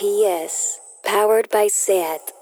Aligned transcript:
SPS, 0.00 0.78
powered 1.04 1.50
by 1.50 1.68
SAT. 1.68 2.32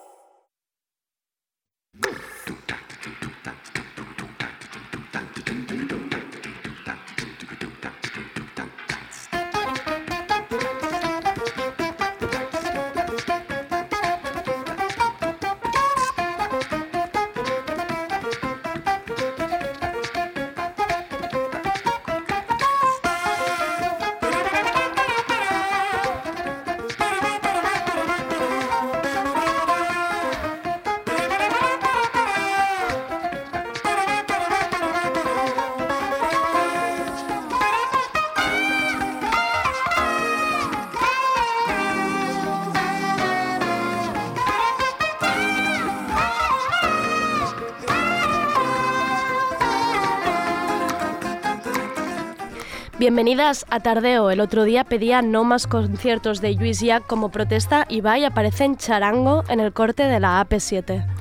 Bienvenidas 53.09 53.65
a 53.71 53.81
Tardeo. 53.81 54.31
El 54.31 54.39
otro 54.39 54.65
día 54.65 54.85
pedía 54.85 55.23
no 55.23 55.43
más 55.43 55.67
conciertos 55.67 56.43
de 56.43 56.53
Luis 56.53 56.81
Jack 56.81 57.07
como 57.07 57.31
protesta 57.31 57.87
y 57.89 58.03
va 58.03 58.19
y 58.19 58.27
aparece 58.27 58.65
en 58.65 58.77
charango 58.77 59.45
en 59.49 59.61
el 59.61 59.73
corte 59.73 60.03
de 60.03 60.21
la 60.21 60.47
AP7. 60.47 61.18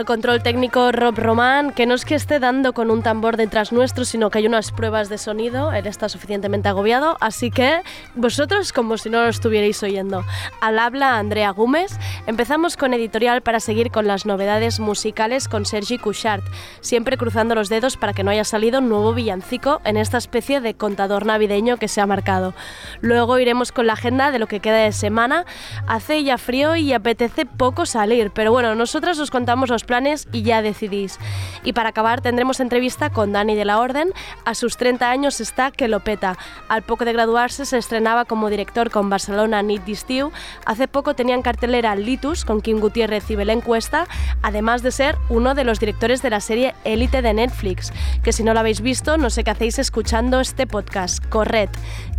Al 0.00 0.06
control 0.06 0.42
técnico 0.42 0.92
Rob 0.92 1.18
Román, 1.18 1.72
que 1.72 1.84
no 1.84 1.94
es 1.94 2.06
que 2.06 2.14
esté 2.14 2.38
dando 2.38 2.72
con 2.72 2.90
un 2.90 3.02
tambor 3.02 3.36
detrás 3.36 3.70
nuestro, 3.70 4.06
sino 4.06 4.30
que 4.30 4.38
hay 4.38 4.46
unas 4.46 4.72
pruebas 4.72 5.10
de 5.10 5.18
sonido, 5.18 5.72
él 5.72 5.86
está 5.86 6.08
suficientemente 6.08 6.70
agobiado, 6.70 7.18
así 7.20 7.50
que 7.50 7.82
vosotros 8.14 8.72
como 8.72 8.96
si 8.96 9.10
no 9.10 9.20
lo 9.20 9.28
estuvierais 9.28 9.82
oyendo. 9.82 10.24
Al 10.62 10.78
habla 10.78 11.18
Andrea 11.18 11.50
Gómez, 11.50 11.98
empezamos 12.26 12.78
con 12.78 12.94
editorial 12.94 13.42
para 13.42 13.60
seguir 13.60 13.90
con 13.90 14.06
las 14.06 14.24
novedades 14.24 14.80
musicales 14.80 15.48
con 15.48 15.66
Sergi 15.66 15.98
Couchard, 15.98 16.44
siempre 16.80 17.18
cruzando 17.18 17.54
los 17.54 17.68
dedos 17.68 17.98
para 17.98 18.14
que 18.14 18.24
no 18.24 18.30
haya 18.30 18.44
salido 18.44 18.78
un 18.78 18.88
nuevo 18.88 19.12
villancico 19.12 19.82
en 19.84 19.98
esta 19.98 20.16
especie 20.16 20.62
de 20.62 20.72
contador 20.72 21.26
navideño 21.26 21.76
que 21.76 21.88
se 21.88 22.00
ha 22.00 22.06
marcado. 22.06 22.54
Luego 23.02 23.38
iremos 23.38 23.70
con 23.70 23.86
la 23.86 23.92
agenda 23.92 24.30
de 24.30 24.38
lo 24.38 24.46
que 24.46 24.60
queda 24.60 24.78
de 24.78 24.92
semana, 24.92 25.44
hace 25.86 26.24
ya 26.24 26.38
frío 26.38 26.74
y 26.74 26.94
apetece 26.94 27.44
poco 27.44 27.84
salir, 27.84 28.30
pero 28.30 28.50
bueno, 28.50 28.74
nosotras 28.74 29.18
os 29.18 29.30
contamos 29.30 29.68
los 29.68 29.84
planes 29.90 30.28
y 30.32 30.42
ya 30.42 30.62
decidís. 30.62 31.18
Y 31.64 31.72
para 31.72 31.88
acabar 31.88 32.20
tendremos 32.20 32.60
entrevista 32.60 33.10
con 33.10 33.32
Dani 33.32 33.56
de 33.56 33.64
la 33.64 33.80
Orden. 33.80 34.12
A 34.44 34.54
sus 34.54 34.76
30 34.76 35.10
años 35.10 35.40
está 35.40 35.72
que 35.72 35.88
lo 35.88 35.98
peta. 35.98 36.38
Al 36.68 36.82
poco 36.82 37.04
de 37.04 37.12
graduarse 37.12 37.66
se 37.66 37.76
estrenaba 37.76 38.24
como 38.24 38.50
director 38.50 38.92
con 38.92 39.10
Barcelona 39.10 39.62
Nit 39.62 39.82
Distiu. 39.82 40.30
Hace 40.64 40.86
poco 40.86 41.14
tenía 41.14 41.34
en 41.34 41.42
cartelera 41.42 41.96
Litus 41.96 42.44
con 42.44 42.60
Kim 42.60 42.78
Gutiérrez 42.78 43.28
y 43.32 43.34
Belén 43.34 43.62
Cuesta, 43.62 44.06
además 44.42 44.82
de 44.84 44.92
ser 44.92 45.16
uno 45.28 45.56
de 45.56 45.64
los 45.64 45.80
directores 45.80 46.22
de 46.22 46.30
la 46.30 46.40
serie 46.40 46.76
Élite 46.84 47.20
de 47.20 47.34
Netflix, 47.34 47.92
que 48.22 48.32
si 48.32 48.44
no 48.44 48.54
lo 48.54 48.60
habéis 48.60 48.80
visto 48.80 49.16
no 49.16 49.28
sé 49.28 49.42
qué 49.42 49.50
hacéis 49.50 49.80
escuchando 49.80 50.38
este 50.38 50.68
podcast. 50.68 51.24
Corred, 51.26 51.70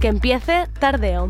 que 0.02 0.10
empiece 0.10 0.68
tardeo. 0.80 1.30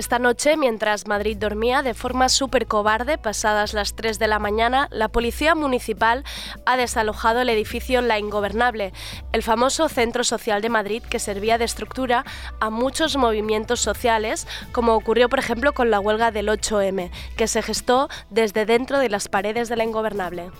Esta 0.00 0.18
noche, 0.18 0.56
mientras 0.56 1.06
Madrid 1.06 1.36
dormía 1.36 1.82
de 1.82 1.92
forma 1.92 2.30
súper 2.30 2.66
cobarde, 2.66 3.18
pasadas 3.18 3.74
las 3.74 3.94
3 3.94 4.18
de 4.18 4.28
la 4.28 4.38
mañana, 4.38 4.88
la 4.90 5.08
policía 5.08 5.54
municipal 5.54 6.24
ha 6.64 6.78
desalojado 6.78 7.42
el 7.42 7.50
edificio 7.50 8.00
La 8.00 8.18
Ingobernable, 8.18 8.94
el 9.32 9.42
famoso 9.42 9.90
centro 9.90 10.24
social 10.24 10.62
de 10.62 10.70
Madrid 10.70 11.02
que 11.02 11.18
servía 11.18 11.58
de 11.58 11.66
estructura 11.66 12.24
a 12.60 12.70
muchos 12.70 13.18
movimientos 13.18 13.80
sociales, 13.80 14.48
como 14.72 14.94
ocurrió 14.94 15.28
por 15.28 15.38
ejemplo 15.38 15.74
con 15.74 15.90
la 15.90 16.00
huelga 16.00 16.30
del 16.30 16.48
8M, 16.48 17.10
que 17.36 17.46
se 17.46 17.60
gestó 17.60 18.08
desde 18.30 18.64
dentro 18.64 19.00
de 19.00 19.10
las 19.10 19.28
paredes 19.28 19.68
de 19.68 19.76
La 19.76 19.84
Ingobernable. 19.84 20.50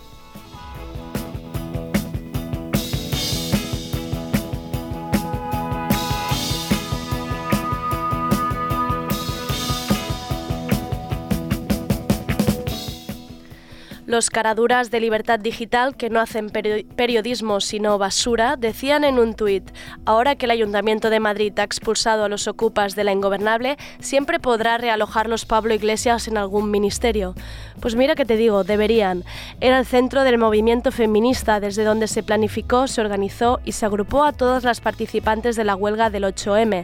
Los 14.11 14.29
caraduras 14.29 14.91
de 14.91 14.99
Libertad 14.99 15.39
Digital, 15.39 15.95
que 15.95 16.09
no 16.09 16.19
hacen 16.19 16.49
periodismo 16.49 17.61
sino 17.61 17.97
basura, 17.97 18.57
decían 18.57 19.05
en 19.05 19.17
un 19.19 19.35
tuit, 19.35 19.71
ahora 20.03 20.35
que 20.35 20.47
el 20.47 20.51
Ayuntamiento 20.51 21.09
de 21.09 21.21
Madrid 21.21 21.57
ha 21.57 21.63
expulsado 21.63 22.25
a 22.25 22.27
los 22.27 22.45
ocupas 22.49 22.93
de 22.97 23.05
la 23.05 23.13
ingobernable, 23.13 23.77
siempre 24.01 24.37
podrá 24.41 24.77
realojarlos 24.77 25.45
Pablo 25.45 25.73
Iglesias 25.73 26.27
en 26.27 26.37
algún 26.37 26.69
ministerio. 26.71 27.35
Pues 27.79 27.95
mira 27.95 28.15
que 28.15 28.25
te 28.25 28.35
digo, 28.35 28.65
deberían. 28.65 29.23
Era 29.61 29.79
el 29.79 29.85
centro 29.85 30.25
del 30.25 30.37
movimiento 30.37 30.91
feminista 30.91 31.61
desde 31.61 31.85
donde 31.85 32.09
se 32.09 32.21
planificó, 32.21 32.87
se 32.87 32.99
organizó 32.99 33.61
y 33.63 33.71
se 33.71 33.85
agrupó 33.85 34.25
a 34.25 34.33
todas 34.33 34.65
las 34.65 34.81
participantes 34.81 35.55
de 35.55 35.63
la 35.63 35.77
huelga 35.77 36.09
del 36.09 36.25
8M. 36.25 36.83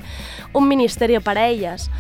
Un 0.54 0.68
ministerio 0.70 1.20
para 1.20 1.50
ellas 1.50 1.92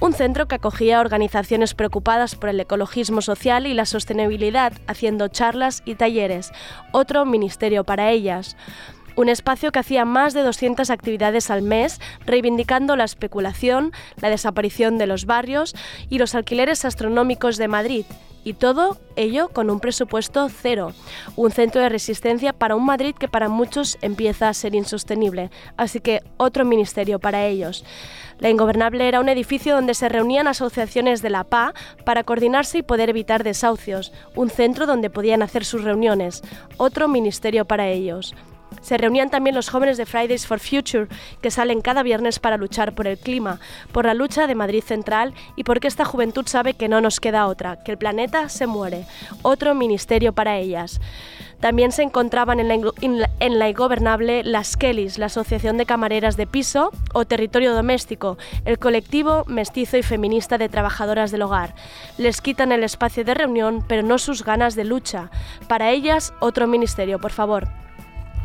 un 0.00 0.12
centro 0.12 0.48
que 0.48 0.56
acogía 0.56 1.00
organizaciones 1.00 1.74
preocupadas 1.74 2.34
por 2.34 2.48
el 2.48 2.60
ecologismo 2.60 3.22
social 3.22 3.66
y 3.66 3.74
la 3.74 3.86
sostenibilidad, 3.86 4.72
haciendo 4.86 5.28
charlas 5.28 5.82
y 5.84 5.94
talleres, 5.94 6.50
otro 6.92 7.24
ministerio 7.24 7.84
para 7.84 8.10
ellas. 8.10 8.56
Un 9.14 9.28
espacio 9.28 9.72
que 9.72 9.78
hacía 9.78 10.04
más 10.04 10.32
de 10.32 10.42
200 10.42 10.88
actividades 10.90 11.50
al 11.50 11.62
mes, 11.62 12.00
reivindicando 12.24 12.96
la 12.96 13.04
especulación, 13.04 13.92
la 14.20 14.30
desaparición 14.30 14.96
de 14.98 15.06
los 15.06 15.26
barrios 15.26 15.74
y 16.08 16.18
los 16.18 16.34
alquileres 16.34 16.84
astronómicos 16.84 17.58
de 17.58 17.68
Madrid, 17.68 18.06
y 18.44 18.54
todo 18.54 18.98
ello 19.16 19.48
con 19.48 19.70
un 19.70 19.80
presupuesto 19.80 20.48
cero, 20.48 20.92
un 21.36 21.50
centro 21.50 21.80
de 21.80 21.88
resistencia 21.88 22.52
para 22.52 22.76
un 22.76 22.84
Madrid 22.84 23.14
que 23.18 23.28
para 23.28 23.48
muchos 23.48 23.98
empieza 24.02 24.48
a 24.48 24.54
ser 24.54 24.74
insostenible, 24.74 25.50
así 25.76 26.00
que 26.00 26.22
otro 26.36 26.64
ministerio 26.64 27.18
para 27.18 27.46
ellos. 27.46 27.84
La 28.38 28.50
Ingobernable 28.50 29.06
era 29.06 29.20
un 29.20 29.28
edificio 29.28 29.74
donde 29.74 29.94
se 29.94 30.08
reunían 30.08 30.48
asociaciones 30.48 31.22
de 31.22 31.30
la 31.30 31.44
PA 31.44 31.74
para 32.04 32.24
coordinarse 32.24 32.78
y 32.78 32.82
poder 32.82 33.10
evitar 33.10 33.44
desahucios, 33.44 34.12
un 34.34 34.50
centro 34.50 34.86
donde 34.86 35.10
podían 35.10 35.42
hacer 35.42 35.64
sus 35.64 35.84
reuniones, 35.84 36.42
otro 36.76 37.06
ministerio 37.06 37.64
para 37.64 37.88
ellos. 37.88 38.34
Se 38.80 38.96
reunían 38.96 39.30
también 39.30 39.54
los 39.54 39.68
jóvenes 39.68 39.96
de 39.96 40.06
Fridays 40.06 40.46
for 40.46 40.58
Future, 40.58 41.08
que 41.40 41.50
salen 41.50 41.80
cada 41.80 42.02
viernes 42.02 42.38
para 42.38 42.56
luchar 42.56 42.94
por 42.94 43.06
el 43.06 43.18
clima, 43.18 43.60
por 43.92 44.06
la 44.06 44.14
lucha 44.14 44.46
de 44.46 44.54
Madrid 44.54 44.82
Central 44.82 45.34
y 45.56 45.64
porque 45.64 45.88
esta 45.88 46.04
juventud 46.04 46.46
sabe 46.46 46.74
que 46.74 46.88
no 46.88 47.00
nos 47.00 47.20
queda 47.20 47.46
otra, 47.46 47.82
que 47.82 47.92
el 47.92 47.98
planeta 47.98 48.48
se 48.48 48.66
muere. 48.66 49.06
Otro 49.42 49.74
ministerio 49.74 50.32
para 50.32 50.58
ellas. 50.58 51.00
También 51.62 51.92
se 51.92 52.02
encontraban 52.02 52.58
en 52.58 52.66
la, 53.58 53.68
ingobernable 53.68 54.42
las 54.42 54.76
Kellys, 54.76 55.16
la 55.16 55.26
Asociación 55.26 55.76
de 55.76 55.86
Camareras 55.86 56.36
de 56.36 56.48
Piso, 56.48 56.90
o 57.14 57.24
Territorio 57.24 57.72
Doméstico, 57.72 58.36
el 58.64 58.80
colectivo 58.80 59.44
mestizo 59.46 59.96
y 59.96 60.02
feminista 60.02 60.58
de 60.58 60.68
trabajadoras 60.68 61.30
del 61.30 61.42
hogar. 61.42 61.76
Les 62.18 62.40
quitan 62.40 62.72
el 62.72 62.82
espacio 62.82 63.24
de 63.24 63.34
reunión, 63.34 63.84
pero 63.86 64.02
no 64.02 64.18
sus 64.18 64.44
ganas 64.44 64.74
de 64.74 64.84
lucha. 64.84 65.30
Para 65.68 65.92
ellas, 65.92 66.34
otro 66.40 66.66
ministerio, 66.66 67.20
por 67.20 67.30
favor. 67.30 67.68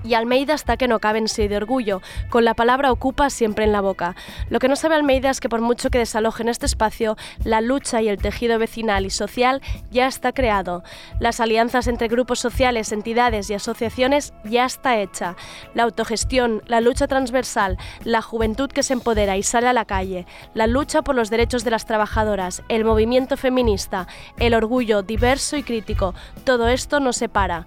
Y 0.03 0.13
Almeida 0.13 0.53
está 0.53 0.77
que 0.77 0.87
no 0.87 0.99
cabe 0.99 1.19
en 1.19 1.27
sí 1.27 1.47
de 1.47 1.57
orgullo, 1.57 2.01
con 2.29 2.45
la 2.45 2.53
palabra 2.53 2.91
ocupa 2.91 3.29
siempre 3.29 3.65
en 3.65 3.71
la 3.71 3.81
boca. 3.81 4.15
Lo 4.49 4.59
que 4.59 4.67
no 4.67 4.75
sabe 4.75 4.95
Almeida 4.95 5.29
es 5.29 5.39
que 5.39 5.49
por 5.49 5.61
mucho 5.61 5.89
que 5.89 5.97
desalojen 5.97 6.47
este 6.47 6.65
espacio, 6.65 7.17
la 7.43 7.61
lucha 7.61 8.01
y 8.01 8.07
el 8.07 8.17
tejido 8.17 8.57
vecinal 8.59 9.05
y 9.05 9.09
social 9.09 9.61
ya 9.91 10.07
está 10.07 10.31
creado. 10.31 10.83
Las 11.19 11.39
alianzas 11.39 11.87
entre 11.87 12.07
grupos 12.07 12.39
sociales, 12.39 12.91
entidades 12.91 13.49
y 13.49 13.53
asociaciones 13.53 14.33
ya 14.43 14.65
está 14.65 14.97
hecha. 14.97 15.35
La 15.73 15.83
autogestión, 15.83 16.61
la 16.67 16.81
lucha 16.81 17.07
transversal, 17.07 17.77
la 18.03 18.21
juventud 18.21 18.69
que 18.69 18.83
se 18.83 18.93
empodera 18.93 19.37
y 19.37 19.43
sale 19.43 19.67
a 19.67 19.73
la 19.73 19.85
calle, 19.85 20.25
la 20.53 20.67
lucha 20.67 21.01
por 21.01 21.15
los 21.15 21.29
derechos 21.29 21.63
de 21.63 21.71
las 21.71 21.85
trabajadoras, 21.85 22.63
el 22.69 22.85
movimiento 22.85 23.37
feminista, 23.37 24.07
el 24.39 24.53
orgullo 24.53 25.01
diverso 25.01 25.57
y 25.57 25.63
crítico, 25.63 26.13
todo 26.43 26.67
esto 26.67 26.99
nos 26.99 27.17
separa. 27.17 27.65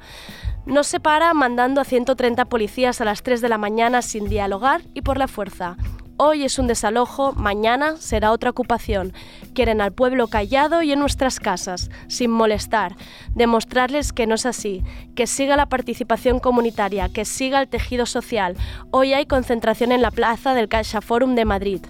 Nos 0.67 0.87
separa 0.87 1.33
mandando 1.35 1.81
a 1.81 1.85
130 1.85 2.45
policías 2.45 3.01
a 3.01 3.05
las 3.05 3.23
3 3.23 3.41
de 3.41 3.49
la 3.49 3.59
mañana 3.59 4.03
sin 4.03 4.29
dialogar 4.29 4.83
y 4.95 5.03
por 5.03 5.17
la 5.17 5.27
fuerza. 5.27 5.77
Hoy 6.19 6.45
es 6.45 6.59
un 6.59 6.67
desalojo, 6.67 7.33
mañana 7.33 7.97
será 7.97 8.31
otra 8.31 8.51
ocupación. 8.51 9.15
Quieren 9.55 9.81
al 9.81 9.93
pueblo 9.93 10.29
callado 10.29 10.83
y 10.83 10.93
en 10.93 11.01
nuestras 11.01 11.41
casas, 11.41 11.91
sin 12.09 12.31
molestar. 12.31 12.95
Demostrarles 13.35 14.13
que 14.13 14.27
no 14.27 14.35
es 14.35 14.45
así, 14.45 14.85
que 15.15 15.27
siga 15.27 15.57
la 15.57 15.71
participación 15.71 16.39
comunitaria, 16.39 17.09
que 17.09 17.25
siga 17.25 17.63
el 17.63 17.69
tejido 17.69 18.05
social. 18.05 18.55
Hoy 18.91 19.15
hay 19.15 19.25
concentración 19.25 19.93
en 19.93 20.03
la 20.03 20.11
plaza 20.11 20.53
del 20.53 20.69
Caixa 20.69 21.01
Forum 21.01 21.37
de 21.37 21.47
Madrid. 21.47 21.81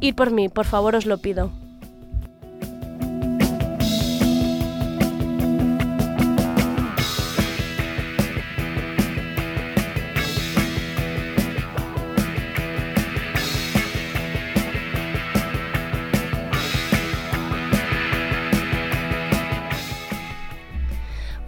Ir 0.00 0.14
por 0.14 0.30
mí, 0.30 0.48
por 0.48 0.66
favor, 0.66 0.94
os 0.94 1.04
lo 1.04 1.18
pido. 1.18 1.50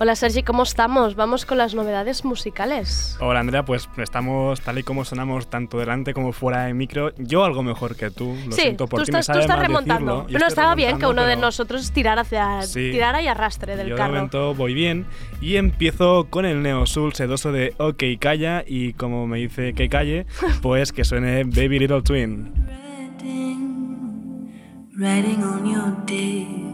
Hola 0.03 0.17
Sergi, 0.17 0.43
¿cómo 0.43 0.65
estamos? 0.65 1.15
Vamos 1.15 1.47
con 1.47 1.59
las 1.59 1.77
novedades 1.77 2.25
musicales. 2.25 3.17
Hola 3.21 3.39
Andrea, 3.39 3.65
pues 3.65 3.89
estamos 3.99 4.61
tal 4.61 4.81
y 4.81 4.83
como 4.83 5.05
sonamos 5.05 5.47
tanto 5.47 5.79
delante 5.79 6.13
como 6.13 6.33
fuera 6.33 6.65
de 6.65 6.75
micro. 6.75 7.15
Yo 7.19 7.45
algo 7.45 7.63
mejor 7.63 7.95
que 7.95 8.11
tú, 8.11 8.37
lo 8.47 8.51
sí, 8.51 8.63
siento 8.63 8.89
por 8.89 8.99
tú 8.99 9.05
estás, 9.05 9.29
tú 9.29 9.39
estás 9.39 9.61
remontando. 9.61 10.27
Pero 10.29 10.45
estaba 10.49 10.75
bien 10.75 10.99
que 10.99 11.07
uno 11.07 11.25
de 11.25 11.37
nosotros 11.37 11.93
tirara 11.93 12.23
hacia 12.23 12.63
sí, 12.63 12.91
tirara 12.91 13.23
y 13.23 13.29
arrastre 13.29 13.77
del 13.77 13.91
yo 13.91 13.97
carro. 13.97 14.15
de 14.15 14.19
momento 14.19 14.55
voy 14.57 14.75
bien 14.75 15.07
y 15.41 15.55
empiezo 15.55 16.27
con 16.29 16.47
el 16.47 16.63
neo 16.63 16.85
soul 16.87 17.13
sedoso 17.13 17.53
de 17.53 17.73
OK 17.79 18.03
Calla 18.19 18.65
y 18.67 18.95
como 18.95 19.29
me 19.29 19.39
dice 19.39 19.73
que 19.73 19.89
calle, 19.89 20.27
pues 20.63 20.91
que 20.91 21.05
suene 21.05 21.45
Baby 21.45 21.79
Little 21.79 22.03
Twin. 22.03 22.53
Riding 24.99 25.43
on 25.45 25.65
your. 25.65 26.72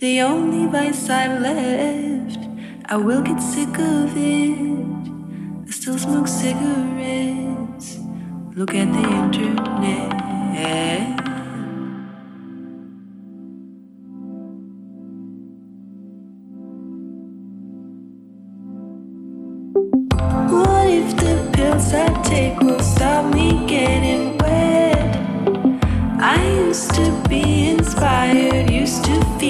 The 0.00 0.20
only 0.20 0.70
vice 0.70 1.10
I've 1.10 1.40
left, 1.40 2.38
I 2.86 2.96
will 2.96 3.20
get 3.20 3.40
sick 3.40 3.76
of 3.80 4.16
it. 4.16 5.66
I 5.66 5.70
still 5.72 5.98
smoke 5.98 6.28
cigarettes. 6.28 7.98
Look 8.54 8.74
at 8.74 8.92
the 8.92 9.08
internet. 9.22 10.12
What 20.52 20.86
if 20.88 21.16
the 21.16 21.50
pills 21.52 21.92
I 21.92 22.22
take 22.22 22.60
will 22.60 22.78
stop 22.78 23.34
me 23.34 23.66
getting 23.66 24.38
wet? 24.38 25.16
I 26.20 26.38
used 26.66 26.94
to 26.94 27.10
be 27.28 27.70
inspired, 27.70 28.70
used 28.70 29.04
to 29.06 29.07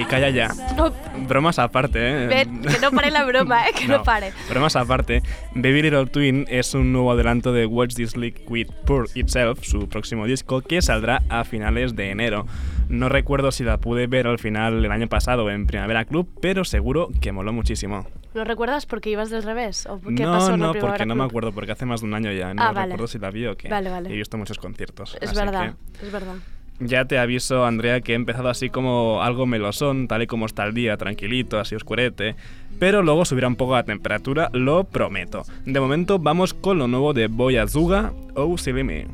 Ok, 0.00 0.08
calla 0.08 0.30
ya. 0.30 0.48
No, 0.76 0.92
Bromas 1.28 1.58
aparte, 1.58 2.24
¿eh? 2.24 2.26
ven, 2.26 2.62
que 2.62 2.78
no 2.80 2.90
pare 2.90 3.10
la 3.10 3.24
broma, 3.24 3.66
¿eh? 3.68 3.72
que 3.78 3.86
no, 3.88 4.02
pare. 4.02 4.32
Bromas 4.48 4.76
aparte, 4.76 5.22
Baby 5.54 5.82
Little 5.82 6.06
Twin 6.06 6.46
es 6.48 6.74
un 6.74 6.92
nuevo 6.92 7.12
adelanto 7.12 7.52
de 7.52 7.66
Watch 7.66 7.94
This 7.94 8.16
Liquid 8.16 8.68
Pour 8.86 9.06
Itself, 9.14 9.60
su 9.62 9.88
próximo 9.88 10.26
disco, 10.26 10.60
que 10.62 10.80
saldrá 10.82 11.22
a 11.28 11.44
finales 11.44 11.94
de 11.96 12.10
enero. 12.10 12.46
No 12.88 13.08
recuerdo 13.08 13.52
si 13.52 13.64
la 13.64 13.78
pude 13.78 14.06
ver 14.06 14.26
al 14.26 14.38
final 14.38 14.84
el 14.84 14.90
año 14.92 15.08
pasado 15.08 15.50
en 15.50 15.66
Primavera 15.66 16.04
Club, 16.04 16.28
pero 16.40 16.64
seguro 16.64 17.08
que 17.20 17.32
moló 17.32 17.52
muchísimo. 17.52 18.06
¿No 18.34 18.44
recuerdas 18.44 18.86
porque 18.86 19.10
ibas 19.10 19.28
del 19.30 19.42
revés? 19.42 19.86
¿O 19.86 20.00
qué 20.00 20.24
no, 20.24 20.32
pasó 20.32 20.54
en 20.54 20.60
no, 20.60 20.72
porque 20.74 21.04
no 21.04 21.14
me 21.14 21.20
Club? 21.20 21.30
acuerdo, 21.30 21.52
porque 21.52 21.72
hace 21.72 21.84
más 21.86 22.00
de 22.00 22.06
un 22.06 22.14
año 22.14 22.32
ya. 22.32 22.54
No 22.54 22.62
Ah, 22.62 22.72
vale. 22.72 22.92
recuerdo 22.92 23.06
si 23.08 23.18
la 23.18 23.30
vi 23.30 23.46
o 23.46 23.56
qué. 23.56 23.68
Vale, 23.68 23.90
vale. 23.90 24.08
He 24.10 24.16
visto 24.16 24.38
muchos 24.38 24.58
conciertos. 24.58 25.16
Es 25.20 25.34
verdad, 25.34 25.74
que- 26.00 26.06
es 26.06 26.12
verdad. 26.12 26.34
Ya 26.80 27.04
te 27.04 27.18
aviso, 27.18 27.64
Andrea, 27.64 28.00
que 28.00 28.12
he 28.12 28.16
empezado 28.16 28.48
así 28.48 28.68
como 28.68 29.22
algo 29.22 29.46
melosón, 29.46 30.08
tal 30.08 30.22
y 30.22 30.26
como 30.26 30.46
está 30.46 30.64
el 30.64 30.74
día, 30.74 30.96
tranquilito, 30.96 31.60
así 31.60 31.74
oscurete. 31.74 32.34
Pero 32.78 33.02
luego 33.02 33.24
subirá 33.24 33.46
un 33.46 33.56
poco 33.56 33.74
la 33.74 33.84
temperatura, 33.84 34.50
lo 34.52 34.84
prometo. 34.84 35.44
De 35.64 35.78
momento 35.78 36.18
vamos 36.18 36.54
con 36.54 36.78
lo 36.78 36.88
nuevo 36.88 37.12
de 37.12 37.28
Boy 37.28 37.56
Azuga, 37.56 38.12
Oh 38.34 38.58
Silly 38.58 38.82
Me. 38.82 39.06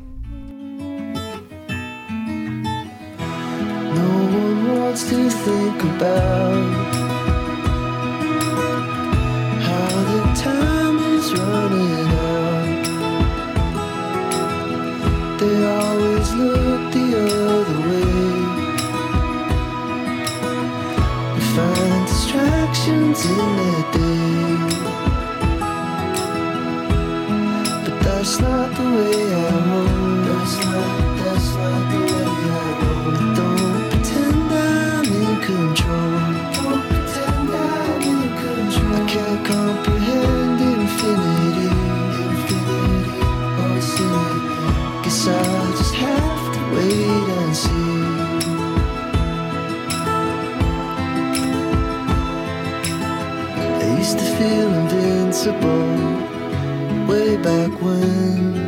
No 16.33 16.88
the 17.19 17.25
the 17.25 17.35
other 17.55 17.79
way 17.89 18.11
and 21.35 21.43
find 21.55 22.07
distractions 22.07 23.25
in 23.25 23.37
their 23.57 23.83
day. 23.91 24.57
But 27.83 27.95
that's 28.03 28.39
not 28.39 28.69
the 28.75 28.83
way 28.95 29.33
I 29.33 29.51
roll. 29.67 30.25
That's 30.27 30.55
not, 30.65 30.91
that's 31.23 31.49
not 31.55 31.83
the 31.91 31.99
way 32.09 32.27
I 32.49 32.69
roll. 32.79 33.13
Don't 33.39 33.81
pretend 33.91 34.51
I'm 34.53 35.05
in 35.21 35.35
control. 35.49 36.19
Don't 36.57 36.83
pretend 36.89 37.49
I'm 37.51 38.01
in 38.13 38.23
control. 38.43 38.95
I 38.95 39.03
can't 39.13 39.41
comprehend 39.45 40.59
infinity. 40.61 41.67
Infinity. 42.31 43.11
Oh. 44.11 45.01
Guess 45.03 45.27
I'll 45.27 45.71
just 45.77 45.95
have 45.95 46.38
wait 46.73 47.29
and 47.39 47.55
see. 47.55 47.89
Back 57.41 57.81
when. 57.81 58.59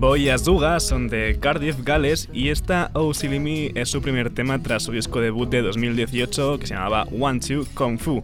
Boy 0.00 0.30
Azuga 0.30 0.80
son 0.80 1.08
de 1.08 1.38
Cardiff, 1.38 1.76
Gales, 1.84 2.28
y 2.32 2.48
esta 2.48 2.90
Oh 2.94 3.12
Silly 3.12 3.70
es 3.74 3.90
su 3.90 4.00
primer 4.00 4.30
tema 4.30 4.58
tras 4.62 4.84
su 4.84 4.92
disco 4.92 5.20
debut 5.20 5.48
de 5.50 5.60
2018 5.60 6.58
que 6.58 6.66
se 6.66 6.74
llamaba 6.74 7.06
One 7.10 7.40
Two 7.40 7.66
Kung 7.74 7.98
Fu. 7.98 8.22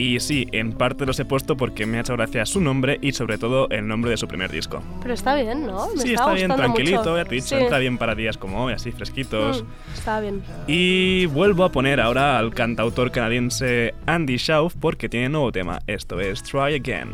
Y 0.00 0.18
sí, 0.18 0.46
en 0.52 0.72
parte 0.72 1.04
los 1.04 1.20
he 1.20 1.26
puesto 1.26 1.58
porque 1.58 1.84
me 1.84 1.98
ha 1.98 2.00
hecho 2.00 2.14
gracia 2.16 2.46
su 2.46 2.58
nombre 2.62 2.98
y 3.02 3.12
sobre 3.12 3.36
todo 3.36 3.68
el 3.68 3.86
nombre 3.86 4.10
de 4.10 4.16
su 4.16 4.26
primer 4.26 4.50
disco. 4.50 4.82
Pero 5.02 5.12
está 5.12 5.34
bien, 5.34 5.66
¿no? 5.66 5.88
Me 5.94 6.00
sí, 6.00 6.14
está, 6.14 6.22
está 6.22 6.32
bien, 6.32 6.54
tranquilito, 6.56 6.98
mucho. 7.00 7.16
ya 7.18 7.24
te 7.26 7.34
he 7.34 7.34
dicho, 7.34 7.48
Sí. 7.48 7.54
entra 7.56 7.78
bien 7.78 7.98
para 7.98 8.14
días 8.14 8.38
como 8.38 8.64
hoy, 8.64 8.72
así 8.72 8.92
fresquitos. 8.92 9.62
Mm, 9.62 9.66
está 9.94 10.20
bien. 10.20 10.42
Y 10.66 11.26
vuelvo 11.26 11.64
a 11.64 11.70
poner 11.70 12.00
ahora 12.00 12.38
al 12.38 12.54
cantautor 12.54 13.10
canadiense 13.10 13.92
Andy 14.06 14.38
Schauf 14.38 14.74
porque 14.80 15.10
tiene 15.10 15.28
nuevo 15.28 15.52
tema. 15.52 15.80
Esto 15.86 16.18
es 16.18 16.42
Try 16.44 16.76
Again. 16.76 17.10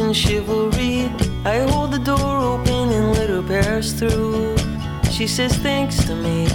And 0.00 0.14
chivalry, 0.14 1.04
I 1.44 1.66
hold 1.70 1.92
the 1.92 1.98
door 1.98 2.36
open 2.38 2.90
and 2.90 3.12
let 3.12 3.30
her 3.30 3.42
pass 3.42 3.92
through. 3.92 4.56
She 5.10 5.26
says 5.26 5.56
thanks 5.56 6.04
to 6.06 6.14
me 6.14 6.46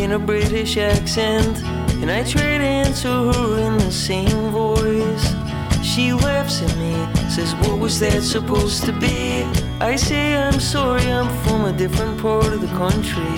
in 0.00 0.12
a 0.12 0.18
British 0.18 0.76
accent, 0.76 1.62
and 2.00 2.10
I 2.10 2.22
try 2.22 2.58
to 2.58 2.64
answer 2.64 3.08
her 3.08 3.58
in 3.58 3.78
the 3.78 3.90
same 3.90 4.50
voice. 4.50 5.34
She 5.82 6.12
laughs 6.12 6.62
at 6.62 6.76
me, 6.78 6.94
says, 7.28 7.54
What 7.56 7.78
was 7.78 7.98
that 8.00 8.22
supposed 8.22 8.84
to 8.84 8.92
be? 8.92 9.42
I 9.80 9.96
say, 9.96 10.36
I'm 10.36 10.60
sorry, 10.60 11.10
I'm 11.10 11.28
from 11.44 11.64
a 11.64 11.72
different 11.72 12.20
part 12.20 12.52
of 12.52 12.60
the 12.60 12.68
country. 12.68 13.36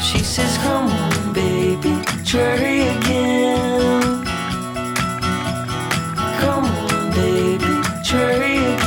She 0.00 0.18
says, 0.18 0.56
Come 0.58 0.86
on, 0.90 1.32
baby, 1.32 1.94
try 2.24 2.56
again. 2.96 4.15
Come 6.40 6.64
on, 6.64 7.10
baby, 7.12 7.82
try 8.04 8.85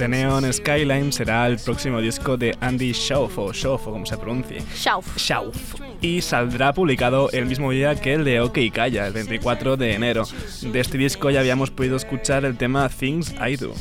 The 0.00 0.08
Neon 0.08 0.50
Skyline 0.50 1.12
será 1.12 1.46
el 1.46 1.58
próximo 1.58 2.00
disco 2.00 2.38
de 2.38 2.56
Andy 2.62 2.94
Schauf, 2.94 3.36
o 3.36 3.52
Schauf, 3.52 3.86
o 3.86 3.92
como 3.92 4.06
se 4.06 4.16
pronuncie. 4.16 4.62
Schauf. 4.74 5.14
Schauf. 5.18 5.74
Y 6.00 6.22
saldrá 6.22 6.72
publicado 6.72 7.30
el 7.32 7.44
mismo 7.44 7.70
día 7.70 7.94
que 7.96 8.14
el 8.14 8.24
de 8.24 8.40
OK 8.40 8.56
Calla, 8.72 9.06
el 9.08 9.12
24 9.12 9.76
de 9.76 9.92
enero. 9.92 10.24
De 10.62 10.80
este 10.80 10.96
disco 10.96 11.28
ya 11.28 11.40
habíamos 11.40 11.70
podido 11.70 11.96
escuchar 11.96 12.46
el 12.46 12.56
tema 12.56 12.88
Things 12.88 13.34
I 13.46 13.56
Do. 13.56 13.74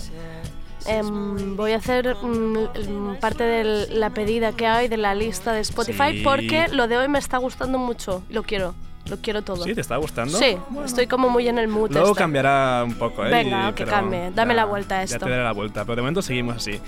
Em, 0.88 1.56
voy 1.56 1.72
a 1.72 1.78
hacer 1.78 2.14
mm, 2.22 2.58
mm, 2.58 3.16
parte 3.22 3.46
de 3.46 3.88
la 3.88 4.10
pedida 4.10 4.52
que 4.52 4.68
hay 4.68 4.90
de 4.90 4.98
la 4.98 5.16
lista 5.16 5.54
de 5.54 5.62
Spotify 5.62 6.18
Sí. 6.18 6.22
porque 6.22 6.68
lo 6.68 6.90
de 6.90 6.98
hoy 6.98 7.08
me 7.08 7.20
está 7.20 7.38
gustando 7.38 7.78
mucho. 7.78 8.24
Lo 8.30 8.44
quiero. 8.44 8.76
Lo 9.10 9.18
quiero 9.18 9.42
todo. 9.42 9.64
¿Sí? 9.64 9.74
¿Te 9.74 9.82
está 9.82 9.98
gustando? 9.98 10.38
Sí, 10.38 10.58
estoy 10.86 11.08
como 11.08 11.30
muy 11.30 11.48
en 11.48 11.58
el 11.58 11.68
mood. 11.68 11.92
Luego 11.92 12.10
este. 12.10 12.20
cambiará 12.20 12.84
un 12.86 12.94
poco, 12.96 13.26
¿eh? 13.26 13.30
Venga, 13.30 13.70
Y- 13.70 13.74
que 13.74 13.86
cambie. 13.86 14.32
Dame 14.34 14.54
la 14.54 14.66
vuelta 14.66 14.96
a 14.96 15.06
Ya 15.06 15.16
esto. 15.16 15.26
te 15.26 15.32
daré 15.32 15.44
la 15.44 15.52
vuelta, 15.52 15.84
pero 15.86 15.96
de 15.98 16.02
momento 16.04 16.22
seguimos 16.22 16.56
así. 16.58 16.80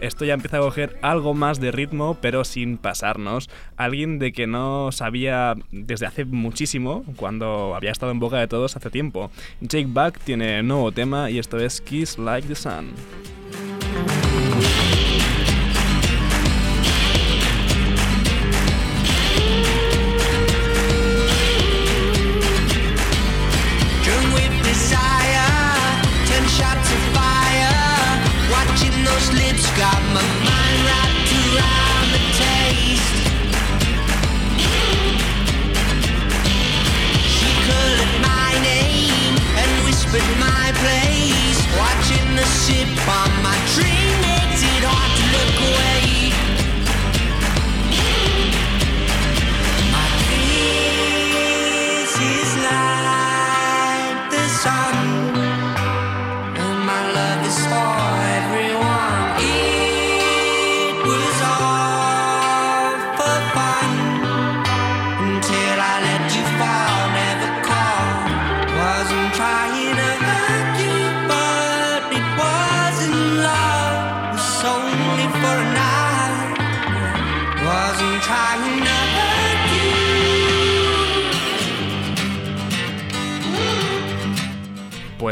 Esto 0.00 0.24
ya 0.24 0.34
empieza 0.34 0.58
a 0.58 0.60
coger 0.60 0.98
algo 1.02 1.34
más 1.34 1.60
de 1.60 1.70
ritmo, 1.72 2.16
pero 2.20 2.44
sin 2.44 2.76
pasarnos. 2.78 3.48
Alguien 3.76 4.18
de 4.18 4.32
que 4.32 4.46
no 4.46 4.92
sabía 4.92 5.54
desde 5.72 6.06
hace 6.06 6.24
muchísimo, 6.24 7.04
cuando 7.16 7.74
había 7.74 7.90
estado 7.90 8.12
en 8.12 8.20
boca 8.20 8.36
de 8.38 8.48
todos 8.48 8.76
hace 8.76 8.90
tiempo. 8.90 9.30
Jake 9.60 9.86
Buck 9.88 10.18
tiene 10.18 10.62
nuevo 10.62 10.92
tema 10.92 11.30
y 11.30 11.38
esto 11.38 11.58
es 11.58 11.80
Kiss 11.80 12.18
Like 12.18 12.46
the 12.48 12.54
Sun. 12.54 12.90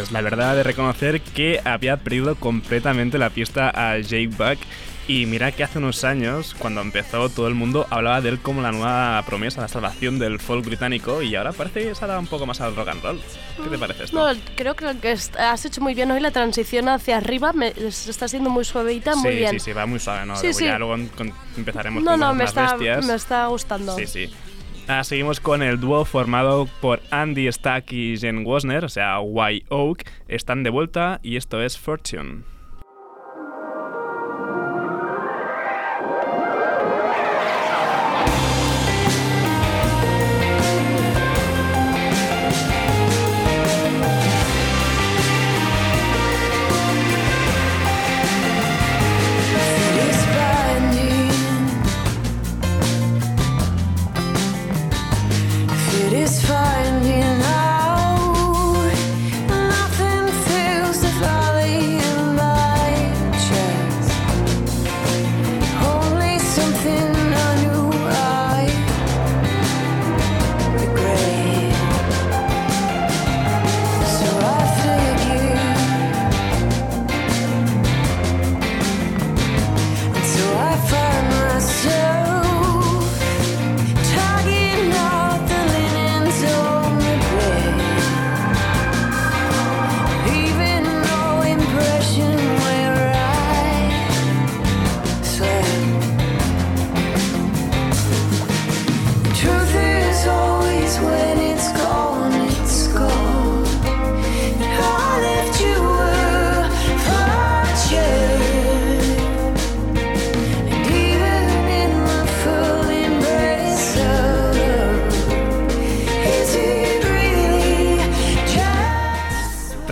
Pues 0.09 0.13
la 0.13 0.21
verdad 0.23 0.57
de 0.57 0.63
reconocer 0.63 1.21
que 1.21 1.61
había 1.65 1.99
perdido 1.99 2.35
completamente 2.37 3.19
la 3.19 3.29
pista 3.31 3.71
a 3.75 3.99
Jake 3.99 4.29
Buck. 4.29 4.59
Y 5.07 5.25
mira 5.25 5.53
que 5.53 5.65
hace 5.65 5.79
unos 5.79 6.05
años, 6.05 6.55
cuando 6.59 6.83
empezó, 6.83 7.31
todo 7.31 7.49
el 7.49 7.55
mundo 7.55 7.87
hablaba 7.89 8.21
de 8.21 8.29
él 8.29 8.39
como 8.41 8.61
la 8.61 8.73
nueva 8.73 9.23
promesa, 9.27 9.63
la 9.63 9.69
salvación 9.69 10.19
del 10.19 10.39
folk 10.39 10.67
británico. 10.67 11.23
Y 11.23 11.35
ahora 11.35 11.53
parece 11.53 11.83
que 11.85 11.95
se 11.95 12.05
ha 12.05 12.09
dado 12.09 12.21
un 12.21 12.27
poco 12.27 12.45
más 12.45 12.61
al 12.61 12.77
rock 12.77 12.89
and 12.89 13.03
roll. 13.03 13.21
¿Qué 13.63 13.71
te 13.71 13.79
parece 13.79 14.05
esto? 14.05 14.17
No, 14.35 14.39
creo 14.55 14.75
que 14.77 14.87
has 15.39 15.65
hecho 15.65 15.81
muy 15.81 15.95
bien 15.95 16.11
hoy 16.11 16.21
la 16.21 16.31
transición 16.31 16.91
hacia 16.91 17.17
arriba 17.17 17.55
me, 17.55 17.69
es- 17.69 18.07
está 18.07 18.29
siendo 18.29 18.51
muy 18.51 18.67
suavita, 18.67 19.17
muy 19.17 19.31
sí, 19.33 19.37
bien. 19.39 19.53
sí, 19.53 19.61
sí, 19.61 19.73
va 19.73 19.87
muy 19.87 19.99
suave, 19.99 20.27
¿no? 20.27 20.37
Sí, 20.37 20.43
Luego 20.49 20.59
sí. 20.59 20.65
Ya 20.67 20.79
luego 20.79 20.95
empezaremos 21.57 22.03
No, 22.03 22.11
con 22.13 22.21
no, 22.21 22.35
me 22.35 22.41
más 22.45 22.51
está, 22.51 22.73
bestias. 22.77 23.07
me 23.07 23.15
está 23.15 23.47
gustando. 23.47 23.97
Sí, 23.97 24.07
sí. 24.07 24.31
Ah, 24.91 25.05
seguimos 25.05 25.39
con 25.39 25.63
el 25.63 25.79
dúo 25.79 26.07
formado 26.07 26.67
por 26.81 27.03
Andy 27.11 27.53
Stack 27.53 27.93
y 27.93 28.17
Jen 28.17 28.47
Wozner, 28.47 28.87
o 28.87 28.89
sea, 28.89 29.21
White 29.21 29.67
Oak. 29.69 30.11
Están 30.29 30.63
de 30.63 30.71
vuelta 30.71 31.21
y 31.23 31.37
esto 31.37 31.61
es 31.61 31.77
Fortune. 31.77 32.45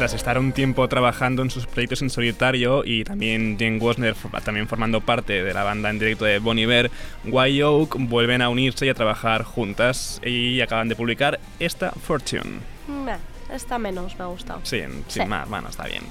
Tras 0.06 0.14
estar 0.14 0.38
un 0.38 0.52
tiempo 0.52 0.86
trabajando 0.86 1.42
en 1.42 1.50
sus 1.50 1.66
proyectos 1.66 2.00
en 2.00 2.10
solitario 2.10 2.84
y 2.84 3.02
también 3.02 3.56
Jane 3.58 3.78
Wosner 3.78 4.14
for- 4.14 4.40
también 4.40 4.68
formando 4.68 5.00
parte 5.00 5.42
de 5.42 5.52
la 5.52 5.64
banda 5.64 5.90
en 5.90 5.98
directo 5.98 6.24
de 6.24 6.38
Bon 6.38 6.56
Iver, 6.56 6.92
White 7.24 7.64
Oak 7.64 7.96
vuelven 7.98 8.40
a 8.40 8.48
unirse 8.48 8.86
y 8.86 8.88
a 8.88 8.94
trabajar 8.94 9.42
juntas 9.42 10.20
y 10.24 10.60
acaban 10.60 10.88
de 10.88 10.94
publicar 10.94 11.40
esta 11.58 11.90
Fortune. 11.90 12.60
Meh, 12.86 13.16
esta 13.52 13.78
menos 13.78 14.16
me 14.16 14.22
ha 14.22 14.28
gustado. 14.28 14.60
Sí, 14.62 14.78
sin 15.08 15.22
Sí. 15.24 15.28
más, 15.28 15.48
bueno, 15.48 15.68
está 15.70 15.86
bien. 15.86 16.04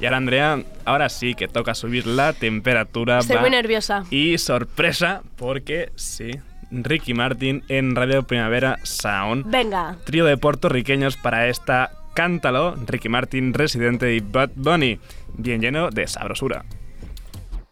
Y 0.00 0.04
ahora 0.04 0.18
Andrea, 0.18 0.62
ahora 0.84 1.08
sí 1.08 1.34
que 1.34 1.48
toca 1.48 1.74
subir 1.74 2.06
la 2.06 2.32
temperatura. 2.32 3.18
Estoy 3.18 3.34
va- 3.34 3.42
muy 3.42 3.50
nerviosa. 3.50 4.04
Y 4.10 4.38
sorpresa, 4.38 5.22
porque 5.34 5.90
sí, 5.96 6.30
Ricky 6.70 7.14
Martin 7.14 7.64
en 7.66 7.96
Radio 7.96 8.22
Primavera 8.22 8.78
Sound. 8.84 9.50
Venga. 9.50 9.96
Trío 10.04 10.24
de 10.24 10.36
puertorriqueños 10.36 11.16
para 11.16 11.48
esta 11.48 11.90
Cántalo, 12.20 12.74
Ricky 12.86 13.08
Martin, 13.08 13.54
Residente 13.54 14.14
y 14.14 14.20
Bad 14.20 14.50
Bunny. 14.54 15.00
Bien 15.38 15.58
lleno 15.58 15.88
de 15.88 16.06
sabrosura. 16.06 16.66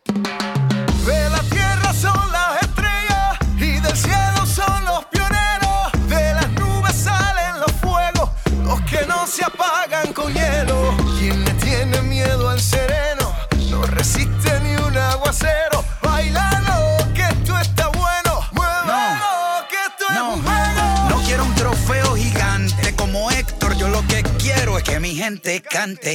De 0.06 1.28
la 1.28 1.42
tierra 1.50 1.92
son 1.92 2.18
las 2.32 2.62
estrellas 2.62 3.38
y 3.58 3.78
del 3.78 3.94
cielo 3.94 4.46
son 4.46 4.86
los 4.86 5.04
pioneros. 5.12 5.92
De 6.08 6.32
las 6.32 6.50
nubes 6.52 6.94
salen 6.94 7.60
los 7.60 7.72
fuegos, 7.72 8.30
los 8.64 8.80
que 8.90 9.04
no 9.06 9.26
se 9.26 9.44
apagan 9.44 10.14
con 10.14 10.32
hielo. 10.32 10.96
Quien 11.18 11.44
le 11.44 11.52
tiene 11.62 12.00
miedo 12.00 12.48
al 12.48 12.58
sereno 12.58 13.30
no 13.70 13.82
resiste 13.82 14.48
ni 14.60 14.76
un 14.76 14.96
aguacero. 14.96 15.84
Bailalo, 16.02 16.96
que 17.12 17.20
esto 17.20 17.58
está 17.58 17.88
que 24.88 25.00
mi 25.00 25.14
gente 25.14 25.60
cante. 25.60 26.14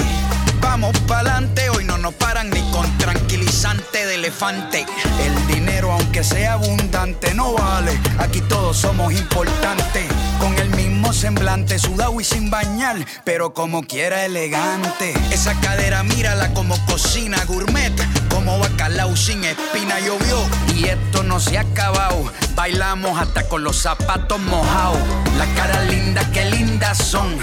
Vamos 0.59 0.97
pa'lante, 1.07 1.69
hoy 1.69 1.83
no 1.83 1.97
nos 1.97 2.13
paran 2.15 2.49
ni 2.49 2.61
con 2.71 2.97
tranquilizante 2.97 4.05
de 4.05 4.15
elefante. 4.15 4.85
El 5.21 5.47
dinero, 5.47 5.91
aunque 5.91 6.23
sea 6.23 6.53
abundante, 6.53 7.33
no 7.33 7.53
vale. 7.53 7.91
Aquí 8.17 8.41
todos 8.41 8.77
somos 8.77 9.13
importantes. 9.13 10.05
Con 10.39 10.57
el 10.57 10.69
mismo 10.71 11.13
semblante, 11.13 11.77
sudado 11.77 12.19
y 12.19 12.23
sin 12.23 12.49
bañar, 12.49 12.97
pero 13.23 13.53
como 13.53 13.83
quiera 13.83 14.25
elegante. 14.25 15.13
Esa 15.31 15.53
cadera, 15.59 16.01
mírala 16.03 16.53
como 16.53 16.75
cocina 16.85 17.43
gourmet, 17.45 17.93
como 18.29 18.57
bacalao 18.57 19.15
sin 19.15 19.43
espina 19.43 19.99
llovió. 19.99 20.39
Y 20.75 20.85
esto 20.85 21.23
no 21.23 21.39
se 21.39 21.57
ha 21.57 21.61
acabado, 21.61 22.31
bailamos 22.55 23.19
hasta 23.21 23.47
con 23.47 23.63
los 23.63 23.77
zapatos 23.77 24.39
mojados. 24.39 24.99
Las 25.37 25.47
caras 25.49 25.87
lindas, 25.87 26.25
qué 26.33 26.45
lindas 26.45 26.97
son. 26.97 27.37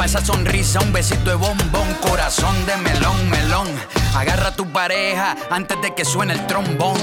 Pa' 0.00 0.06
esa 0.06 0.24
sonrisa, 0.24 0.80
un 0.80 0.94
besito 0.94 1.28
de 1.28 1.36
bombón, 1.36 1.94
corazón 2.00 2.56
de 2.64 2.74
melón, 2.78 3.28
melón. 3.28 3.68
Agarra 4.14 4.48
a 4.48 4.56
tu 4.56 4.66
pareja 4.72 5.36
antes 5.50 5.78
de 5.82 5.94
que 5.94 6.06
suene 6.06 6.32
el 6.32 6.46
trombón. 6.46 6.96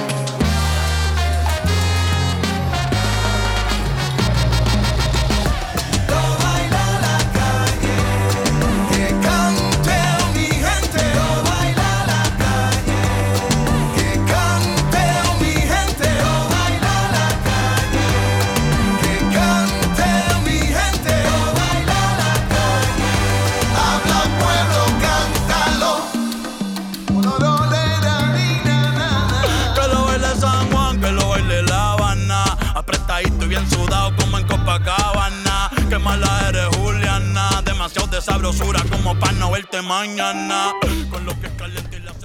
Mañana. 40.00 40.74
Con 41.10 41.26
lo 41.26 41.32
que. 41.40 41.48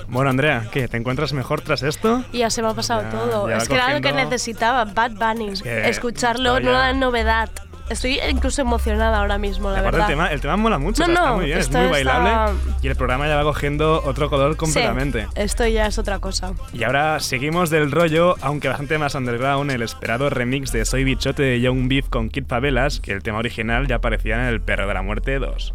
Bueno, 0.08 0.28
Andrea, 0.28 0.66
¿qué? 0.70 0.88
¿Te 0.88 0.98
encuentras 0.98 1.32
mejor 1.32 1.62
tras 1.62 1.82
esto? 1.82 2.22
Y 2.32 2.38
ya 2.38 2.50
se 2.50 2.60
me 2.60 2.68
ha 2.68 2.74
pasado 2.74 3.02
Ya, 3.02 3.10
todo. 3.10 3.48
ya 3.48 3.56
es 3.56 3.68
que 3.68 3.74
era 3.74 3.94
lo 3.94 4.00
que 4.02 4.12
necesitaba, 4.12 4.84
Bad 4.84 5.12
Bunny. 5.12 5.54
que 5.62 5.88
Escucharlo, 5.88 6.58
ya- 6.58 6.64
nueva 6.64 6.92
novedad. 6.92 7.48
Estoy 7.88 8.20
incluso 8.30 8.60
emocionada 8.62 9.18
ahora 9.18 9.38
mismo, 9.38 9.70
la 9.70 9.80
Aparte, 9.80 9.96
verdad. 9.98 10.08
el 10.10 10.12
tema, 10.16 10.32
el 10.32 10.40
tema 10.40 10.56
mola 10.56 10.78
mucho, 10.78 11.06
No, 11.06 11.12
o 11.12 11.14
sea, 11.14 11.14
está 11.16 11.28
no, 11.30 11.36
muy 11.36 11.44
bien, 11.46 11.58
es 11.58 11.70
muy 11.70 11.86
bailable 11.88 12.30
está- 12.30 12.78
y 12.82 12.86
el 12.88 12.96
programa 12.96 13.26
ya 13.26 13.36
va 13.36 13.42
cogiendo 13.42 14.02
otro 14.04 14.30
color 14.30 14.56
completamente. 14.56 15.22
Sí, 15.24 15.28
esto 15.34 15.66
ya 15.66 15.86
es 15.86 15.98
otra 15.98 16.18
cosa. 16.18 16.52
Y 16.72 16.84
ahora 16.84 17.18
seguimos 17.20 17.68
del 17.70 17.90
rollo, 17.90 18.36
aunque 18.40 18.68
bastante 18.68 18.98
más 18.98 19.14
underground, 19.14 19.70
el 19.72 19.82
esperado 19.82 20.30
remix 20.30 20.72
de 20.72 20.84
Soy 20.84 21.04
Bichote 21.04 21.42
de 21.42 21.60
Young 21.60 21.88
Beef 21.88 22.08
con 22.08 22.28
Kid 22.30 22.44
Favelas, 22.46 23.00
que 23.00 23.12
el 23.12 23.22
tema 23.22 23.38
original 23.38 23.86
ya 23.88 23.96
aparecía 23.96 24.36
en 24.36 24.42
El 24.46 24.60
Perro 24.60 24.86
de 24.86 24.94
la 24.94 25.02
Muerte 25.02 25.38
2. 25.38 25.74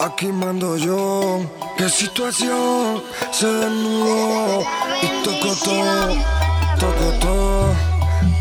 Aquí 0.00 0.26
mando 0.26 0.76
yo, 0.76 1.40
qué 1.78 1.88
situación 1.88 3.02
se 3.30 3.46
desnudó 3.46 4.60
y 5.00 5.24
tocó 5.24 5.54
todo, 5.64 6.14
tocó 6.78 7.18
todo. 7.18 7.74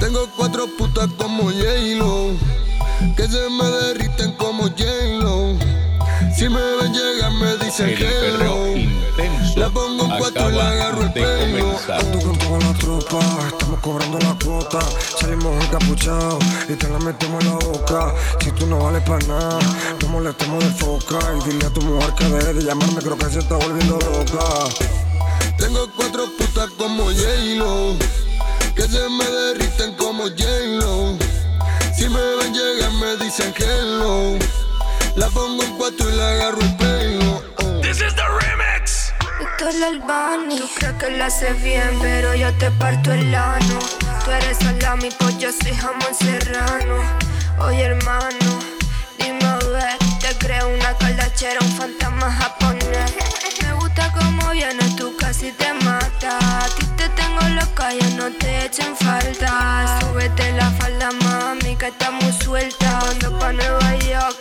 Tengo 0.01 0.27
cuatro 0.35 0.67
putas 0.77 1.07
como 1.17 1.43
J-Lo, 1.43 2.31
que 3.15 3.29
se 3.29 3.49
me 3.49 3.63
derriten 3.63 4.33
como 4.33 4.63
J-Lo. 4.63 5.57
Si 6.35 6.49
me 6.49 6.61
ven 6.61 6.93
llegar 6.93 7.31
me 7.31 7.55
dicen 7.65 7.87
El 7.89 8.37
La 9.55 9.69
pongo 9.69 10.05
en 10.05 10.17
cuatro 10.17 10.49
y 10.49 10.53
acaba 10.55 10.69
agarro 10.69 11.03
el 11.03 11.13
pelo. 11.13 11.79
Ando 11.93 12.19
con 12.19 12.37
toda 12.37 12.59
la 12.59 12.73
tropa, 12.73 13.19
estamos 13.47 13.79
cobrando 13.81 14.19
la 14.19 14.37
cuota. 14.43 14.79
Salimos 15.19 15.63
encapuchados 15.65 16.43
y 16.69 16.73
te 16.73 16.87
la 16.87 16.99
metemos 16.99 17.43
en 17.43 17.49
la 17.49 17.55
boca. 17.65 18.13
Si 18.39 18.51
tú 18.51 18.65
no 18.67 18.79
vales 18.79 19.03
para 19.03 19.25
nada, 19.27 19.59
no 20.01 20.07
molestemos 20.07 20.63
de 20.63 20.71
foca. 20.71 21.19
Y 21.37 21.49
dile 21.49 21.65
a 21.65 21.69
tu 21.69 21.81
mujer 21.81 22.13
que 22.15 22.25
deje 22.25 22.53
de 22.53 22.63
llamarme, 22.63 23.01
creo 23.01 23.17
que 23.17 23.25
se 23.25 23.39
está 23.39 23.55
volviendo 23.55 23.99
loca. 23.99 24.45
Tengo 25.57 25.87
cuatro 25.95 26.25
putas 26.37 26.69
como 26.77 27.03
J-Lo, 27.03 27.95
que 28.75 28.83
se 28.83 29.09
me 29.09 29.25
derriten 29.25 29.93
como 29.95 30.23
J-Lo. 30.23 31.17
Si 31.95 32.07
me 32.07 32.19
ven 32.19 32.53
llegar 32.53 32.91
me 32.93 33.23
dicen 33.23 33.53
hello. 33.57 34.39
La 35.15 35.27
pongo 35.27 35.61
en 35.61 35.77
cuatro 35.77 36.09
y 36.09 36.15
le 36.15 36.23
agarro 36.23 36.61
el 36.61 36.77
pelo. 36.77 37.20
Eres 39.61 39.81
el 39.81 40.01
tú 40.01 40.69
crees 40.75 40.93
que 40.93 41.09
lo 41.11 41.23
haces 41.23 41.61
bien, 41.61 41.97
pero 42.01 42.33
yo 42.35 42.51
te 42.57 42.71
parto 42.71 43.11
el 43.11 43.33
ano. 43.33 43.79
Tú 44.25 44.31
eres 44.31 44.57
salami, 44.57 45.09
pues 45.19 45.37
yo 45.37 45.51
soy 45.51 45.73
jamón 45.73 46.13
serrano. 46.17 46.95
Oye 47.59 47.83
hermano, 47.83 48.59
dime 49.17 49.45
a 49.45 49.57
ver, 49.57 49.97
te 50.19 50.35
creo 50.39 50.67
una 50.67 50.97
caldachera, 50.97 51.59
un 51.61 51.71
fantasma 51.73 52.31
japonés. 52.31 53.13
Me 53.61 53.73
gusta 53.73 54.11
como 54.13 54.51
vienes, 54.51 54.95
tú 54.95 55.15
casi 55.17 55.51
te 55.51 55.73
mata. 55.85 56.39
A 56.39 56.67
te 56.97 57.09
tengo 57.09 57.41
loca, 57.49 57.93
ya 57.93 58.09
no 58.15 58.31
te 58.31 58.65
echen 58.65 58.95
falta. 58.95 59.99
Súbete 59.99 60.53
la 60.53 60.71
falda, 60.71 61.11
mami, 61.23 61.75
que 61.75 61.87
está 61.87 62.09
muy 62.09 62.33
suelta. 62.33 62.99
Ando 62.99 63.37
pa' 63.37 63.53
Nueva 63.53 63.95
York 63.97 64.40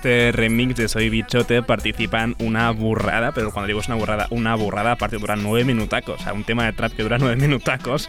este 0.00 0.32
remix 0.32 0.76
de 0.76 0.88
Soy 0.88 1.10
Bichote 1.10 1.62
participan 1.62 2.34
una 2.38 2.70
burrada, 2.70 3.32
pero 3.32 3.50
cuando 3.50 3.66
digo 3.66 3.80
es 3.80 3.88
una 3.88 3.96
burrada, 3.96 4.28
una 4.30 4.54
burrada 4.54 4.92
aparte 4.92 5.18
dura 5.18 5.36
nueve 5.36 5.66
minutacos. 5.66 6.18
O 6.18 6.24
sea, 6.24 6.32
un 6.32 6.44
tema 6.44 6.64
de 6.64 6.72
trap 6.72 6.94
que 6.94 7.02
dura 7.02 7.18
nueve 7.18 7.36
minutacos. 7.36 8.08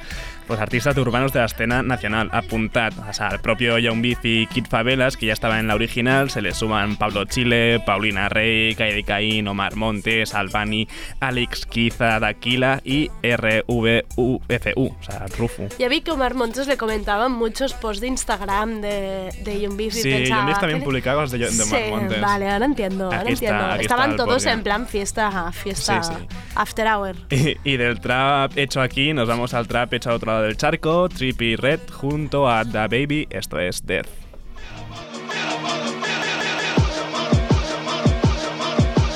Los 0.52 0.60
artistas 0.60 0.98
urbanos 0.98 1.32
de 1.34 1.40
la 1.40 1.46
escena 1.46 1.82
nacional. 1.82 2.30
Apuntad 2.34 2.92
o 3.10 3.14
sea, 3.14 3.30
al 3.30 3.40
propio 3.40 3.78
Young 3.80 4.02
Beef 4.02 4.20
y 4.24 4.48
Kid 4.48 4.66
Favelas, 4.70 5.16
que 5.18 5.28
ya 5.28 5.34
estaba 5.34 5.60
en 5.60 5.68
la 5.68 5.76
original. 5.76 6.30
Se 6.30 6.42
le 6.42 6.54
suman 6.54 6.98
Pablo 6.98 7.24
Chile, 7.26 7.82
Paulina 7.86 8.28
Rey, 8.30 8.76
Kaidi 8.76 9.04
Caín, 9.04 9.48
Omar 9.48 9.76
Montes, 9.78 10.34
Albani, 10.36 10.88
Alex 11.22 11.66
Kiza, 11.66 12.20
Daquila 12.20 12.82
y 12.84 13.10
RVUFU, 13.24 14.86
o 14.88 15.04
sea, 15.04 15.26
Rufu. 15.38 15.68
Ya 15.80 15.88
vi 15.88 16.02
que 16.02 16.12
Omar 16.12 16.34
Montes 16.36 16.68
le 16.68 16.78
comentaban 16.78 17.32
muchos 17.32 17.74
posts 17.74 18.02
de 18.02 18.08
Instagram 18.08 18.82
de, 18.82 19.30
de 19.44 19.62
Young 19.62 19.78
Beef 19.78 19.96
y 19.96 20.02
Sí, 20.02 20.10
pensaba... 20.12 20.40
Young 20.42 20.48
Beef 20.48 20.60
también 20.60 20.80
¿qué- 20.80 20.86
publicaba 20.86 21.22
cosas 21.24 21.40
de, 21.40 21.50
de 21.50 21.64
Omar 21.64 21.80
Sí, 21.82 21.90
Montes. 21.90 22.22
vale, 22.22 22.50
ahora 22.50 22.66
entiendo, 22.66 23.06
ahora 23.06 23.22
Aquí 23.22 23.32
entiendo. 23.34 23.58
aquí 23.66 23.72
está 23.72 23.82
Estaban 23.82 24.16
todos 24.18 24.46
en 24.46 24.64
plan 24.64 24.88
fiesta, 24.88 25.52
fiesta, 25.54 26.04
Sí, 26.04 26.14
sí. 26.14 26.28
after 26.56 26.88
hour. 26.88 27.16
Y, 27.30 27.58
y 27.64 27.78
del 27.78 28.00
trap 28.02 28.58
hecho 28.58 28.82
aquí 28.82 29.14
nos 29.14 29.28
vamos 29.28 29.54
al 29.54 29.68
trap 29.68 29.94
hecho 29.94 30.10
al 30.10 30.16
otro 30.18 30.32
lado 30.32 30.41
del 30.42 30.58
charco, 30.58 31.08
Trippy 31.08 31.56
Red 31.56 31.90
junto 31.92 32.48
a 32.48 32.64
Da 32.64 32.88
Baby, 32.88 33.28
esto 33.30 33.58
es 33.60 33.82
Death. 33.86 34.08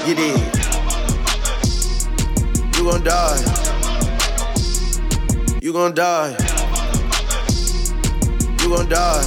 You 0.05 0.15
did. 0.15 0.39
You 2.75 2.83
gon' 2.83 3.03
die. 3.03 3.41
You 5.61 5.73
gon' 5.73 5.93
die. 5.93 6.35
You 8.61 8.69
gon' 8.69 8.87
die. 8.87 9.25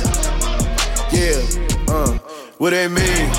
Yeah, 1.11 1.43
uh, 1.89 2.19
what 2.59 2.71
they 2.71 2.87
mean? 2.87 3.31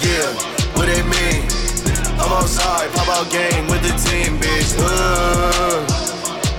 Yeah, 0.00 0.34
what 0.74 0.86
they 0.86 1.02
mean? 1.02 1.44
I'm 2.18 2.32
outside, 2.32 2.90
pop 2.94 3.08
out 3.08 3.30
game 3.30 3.66
with 3.68 3.82
the 3.82 3.94
team, 4.08 4.38
bitch. 4.38 4.74
Uh, 4.78 5.84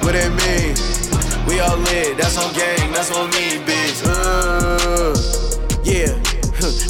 what 0.04 0.14
they 0.14 0.30
mean? 0.30 0.95
We 1.48 1.60
all 1.60 1.78
lit, 1.78 2.18
that's 2.18 2.38
on 2.38 2.54
gang, 2.54 2.92
that's 2.92 3.12
on 3.12 3.30
me, 3.30 3.62
bitch. 3.66 4.02
Uh, 4.06 5.14
yeah. 5.84 6.26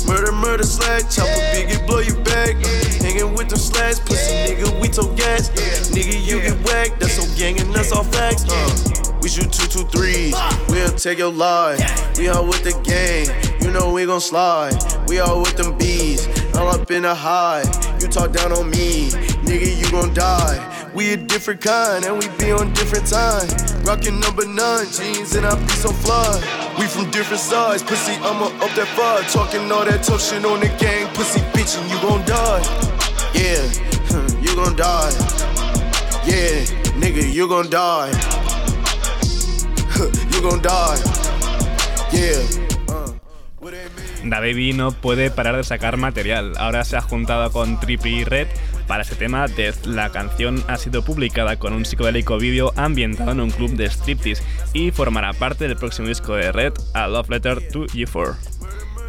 Murder, 0.08 0.32
murder, 0.32 0.63
slash, 0.63 1.13
chopper, 1.13 1.30
biggie, 1.52 1.86
blow 1.86 2.00
your 2.00 2.22
back. 2.24 2.56
Hanging 3.02 3.34
with 3.34 3.50
them 3.50 3.58
slash, 3.58 4.00
pussy 4.06 4.34
nigga, 4.46 4.80
we 4.80 4.88
told 4.88 5.18
gas. 5.18 5.50
Nigga, 5.89 6.24
you 6.24 6.39
get 6.39 6.58
whacked, 6.65 7.00
that's 7.00 7.20
on 7.20 7.36
gang 7.38 7.60
and 7.60 7.74
that's 7.74 7.91
all 7.91 8.04
facts. 8.04 8.46
Uh, 8.48 9.15
we 9.22 9.30
shoot 9.30 9.52
two, 9.52 9.68
two, 9.68 9.84
threes, 9.88 10.36
we'll 10.70 10.91
take 10.91 11.18
your 11.18 11.34
life. 11.34 11.80
We 12.18 12.30
all 12.30 12.46
with 12.46 12.63
the 12.63 12.80
gang, 12.84 13.28
you 13.62 13.72
know 13.72 13.91
we 13.91 14.06
gon' 14.06 14.22
slide. 14.22 14.76
We 15.08 15.20
all 15.20 15.41
with 15.41 15.58
them 15.58 15.78
bees, 15.78 16.28
all 16.56 16.68
up 16.70 16.89
in 16.91 17.02
the 17.02 17.15
high. 17.15 17.63
You 18.00 18.08
talk 18.08 18.32
down 18.32 18.52
on 18.52 18.70
me, 18.70 19.10
nigga, 19.44 19.76
you 19.78 19.91
gon' 19.91 20.13
die. 20.13 20.91
We 20.94 21.13
a 21.13 21.18
different 21.18 21.62
kind, 21.62 22.06
and 22.06 22.18
we 22.18 22.30
be 22.38 22.52
on 22.52 22.72
different 22.74 23.08
time. 23.08 23.50
Rockin' 23.86 24.19
number 24.19 24.45
nine 24.48 24.88
jeans, 24.91 25.36
and 25.36 25.45
I 25.45 25.54
be 25.56 25.67
so 25.69 25.89
fly. 25.89 26.41
We 26.80 26.88
from 26.88 27.12
different 27.12 27.41
sides, 27.41 27.84
pussy, 27.84 28.13
I'ma 28.13 28.48
up 28.63 28.74
that 28.76 28.88
fire. 28.98 29.21
Talking 29.30 29.71
all 29.71 29.86
that 29.86 30.04
tough 30.04 30.21
shit 30.21 30.43
on 30.43 30.60
the 30.60 30.69
gang, 30.80 31.08
pussy 31.13 31.41
bitch, 31.54 31.78
and 31.78 31.89
you 31.91 32.00
gon' 32.02 32.26
die. 32.26 32.63
Yeah, 33.34 33.62
you 34.41 34.56
gon' 34.56 34.76
die. 34.76 35.13
Yeah, 36.26 36.65
nigga, 36.98 37.32
you 37.32 37.48
gon' 37.48 37.69
die. 37.69 38.10
you 40.34 40.41
gon' 40.41 40.62
die. 40.62 41.00
Yeah. 42.12 42.65
Da 44.24 44.39
Baby 44.39 44.74
no 44.74 44.91
puede 44.91 45.30
parar 45.30 45.56
de 45.56 45.63
sacar 45.63 45.98
material. 45.98 46.54
Ahora 46.58 46.84
se 46.84 46.98
ha 46.98 47.02
juntado 47.02 47.52
con 47.52 47.80
Trippy 47.80 48.24
Red 48.24 48.48
para 48.88 49.04
este 49.04 49.15
tema. 49.15 49.48
Death. 49.48 49.86
La 49.86 50.10
canción 50.12 50.63
ha 50.67 50.78
sido 50.78 51.04
publicada 51.04 51.58
con 51.58 51.74
un 51.74 51.86
psicodélico 51.86 52.38
vídeo 52.38 52.74
ambientado 52.76 53.32
en 53.32 53.39
un 53.41 53.52
club 53.52 53.71
de 53.71 53.86
striptease 53.89 54.43
y 54.74 54.91
formará 54.91 55.34
parte 55.34 55.67
del 55.67 55.78
próximo 55.78 56.08
disco 56.08 56.34
de 56.36 56.52
Red, 56.52 56.74
A 56.93 57.08
Love 57.08 57.30
Letter 57.30 57.67
to 57.69 57.86
You4. 57.88 58.36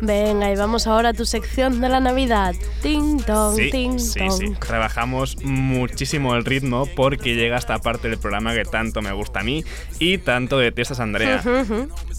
Venga, 0.02 0.52
y 0.52 0.56
vamos 0.56 0.86
ahora 0.86 1.08
a 1.08 1.12
tu 1.14 1.24
sección 1.24 1.80
de 1.80 1.88
la 1.88 2.00
Navidad. 2.00 2.54
Ting 2.82 3.18
tong, 3.24 3.56
Sí, 3.56 3.70
ting 3.70 3.98
sí, 3.98 4.18
tong. 4.18 4.30
sí. 4.30 4.52
Trabajamos 4.60 5.38
muchísimo 5.42 6.34
el 6.36 6.44
ritmo 6.44 6.86
porque 6.94 7.34
llega 7.34 7.56
esta 7.56 7.78
parte 7.78 8.10
del 8.10 8.18
programa 8.18 8.52
que 8.52 8.64
tanto 8.66 9.00
me 9.00 9.12
gusta 9.12 9.40
a 9.40 9.42
mí 9.42 9.64
y 9.98 10.18
tanto 10.18 10.58
detestas 10.58 11.00
Andrea. 11.00 11.42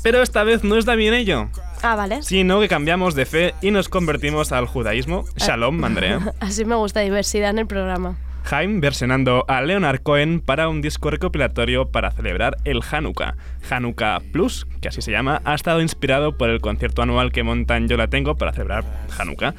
Pero 0.02 0.24
esta 0.24 0.44
vez 0.44 0.64
no 0.64 0.76
es 0.76 0.86
David 0.86 1.14
ello, 1.14 1.50
Ah, 1.82 1.96
vale. 1.96 2.22
sino 2.24 2.60
que 2.60 2.68
cambiamos 2.68 3.16
de 3.16 3.26
fe 3.26 3.54
y 3.62 3.72
nos 3.72 3.90
convertimos 3.90 4.52
al 4.52 4.66
judaísmo. 4.66 5.26
Shalom, 5.38 5.84
Andrea. 5.84 6.34
Así 6.40 6.66
me 6.66 6.76
gusta 6.76 7.02
diversidad 7.02 7.52
en 7.52 7.60
el 7.60 7.68
programa. 7.68 8.18
Haim 8.50 8.80
versionando 8.80 9.44
a 9.50 9.62
Leonard 9.62 10.00
Cohen 10.02 10.40
para 10.40 10.70
un 10.70 10.82
disco 10.82 11.10
recopilatorio 11.10 11.90
para 11.90 12.12
celebrar 12.12 12.58
el 12.64 12.82
Hanukkah. 12.90 13.36
Hanukkah 13.70 14.22
Plus, 14.32 14.66
que 14.80 14.88
así 14.88 15.02
se 15.02 15.12
llama, 15.12 15.42
ha 15.44 15.54
estado 15.54 15.82
inspirado 15.82 16.38
por 16.38 16.50
el 16.50 16.62
concierto 16.62 17.02
anual 17.02 17.34
que 17.34 17.44
montan 17.44 17.90
Yo 17.90 17.98
la 17.98 18.08
Tengo 18.08 18.36
para 18.36 18.54
celebrar 18.54 18.86
Hanukkah. 19.18 19.54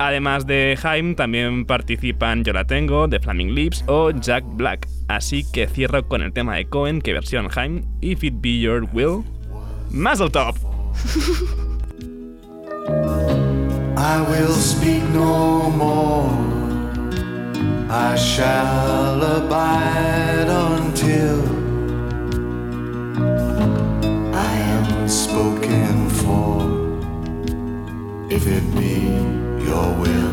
Además 0.00 0.46
de 0.46 0.76
Haim, 0.82 1.14
también 1.14 1.66
participan 1.66 2.42
Yo 2.42 2.52
la 2.52 2.64
Tengo, 2.64 3.08
The 3.08 3.20
Flaming 3.20 3.54
Lips 3.54 3.84
o 3.86 4.10
Jack 4.10 4.44
Black. 4.54 4.88
Así 5.06 5.44
que 5.52 5.68
cierro 5.68 6.08
con 6.08 6.22
el 6.22 6.32
tema 6.32 6.56
de 6.56 6.64
Cohen 6.64 7.00
que 7.00 7.12
versiona 7.12 7.48
Haim, 7.54 7.84
If 8.00 8.24
It 8.24 8.34
Be 8.38 8.58
Your 8.58 8.88
Will, 8.92 9.22
Mazel 9.90 10.32
Tov. 10.32 10.71
I 13.96 14.20
will 14.28 14.54
speak 14.54 15.02
no 15.10 15.70
more. 15.70 16.30
I 17.90 18.16
shall 18.16 19.22
abide 19.22 20.48
until 20.48 21.42
I 24.34 24.54
am 24.76 25.08
spoken 25.08 26.08
for. 26.10 26.62
If 28.30 28.46
it 28.46 28.64
be 28.74 29.00
your 29.64 29.88
will. 30.02 30.32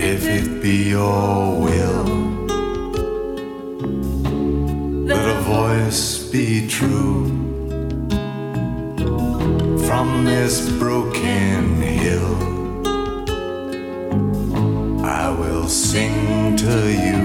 If 0.00 0.24
it 0.24 0.62
be 0.62 0.90
your 0.90 1.60
will. 1.60 2.19
Be 6.32 6.68
true 6.68 7.26
from 9.86 10.24
this 10.24 10.70
broken 10.78 11.82
hill. 11.82 12.36
I 15.04 15.30
will 15.30 15.68
sing 15.68 16.56
to 16.56 16.76
you 17.04 17.20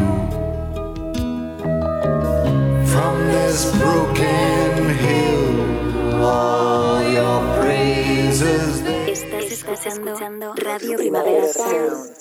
from 2.87 3.15
this 3.27 3.77
broken 3.77 4.89
hill. 4.97 6.23
All 6.23 7.03
your 7.03 7.41
praises. 7.61 8.81
Estás 9.07 9.85
escuchando 9.85 10.53
Radio 10.55 10.97
Primavera 10.97 11.47
Sound. 11.53 12.11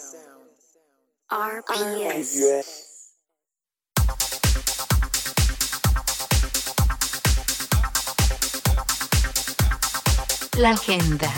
RPS. 1.31 2.74
La 10.57 10.71
agenda. 10.71 11.29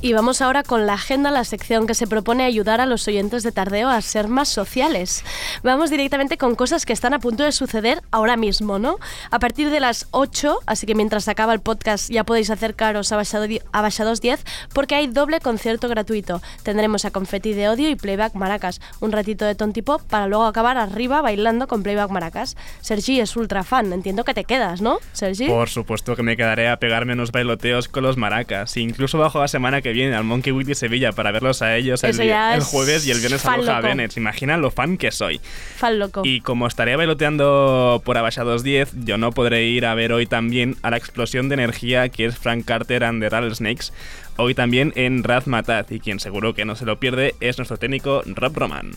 Y 0.00 0.12
vamos 0.12 0.42
ahora 0.42 0.62
con 0.62 0.86
la 0.86 0.92
agenda, 0.92 1.32
la 1.32 1.42
sección 1.42 1.88
que 1.88 1.94
se 1.94 2.06
propone 2.06 2.44
ayudar 2.44 2.80
a 2.80 2.86
los 2.86 3.08
oyentes 3.08 3.42
de 3.42 3.50
Tardeo 3.50 3.88
a 3.88 4.00
ser 4.00 4.28
más 4.28 4.48
sociales. 4.48 5.24
Vamos 5.64 5.90
directamente 5.90 6.38
con 6.38 6.54
cosas 6.54 6.86
que 6.86 6.92
están 6.92 7.14
a 7.14 7.18
punto 7.18 7.42
de 7.42 7.50
suceder 7.50 8.00
ahora 8.12 8.36
mismo, 8.36 8.78
¿no? 8.78 8.98
A 9.32 9.40
partir 9.40 9.70
de 9.70 9.80
las 9.80 10.06
8, 10.12 10.60
así 10.66 10.86
que 10.86 10.94
mientras 10.94 11.26
acaba 11.26 11.52
el 11.52 11.58
podcast 11.58 12.10
ya 12.10 12.22
podéis 12.22 12.50
acercaros 12.50 13.10
a 13.10 13.16
Baixados 13.16 14.20
10 14.20 14.44
porque 14.72 14.94
hay 14.94 15.08
doble 15.08 15.40
concierto 15.40 15.88
gratuito. 15.88 16.40
Tendremos 16.62 17.04
a 17.04 17.10
Confetti 17.10 17.52
de 17.52 17.68
Odio 17.68 17.90
y 17.90 17.96
Playback 17.96 18.34
Maracas, 18.34 18.80
un 19.00 19.10
ratito 19.10 19.46
de 19.46 19.56
tontipop 19.56 20.00
para 20.02 20.28
luego 20.28 20.44
acabar 20.44 20.78
arriba 20.78 21.22
bailando 21.22 21.66
con 21.66 21.82
Playback 21.82 22.10
Maracas. 22.10 22.56
Sergi 22.82 23.18
es 23.18 23.34
ultra 23.34 23.64
fan, 23.64 23.92
entiendo 23.92 24.22
que 24.22 24.32
te 24.32 24.44
quedas, 24.44 24.80
¿no, 24.80 24.98
Sergi? 25.12 25.48
Por 25.48 25.68
supuesto 25.68 26.14
que 26.14 26.22
me 26.22 26.36
quedaré 26.36 26.68
a 26.68 26.78
pegarme 26.78 27.14
unos 27.14 27.32
bailoteos 27.32 27.88
con 27.88 28.04
los 28.04 28.16
maracas, 28.16 28.76
incluso 28.76 29.18
bajo 29.18 29.40
la 29.40 29.48
semana 29.48 29.82
que 29.82 29.87
viene 29.92 30.14
al 30.14 30.24
Monkey 30.24 30.52
Week 30.52 30.66
de 30.66 30.74
Sevilla 30.74 31.12
para 31.12 31.30
verlos 31.30 31.62
a 31.62 31.76
ellos 31.76 32.02
el, 32.04 32.60
jueves 32.62 33.06
y 33.06 33.10
el 33.10 33.18
viernes 33.18 33.44
a 33.44 33.56
Loja. 33.56 33.80
Bennett. 33.80 34.12
¿Se 34.12 34.20
imaginan 34.20 34.60
lo 34.60 34.70
fan 34.70 34.96
que 34.96 35.10
soy? 35.10 35.40
Fan 35.76 35.98
loco. 35.98 36.22
Y 36.24 36.40
como 36.40 36.66
estaré 36.66 36.96
bailoteando 36.96 38.02
por 38.04 38.18
Abaixados 38.18 38.62
10, 38.62 39.04
yo 39.04 39.18
no 39.18 39.32
podré 39.32 39.64
ir 39.64 39.86
a 39.86 39.94
ver 39.94 40.12
hoy 40.12 40.26
también 40.26 40.76
a 40.82 40.90
la 40.90 40.96
explosión 40.96 41.48
de 41.48 41.54
energía 41.54 42.08
que 42.08 42.26
es 42.26 42.36
Frank 42.36 42.64
Carter 42.64 43.04
and 43.04 43.22
the 43.22 43.28
Rattlesnakes, 43.28 43.92
hoy 44.36 44.54
también 44.54 44.92
en 44.96 45.24
Razmataz, 45.24 45.90
y 45.90 46.00
quien 46.00 46.20
seguro 46.20 46.54
que 46.54 46.64
no 46.64 46.76
se 46.76 46.84
lo 46.84 46.98
pierde 46.98 47.34
es 47.40 47.58
nuestro 47.58 47.76
técnico 47.76 48.22
Rob 48.26 48.56
Roman. 48.56 48.92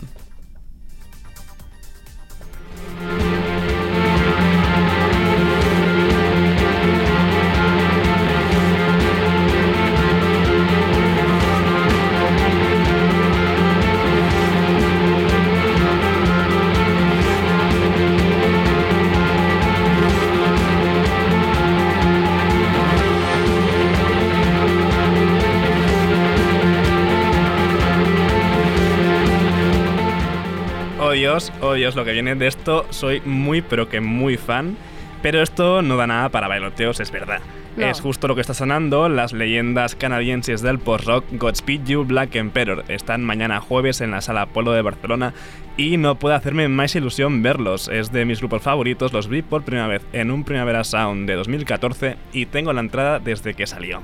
Oh 31.72 31.76
Dios, 31.76 31.96
lo 31.96 32.06
que 32.06 32.12
viene 32.12 32.36
de 32.36 32.48
esto, 32.48 32.86
soy 32.90 33.22
muy 33.26 33.62
pero 33.62 33.90
que 33.90 34.02
muy 34.02 34.38
fan, 34.38 34.78
pero 35.22 35.42
esto 35.42 35.82
no 35.82 35.96
da 35.98 36.08
nada 36.08 36.30
para 36.30 36.48
bailoteos, 36.48 37.00
es 37.00 37.12
verdad. 37.12 37.40
No. 37.78 37.86
Es 37.86 38.02
justo 38.02 38.28
lo 38.28 38.36
que 38.36 38.42
está 38.42 38.54
sonando. 38.54 39.08
Las 39.08 39.32
leyendas 39.32 39.96
canadienses 39.96 40.62
del 40.62 40.80
post-rock 40.80 41.24
Godspeed 41.32 41.86
You 41.86 42.04
Black 42.04 42.36
Emperor 42.36 42.84
están 42.90 43.24
mañana 43.24 43.62
jueves 43.62 44.02
en 44.02 44.12
la 44.12 44.20
Sala 44.20 44.48
Polo 44.48 44.74
de 44.74 44.82
Barcelona 44.82 45.34
y 45.78 45.96
no 45.96 46.16
puede 46.16 46.36
hacerme 46.36 46.68
más 46.68 46.96
ilusión 46.96 47.42
verlos. 47.42 47.88
Es 47.88 48.12
de 48.12 48.26
mis 48.26 48.40
grupos 48.40 48.62
favoritos, 48.62 49.14
los 49.14 49.30
vi 49.30 49.42
por 49.42 49.64
primera 49.64 49.88
vez 49.88 50.02
en 50.12 50.32
un 50.32 50.44
Primavera 50.44 50.84
Sound 50.84 51.28
de 51.28 51.36
2014 51.36 52.18
y 52.34 52.48
tengo 52.48 52.74
la 52.74 52.82
entrada 52.82 53.20
desde 53.20 53.54
que 53.54 53.68
salió. 53.68 54.02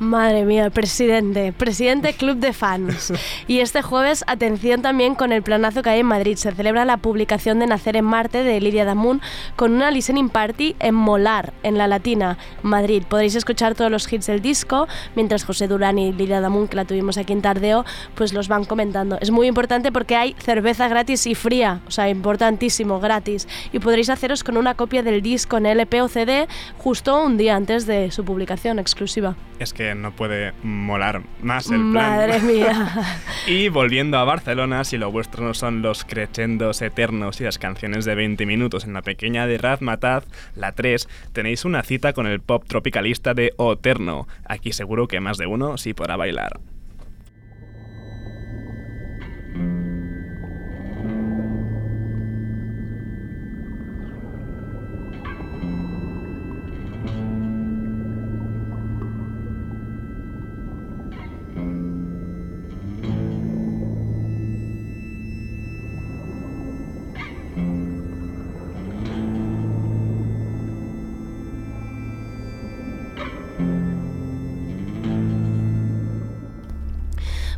Madre 0.00 0.44
mía, 0.44 0.70
presidente, 0.70 1.52
presidente 1.52 2.14
Club 2.14 2.38
de 2.38 2.52
Fans. 2.52 3.12
Y 3.46 3.60
este 3.60 3.82
jueves, 3.82 4.24
atención 4.26 4.80
también 4.80 5.14
con 5.14 5.30
el 5.30 5.42
planazo 5.42 5.82
que 5.82 5.90
hay 5.90 6.00
en 6.00 6.06
Madrid. 6.06 6.36
Se 6.36 6.50
celebra 6.52 6.84
la 6.84 6.96
publicación 6.96 7.58
de 7.58 7.66
Nacer 7.66 7.96
en 7.96 8.04
Marte 8.04 8.42
de 8.42 8.60
Lidia 8.60 8.84
Damun 8.84 9.20
con 9.54 9.72
una 9.72 9.90
listening 9.90 10.30
party 10.30 10.76
en 10.80 10.94
Molar, 10.94 11.52
en 11.62 11.76
la 11.76 11.86
Latina, 11.86 12.38
Madrid. 12.62 13.04
Podréis 13.08 13.34
escuchar 13.34 13.74
todos 13.74 13.90
los 13.90 14.10
hits 14.10 14.26
del 14.26 14.40
disco, 14.40 14.88
mientras 15.14 15.44
José 15.44 15.68
Durán 15.68 15.98
y 15.98 16.12
Lidia 16.12 16.40
Damun, 16.40 16.68
que 16.68 16.76
la 16.76 16.84
tuvimos 16.84 17.18
aquí 17.18 17.32
en 17.32 17.42
Tardeo, 17.42 17.84
pues 18.14 18.32
los 18.32 18.48
van 18.48 18.64
comentando. 18.64 19.18
Es 19.20 19.30
muy 19.30 19.46
importante 19.46 19.92
porque 19.92 20.16
hay 20.16 20.34
cerveza 20.38 20.88
gratis 20.88 21.26
y 21.26 21.34
fría, 21.34 21.80
o 21.86 21.90
sea, 21.90 22.08
importantísimo, 22.08 22.98
gratis. 23.00 23.46
Y 23.72 23.78
podréis 23.78 24.08
haceros 24.08 24.42
con 24.42 24.56
una 24.56 24.74
copia 24.74 25.02
del 25.02 25.22
disco 25.22 25.58
en 25.58 25.66
LP 25.66 26.02
o 26.02 26.08
CD 26.08 26.48
justo 26.78 27.22
un 27.22 27.36
día 27.36 27.56
antes 27.56 27.86
de 27.86 28.10
su 28.10 28.24
publicación 28.24 28.78
exclusiva. 28.78 29.36
Es 29.58 29.72
que 29.72 29.83
no 29.94 30.12
puede 30.12 30.52
molar 30.62 31.22
más 31.42 31.66
el 31.66 31.80
plan. 31.90 31.92
Madre 31.92 32.40
mía. 32.40 32.90
Y 33.46 33.68
volviendo 33.68 34.16
a 34.16 34.24
Barcelona, 34.24 34.84
si 34.84 34.96
lo 34.96 35.10
vuestro 35.10 35.44
no 35.44 35.52
son 35.52 35.82
los 35.82 36.04
crescendos 36.04 36.80
eternos 36.80 37.40
y 37.40 37.44
las 37.44 37.58
canciones 37.58 38.06
de 38.06 38.14
20 38.14 38.46
minutos 38.46 38.84
en 38.84 38.94
la 38.94 39.02
pequeña 39.02 39.46
de 39.46 39.58
Razmataz, 39.58 40.24
la 40.54 40.72
3, 40.72 41.08
tenéis 41.32 41.66
una 41.66 41.82
cita 41.82 42.14
con 42.14 42.26
el 42.26 42.40
pop 42.40 42.64
tropicalista 42.66 43.34
de 43.34 43.52
Oterno. 43.56 44.26
Aquí 44.46 44.72
seguro 44.72 45.08
que 45.08 45.20
más 45.20 45.36
de 45.36 45.46
uno 45.46 45.76
sí 45.76 45.92
podrá 45.92 46.16
bailar. 46.16 46.58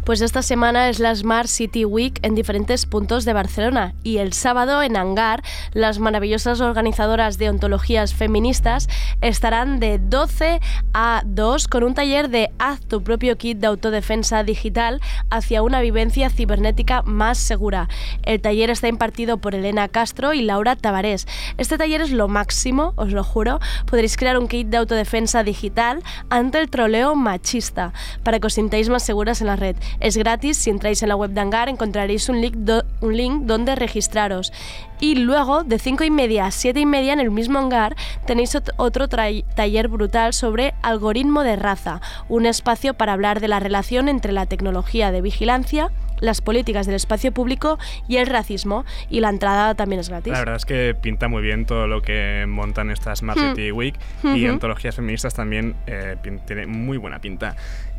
Pues 0.07 0.21
esta 0.21 0.43
semana 0.43 0.89
es 0.89 1.01
la 1.01 1.13
Smart 1.13 1.49
City 1.49 1.85
Week 1.85 2.21
en 2.23 2.37
diferentes 2.37 2.87
puntos 2.87 3.25
de 3.25 3.33
Barcelona 3.33 3.93
y 4.05 4.19
el 4.19 4.35
sábado 4.35 4.81
en 4.81 4.97
Hangar 4.97 5.43
las 5.73 5.99
maravillosas 5.99 6.61
organizadoras 6.61 7.39
de 7.39 7.51
ontologías 7.51 8.15
feministas 8.15 8.89
estarán 9.21 9.81
de 9.81 9.99
12 9.99 10.61
a 10.95 11.23
2 11.27 11.67
con 11.67 11.83
un 11.83 11.95
taller 11.95 12.31
de 12.31 12.53
haz 12.61 12.83
tu 12.83 13.03
propio 13.03 13.37
kit 13.37 13.59
de 13.59 13.67
autodefensa 13.67 14.45
digital 14.45 15.01
hacia 15.29 15.65
una 15.65 15.81
vivencia 15.81 16.31
cibernética 16.31 17.03
más 17.03 17.37
segura. 17.37 17.89
El 18.23 18.41
taller 18.41 18.71
está 18.71 18.87
impartido 18.87 19.39
por 19.39 19.57
Elena 19.57 19.89
Castro 19.89 20.35
y 20.35 20.43
Laura 20.43 20.77
Tabarés. 20.77 21.27
Este 21.59 21.79
taller 21.79 22.01
es 22.01 22.13
lo 22.13 22.29
máximo, 22.29 22.93
os 22.95 23.11
lo 23.11 23.25
juro. 23.25 23.59
Podréis 23.87 24.17
crear 24.17 24.39
un 24.39 24.47
kit 24.47 24.69
de 24.69 24.77
autodefensa 24.77 25.43
digital 25.43 26.05
ante 26.31 26.61
el 26.61 26.71
troleo 26.71 27.17
machista 27.17 27.93
para 28.23 28.39
que 28.39 28.47
os 28.47 28.55
sintáis 28.55 28.89
más 28.89 29.03
seguras 29.03 29.41
en 29.41 29.49
la 29.49 29.57
red. 29.57 29.75
Es 30.01 30.17
gratis, 30.17 30.57
si 30.57 30.71
entráis 30.71 31.03
en 31.03 31.09
la 31.09 31.17
web 31.17 31.31
de 31.31 31.41
Hangar 31.41 31.69
encontraréis 31.69 32.29
un 32.29 32.41
link, 32.41 32.55
do- 32.57 32.85
un 33.01 33.17
link 33.17 33.43
donde 33.45 33.75
registraros. 33.75 34.53
Y 35.01 35.17
luego, 35.17 35.63
de 35.65 35.79
5 35.79 36.05
y 36.05 36.11
media 36.11 36.47
a 36.47 36.51
7 36.51 36.81
y 36.81 36.87
media, 36.87 37.13
en 37.13 37.21
el 37.21 37.31
mismo 37.31 37.59
hangar, 37.59 37.97
tenéis 38.27 38.55
ot- 38.55 38.73
otro 38.79 39.09
taller 39.09 39.89
brutal 39.89 40.33
sobre 40.33 40.73
algoritmo 40.83 41.43
de 41.43 41.57
raza, 41.57 42.01
un 42.29 42.47
espacio 42.47 42.95
para 42.95 43.13
hablar 43.13 43.41
de 43.41 43.49
la 43.49 43.61
relación 43.61 44.09
entre 44.09 44.33
la 44.33 44.47
tecnología 44.47 45.13
de 45.13 45.21
vigilancia, 45.21 45.91
las 46.19 46.41
políticas 46.41 46.87
del 46.87 46.95
espacio 46.95 47.31
público 47.33 47.79
y 48.09 48.17
el 48.17 48.27
racismo. 48.27 48.87
Y 49.11 49.21
la 49.21 49.29
entrada 49.29 49.75
también 49.75 50.01
es 50.01 50.09
gratis. 50.09 50.33
La 50.33 50.39
verdad 50.39 50.57
es 50.57 50.65
que 50.65 50.95
pinta 50.95 51.29
muy 51.29 51.43
bien 51.43 51.67
todo 51.67 51.87
lo 51.87 52.01
que 52.01 52.47
montan 52.49 52.91
esta 52.91 53.15
Smart 53.15 53.39
Hmm. 53.39 53.51
City 53.55 53.71
Week 53.73 53.95
y 54.25 54.45
Ujú. 54.45 54.53
antologías 54.55 54.95
feministas 54.97 55.35
también 55.35 55.75
eh, 55.87 56.17
tiene 56.47 56.67
muy 56.67 56.97
buena 56.97 57.19
pinta. 57.21 57.55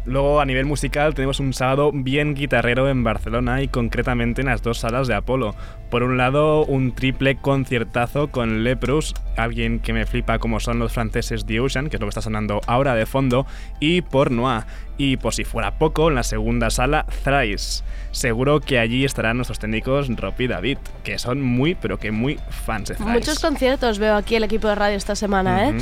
Luego, 0.07 0.39
a 0.39 0.45
nivel 0.45 0.65
musical, 0.65 1.13
tenemos 1.13 1.41
un 1.41 1.51
sábado 1.51 1.91
bien 1.93 2.33
guitarrero 2.33 2.87
en 2.87 3.03
Barcelona 3.03 3.61
y 3.61 3.67
concretamente 3.67 4.39
en 4.39 4.47
las 4.47 4.61
dos 4.61 4.77
salas 4.77 5.09
de 5.09 5.15
Apolo. 5.15 5.53
Por 5.89 6.01
un 6.01 6.15
lado, 6.15 6.63
un 6.63 6.95
triple 6.95 7.35
conciertazo 7.35 8.29
con 8.29 8.63
Leprous, 8.63 9.13
alguien 9.35 9.79
que 9.79 9.91
me 9.91 10.05
flipa 10.05 10.39
como 10.39 10.61
son 10.61 10.79
los 10.79 10.93
franceses 10.93 11.45
The 11.45 11.59
Ocean, 11.59 11.89
que 11.89 11.97
es 11.97 11.99
lo 11.99 12.05
que 12.05 12.11
está 12.11 12.21
sonando 12.21 12.61
ahora 12.67 12.95
de 12.95 13.05
fondo, 13.05 13.45
y 13.81 13.99
por 14.01 14.31
Noir. 14.31 14.63
Y 14.97 15.17
por 15.17 15.33
si 15.33 15.43
fuera 15.43 15.77
poco, 15.77 16.09
en 16.09 16.15
la 16.15 16.23
segunda 16.23 16.69
sala, 16.69 17.05
Thrice. 17.23 17.83
Seguro 18.11 18.59
que 18.59 18.79
allí 18.79 19.05
estarán 19.05 19.37
nuestros 19.37 19.59
técnicos 19.59 20.07
Rob 20.15 20.33
y 20.39 20.47
David, 20.47 20.77
que 21.03 21.19
son 21.19 21.41
muy, 21.41 21.75
pero 21.75 21.99
que 21.99 22.11
muy 22.11 22.39
fans 22.49 22.89
de 22.89 22.95
Thrice. 22.95 23.11
Muchos 23.11 23.39
conciertos 23.39 23.99
veo 23.99 24.15
aquí 24.15 24.35
el 24.35 24.43
equipo 24.43 24.67
de 24.67 24.75
radio 24.75 24.97
esta 24.97 25.15
semana, 25.15 25.69
¿eh? 25.69 25.77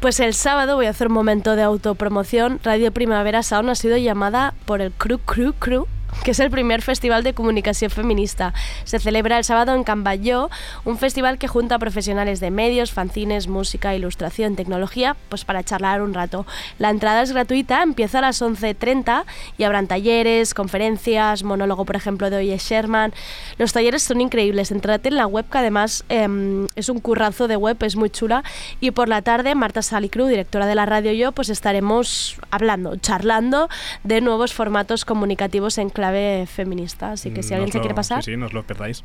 Pues 0.00 0.20
el 0.20 0.34
sábado 0.34 0.76
voy 0.76 0.86
a 0.86 0.90
hacer 0.90 1.08
un 1.08 1.14
momento 1.14 1.56
de 1.56 1.62
autopromoción. 1.62 2.60
Radio 2.62 2.92
Primavera 2.92 3.42
Sound 3.42 3.70
ha 3.70 3.74
sido 3.74 3.96
llamada 3.96 4.54
por 4.64 4.80
el 4.80 4.92
Cru 4.92 5.18
Cru 5.18 5.52
Cru 5.54 5.86
que 6.24 6.32
es 6.32 6.40
el 6.40 6.50
primer 6.50 6.82
festival 6.82 7.22
de 7.22 7.34
comunicación 7.34 7.90
feminista. 7.90 8.52
Se 8.84 8.98
celebra 8.98 9.38
el 9.38 9.44
sábado 9.44 9.74
en 9.74 9.84
Camballó, 9.84 10.50
un 10.84 10.98
festival 10.98 11.38
que 11.38 11.48
junta 11.48 11.76
a 11.76 11.78
profesionales 11.78 12.40
de 12.40 12.50
medios, 12.50 12.92
fanzines, 12.92 13.48
música, 13.48 13.94
ilustración, 13.94 14.56
tecnología, 14.56 15.16
pues 15.28 15.44
para 15.44 15.62
charlar 15.62 16.02
un 16.02 16.14
rato. 16.14 16.46
La 16.78 16.90
entrada 16.90 17.22
es 17.22 17.32
gratuita, 17.32 17.82
empieza 17.82 18.18
a 18.18 18.22
las 18.22 18.42
11.30 18.42 19.24
y 19.58 19.64
habrán 19.64 19.86
talleres, 19.86 20.54
conferencias, 20.54 21.42
monólogo, 21.42 21.84
por 21.84 21.96
ejemplo, 21.96 22.30
de 22.30 22.38
Oye 22.38 22.58
Sherman. 22.58 23.12
Los 23.58 23.72
talleres 23.72 24.02
son 24.02 24.20
increíbles, 24.20 24.70
entrate 24.70 25.08
en 25.08 25.16
la 25.16 25.26
web, 25.26 25.46
que 25.50 25.58
además 25.58 26.04
em, 26.08 26.66
es 26.74 26.88
un 26.88 27.00
currazo 27.00 27.48
de 27.48 27.56
web, 27.56 27.76
es 27.82 27.96
muy 27.96 28.10
chula. 28.10 28.42
Y 28.80 28.90
por 28.90 29.08
la 29.08 29.22
tarde, 29.22 29.54
Marta 29.54 29.82
Salicru, 29.82 30.26
directora 30.26 30.66
de 30.66 30.74
la 30.74 30.86
radio 30.86 31.12
yo, 31.12 31.32
pues 31.32 31.48
estaremos 31.48 32.36
hablando, 32.50 32.96
charlando 32.96 33.68
de 34.04 34.20
nuevos 34.20 34.52
formatos 34.52 35.04
comunicativos 35.04 35.78
en 35.78 35.90
clave 36.06 36.46
feminista. 36.46 37.12
Así 37.12 37.30
que 37.30 37.42
si 37.42 37.54
alguien 37.54 37.68
Nos 37.68 37.72
se 37.72 37.80
quiere 37.80 37.94
pasar... 37.94 38.22
Sí, 38.22 38.32
sí, 38.32 38.36
no 38.36 38.46
os 38.46 38.52
lo 38.52 38.62
perdáis. 38.64 39.04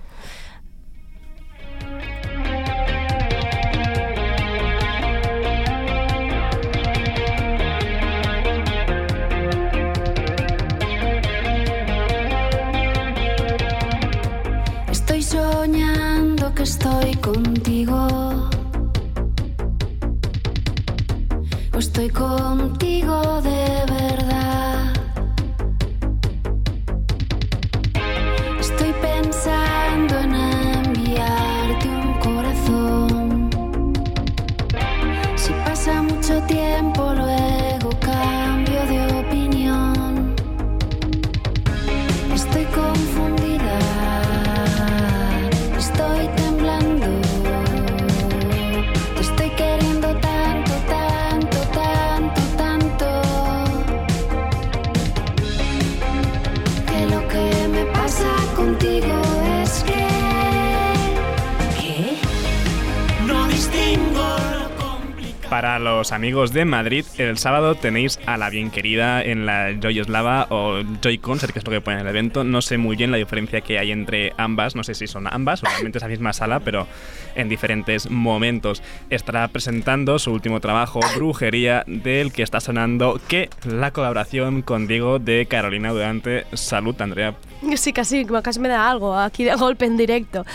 Estoy 14.91 15.23
soñando 15.23 16.53
que 16.53 16.63
estoy 16.63 17.15
contigo. 17.15 18.07
O 21.73 21.79
estoy 21.79 22.09
contigo 22.09 23.41
de 23.41 23.60
Para 65.61 65.77
los 65.77 66.11
amigos 66.11 66.53
de 66.53 66.65
Madrid, 66.65 67.05
el 67.19 67.37
sábado 67.37 67.75
tenéis 67.75 68.19
a 68.25 68.35
la 68.37 68.49
bien 68.49 68.71
querida 68.71 69.23
en 69.23 69.45
la 69.45 69.71
Joyoslava 69.79 70.47
o 70.49 70.81
Joy 71.03 71.19
Concert, 71.19 71.53
que 71.53 71.59
es 71.59 71.65
lo 71.65 71.71
que 71.71 71.81
pone 71.81 71.97
en 71.97 72.01
el 72.01 72.07
evento. 72.07 72.43
No 72.43 72.63
sé 72.63 72.79
muy 72.79 72.95
bien 72.95 73.11
la 73.11 73.17
diferencia 73.17 73.61
que 73.61 73.77
hay 73.77 73.91
entre 73.91 74.33
ambas, 74.37 74.75
no 74.75 74.83
sé 74.83 74.95
si 74.95 75.05
son 75.05 75.27
ambas 75.31 75.61
o 75.61 75.67
realmente 75.67 75.99
es 75.99 76.01
la 76.01 76.07
misma 76.07 76.33
sala, 76.33 76.61
pero 76.61 76.87
en 77.35 77.47
diferentes 77.47 78.09
momentos. 78.09 78.81
Estará 79.11 79.47
presentando 79.49 80.17
su 80.17 80.31
último 80.31 80.61
trabajo, 80.61 80.99
Brujería, 81.15 81.83
del 81.85 82.33
que 82.33 82.41
está 82.41 82.59
sonando 82.59 83.21
que 83.27 83.51
la 83.63 83.91
colaboración 83.91 84.63
con 84.63 84.87
Diego 84.87 85.19
de 85.19 85.45
Carolina 85.45 85.91
Durante. 85.91 86.45
Salud, 86.53 86.99
Andrea. 86.99 87.35
Sí, 87.81 87.93
casi, 87.93 88.25
casi 88.25 88.59
me 88.59 88.69
da 88.69 88.89
algo 88.89 89.17
aquí 89.17 89.43
de 89.43 89.55
golpe 89.55 89.85
en 89.85 89.97
directo. 89.97 90.45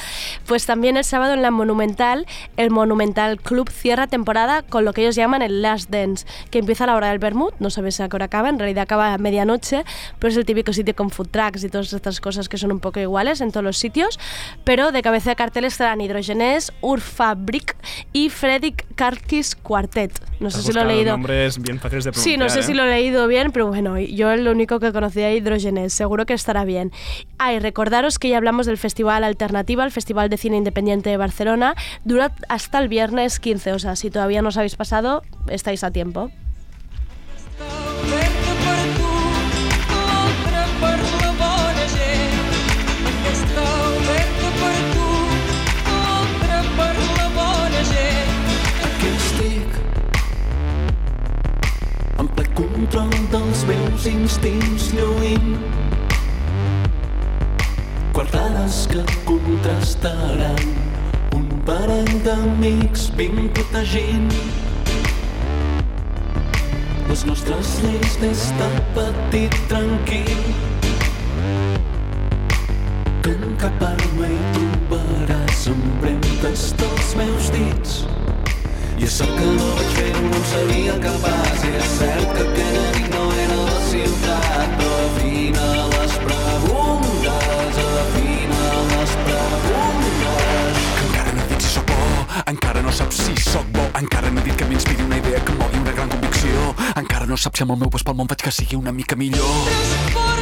Pues 0.47 0.67
también 0.67 0.97
el 0.97 1.05
sábado 1.05 1.35
en 1.35 1.43
la 1.43 1.51
Monumental, 1.51 2.27
el 2.57 2.71
Monumental 2.71 3.41
Club 3.41 3.71
cierra 3.71 4.07
temporada 4.07 4.63
con 4.63 4.85
lo 4.85 4.93
que 4.93 5.03
ellos 5.03 5.17
llaman 5.17 5.43
el 5.43 5.63
Last 5.63 5.91
Dance, 5.91 6.27
que 6.51 6.59
empieza 6.59 6.85
a 6.85 6.87
la 6.89 6.97
hora 6.97 7.09
del 7.09 7.19
Bermud, 7.19 7.53
no 7.59 7.71
sabes 7.71 8.01
a 8.01 8.09
qué 8.09 8.17
hora 8.17 8.27
acaba, 8.27 8.49
en 8.49 8.59
realidad 8.59 8.83
acaba 8.83 9.13
a 9.13 9.19
medianoche, 9.19 9.85
pero 10.19 10.31
es 10.31 10.37
el 10.37 10.45
típico 10.45 10.73
sitio 10.73 10.95
con 10.95 11.11
food 11.11 11.29
trucks 11.29 11.65
y 11.65 11.69
todas 11.69 11.93
estas 11.93 12.21
cosas 12.21 12.49
que 12.49 12.59
son 12.59 12.73
un 12.73 12.81
poco 12.81 13.01
iguales 13.01 13.41
en 13.41 13.51
todos 13.51 13.65
los 13.65 13.79
sitios, 13.79 14.19
pero 14.65 14.93
de 14.93 15.03
cabeza 15.03 15.31
de 15.31 15.37
cartel 15.37 15.65
estarán 15.65 16.01
Hidrogenés, 16.01 16.73
Urfabric 16.81 17.77
y 18.13 18.31
Fredrik 18.31 18.87
Karkis 18.95 19.57
Quartet. 19.57 20.13
No 20.39 20.51
sé 20.51 20.63
si 20.63 20.73
lo 20.73 20.83
he 20.83 20.85
leído. 20.85 21.13
nombres 21.13 21.59
bien 21.61 21.81
fáciles 21.81 22.05
de 22.05 22.13
pronunciar. 22.13 22.35
Sí, 22.35 22.39
no 22.39 22.49
sé 22.51 22.61
¿eh? 22.61 22.63
si 22.63 22.75
lo 22.75 22.85
he 22.85 22.91
leído 22.91 23.27
bien, 23.27 23.53
pero 23.53 23.69
bueno, 23.69 23.99
yo 23.99 24.35
lo 24.37 24.51
único 24.51 24.81
que 24.81 24.93
conocía 24.93 25.29
era 25.29 25.37
Hidrogenes, 25.37 25.93
seguro 25.93 26.27
que 26.27 26.35
estará 26.35 26.65
bien. 26.65 26.93
Ah, 27.39 27.53
recordaros 27.59 28.19
que 28.19 28.29
ya 28.29 28.37
hablamos 28.37 28.67
del 28.67 28.79
Festival 28.79 29.25
Alternativa, 29.25 29.85
el 29.85 29.91
Festival 29.91 30.29
de 30.29 30.37
Cine 30.37 30.57
Independiente 30.57 31.11
de 31.11 31.17
Barcelona, 31.17 31.75
dura 32.05 32.33
hasta 32.49 32.79
el 32.79 32.89
viernes 32.89 33.41
15, 33.41 33.73
o 33.73 33.79
sea, 33.79 33.97
si 33.97 34.11
todavía 34.11 34.43
no 34.43 34.49
os 34.49 34.57
habéis 34.57 34.77
pasado, 34.77 35.23
estáis 35.49 35.85
a 35.85 35.91
tiempo. 35.91 36.31
Control 52.57 53.17
Guardades 58.17 58.89
que 58.89 59.03
contrastaran. 59.27 60.57
Un 61.37 61.49
parell 61.69 62.15
d'amics 62.25 63.11
vinc 63.19 63.51
protegint. 63.59 64.31
Les 67.11 67.25
nostres 67.29 67.75
lleis 67.83 68.17
des 68.23 68.45
de 68.57 68.69
petit 68.97 69.59
tranquil. 69.69 70.41
Que 73.21 73.35
en 73.37 73.53
cap 73.61 73.85
arma 73.91 74.31
hi 74.33 74.41
trobaràs 74.57 75.67
empremtes 75.75 76.71
dels 76.81 77.15
meus 77.21 77.51
dits. 77.59 77.99
I 78.97 79.05
és 79.11 79.19
cert 79.19 79.37
que 79.37 79.51
no 79.59 79.69
vaig 79.77 79.93
fer-ho, 79.99 80.25
no 80.31 80.41
seria 80.55 80.97
capaç. 81.05 81.69
És 81.69 81.93
cert 81.99 82.33
que 82.33 82.49
nit 82.65 83.13
no 83.13 83.29
era 83.45 83.61
la 83.61 83.85
ciutat, 83.91 84.81
però 84.81 85.03
afina 85.11 85.69
les 85.99 86.17
preguntes, 86.25 87.06
encara 92.47 92.83
no 92.83 92.93
saps 92.93 93.25
si 93.27 93.35
sóc 93.43 93.67
bo, 93.75 93.85
encara 93.99 94.31
no 94.31 94.41
he 94.41 94.45
dit 94.45 94.57
que 94.57 94.69
m'inspiri 94.71 95.03
una 95.03 95.19
idea 95.19 95.41
que 95.43 95.53
em 95.53 95.59
mogui 95.59 95.83
una 95.83 95.93
gran 95.99 96.09
convicció, 96.09 96.71
encara 96.95 97.27
no 97.27 97.37
saps 97.37 97.59
si 97.59 97.67
amb 97.67 97.75
el 97.75 97.83
meu 97.83 97.91
pas 97.91 98.07
pel 98.07 98.19
món 98.19 98.31
faig 98.31 98.47
que 98.47 98.55
sigui 98.55 98.79
una 98.79 98.95
mica 98.95 99.19
millor. 99.19 99.47
Portes 100.15 100.36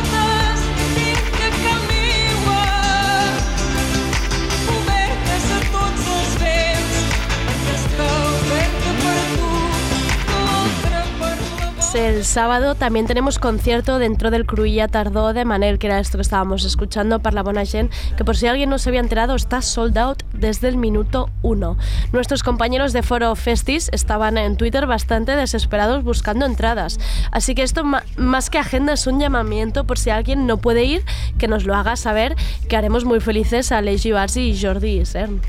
El 11.94 12.24
sábado 12.24 12.74
también 12.74 13.06
tenemos 13.06 13.38
concierto 13.38 14.00
dentro 14.00 14.32
del 14.32 14.46
Cruilla 14.46 14.88
Tardó 14.88 15.32
de 15.32 15.44
Manel, 15.44 15.78
que 15.78 15.86
era 15.86 16.00
esto 16.00 16.18
que 16.18 16.22
estábamos 16.22 16.64
escuchando 16.64 17.20
para 17.20 17.36
la 17.36 17.44
Bona 17.44 17.62
que 17.64 18.24
por 18.24 18.36
si 18.36 18.48
alguien 18.48 18.68
no 18.68 18.78
se 18.78 18.88
había 18.88 18.98
enterado 18.98 19.36
está 19.36 19.62
sold 19.62 19.96
out 19.96 20.24
desde 20.32 20.66
el 20.66 20.76
minuto 20.76 21.30
uno. 21.42 21.76
Nuestros 22.12 22.42
compañeros 22.42 22.92
de 22.92 23.04
Foro 23.04 23.36
Festis 23.36 23.90
estaban 23.92 24.38
en 24.38 24.56
Twitter 24.56 24.86
bastante 24.86 25.36
desesperados 25.36 26.02
buscando 26.02 26.46
entradas, 26.46 26.98
así 27.30 27.54
que 27.54 27.62
esto 27.62 27.84
más 28.16 28.50
que 28.50 28.58
agenda 28.58 28.94
es 28.94 29.06
un 29.06 29.20
llamamiento 29.20 29.84
por 29.84 29.96
si 29.96 30.10
alguien 30.10 30.48
no 30.48 30.56
puede 30.56 30.82
ir, 30.84 31.04
que 31.38 31.46
nos 31.46 31.64
lo 31.64 31.76
haga 31.76 31.94
saber, 31.94 32.34
que 32.68 32.76
haremos 32.76 33.04
muy 33.04 33.20
felices 33.20 33.70
a 33.70 33.80
Leigi 33.80 34.10
Barsi 34.10 34.50
y 34.50 34.60
Jordi 34.60 34.98
Isern. 35.00 35.40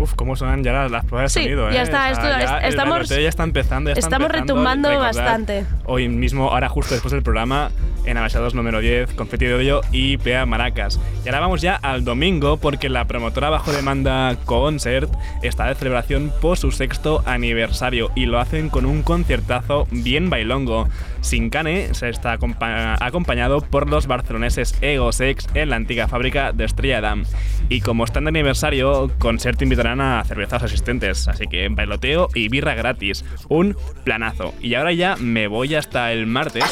Uf, 0.00 0.14
cómo 0.14 0.34
suenan 0.34 0.64
ya 0.64 0.72
las, 0.72 0.90
las 0.90 1.04
pruebas 1.04 1.30
Sí, 1.32 1.40
de 1.40 1.44
sonido, 1.46 1.70
¿eh? 1.70 1.74
ya 1.74 1.82
está, 1.82 2.10
esto- 2.10 2.24
ya 2.24 2.40
est- 2.40 2.64
el 2.64 2.68
estamos- 2.70 3.08
ya 3.08 3.16
está 3.28 3.44
empezando. 3.44 3.90
ya 3.90 3.92
está 3.94 4.06
estamos 4.06 4.26
empezando. 4.26 4.54
retumbando 4.54 4.98
bastante. 4.98 5.64
Hoy 5.84 6.08
mismo, 6.08 6.50
ahora 6.50 6.68
justo 6.68 6.94
después 6.94 7.12
del 7.12 7.22
programa, 7.22 7.70
en 8.06 8.16
Abaixados 8.16 8.54
número 8.54 8.80
10, 8.80 9.12
Confeti 9.12 9.44
de 9.44 9.54
Odio 9.54 9.80
y 9.92 10.16
Pea 10.16 10.46
Maracas. 10.46 10.98
Y 11.24 11.28
ahora 11.28 11.40
vamos 11.40 11.60
ya 11.60 11.76
al 11.76 12.02
domingo, 12.04 12.56
porque 12.56 12.88
la 12.88 13.04
promotora 13.06 13.50
bajo 13.50 13.72
demanda 13.72 14.36
Concert 14.46 15.10
está 15.42 15.66
de 15.66 15.74
celebración 15.74 16.32
por 16.40 16.56
su 16.56 16.72
sexto 16.72 17.22
aniversario 17.26 18.10
y 18.14 18.24
lo 18.26 18.38
hacen 18.40 18.70
con 18.70 18.86
un 18.86 19.02
conciertazo 19.02 19.86
bien 19.90 20.30
bailongo. 20.30 20.88
Sin 21.20 21.50
Cane 21.50 21.94
se 21.94 22.08
está 22.08 22.32
acompa- 22.38 22.96
acompañado 23.00 23.60
por 23.60 23.88
los 23.88 24.06
barceloneses 24.06 24.74
Ego 24.80 25.12
Sex 25.12 25.46
en 25.54 25.70
la 25.70 25.76
antigua 25.76 26.08
fábrica 26.08 26.52
de 26.52 26.64
Estrella 26.64 27.00
Damm. 27.00 27.24
Y 27.68 27.80
como 27.82 28.04
están 28.04 28.24
de 28.24 28.28
aniversario, 28.30 29.10
Concert 29.18 29.60
invitarán 29.62 30.00
a 30.00 30.24
cervezas 30.24 30.62
asistentes, 30.62 31.28
así 31.28 31.46
que 31.46 31.68
bailoteo 31.68 32.28
y 32.34 32.48
birra 32.48 32.74
gratis. 32.74 33.24
Un 33.48 33.76
planazo. 34.04 34.54
Y 34.60 34.74
ahora 34.74 34.92
ya 34.92 35.16
me 35.16 35.46
voy 35.46 35.74
hasta 35.74 36.12
el 36.12 36.26
martes. 36.26 36.64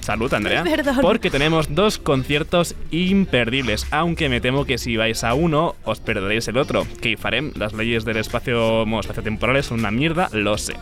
Salud, 0.00 0.32
Andrea. 0.32 0.62
Perdón. 0.64 0.98
Porque 1.00 1.30
tenemos 1.30 1.74
dos 1.74 1.98
conciertos 1.98 2.74
imperdibles, 2.90 3.86
aunque 3.90 4.28
me 4.28 4.40
temo 4.40 4.64
que 4.64 4.78
si 4.78 4.96
vais 4.96 5.24
a 5.24 5.34
uno, 5.34 5.76
os 5.84 6.00
perderéis 6.00 6.48
el 6.48 6.56
otro. 6.56 6.86
Que 7.00 7.16
farem, 7.16 7.52
las 7.56 7.72
leyes 7.72 8.04
del 8.04 8.16
espacio 8.16 8.84
bueno, 8.84 9.00
espaciotemporal 9.00 9.62
son 9.62 9.80
una 9.80 9.90
mierda, 9.90 10.28
lo 10.32 10.56
sé. 10.58 10.74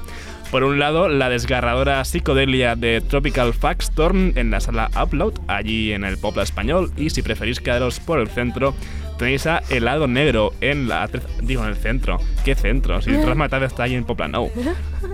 Por 0.51 0.64
un 0.64 0.79
lado, 0.79 1.09
la 1.09 1.29
desgarradora 1.29 2.03
psicodelia 2.05 2.75
de 2.75 3.03
Tropical 3.03 3.53
Fagstorm 3.53 4.33
en 4.37 4.51
la 4.51 4.61
sala 4.61 4.90
Upload, 5.01 5.35
allí 5.47 5.92
en 5.92 6.05
el 6.05 6.16
Popla 6.16 6.42
Español, 6.42 6.90
y 6.97 7.11
si 7.11 7.21
preferís 7.21 7.61
quedaros 7.61 8.01
por 8.01 8.18
el 8.18 8.29
centro, 8.29 8.75
tenéis 9.18 9.46
a 9.46 9.62
Helado 9.68 10.07
Negro 10.07 10.52
en 10.61 10.88
la... 10.88 11.09
Digo, 11.42 11.62
en 11.62 11.68
el 11.68 11.76
centro. 11.76 12.18
¿Qué 12.44 12.54
centro? 12.54 13.02
Si 13.02 13.11
Razmataz 13.11 13.62
está 13.62 13.83
ahí 13.83 13.94
en 13.94 14.04
Popla, 14.04 14.28
no. 14.28 14.48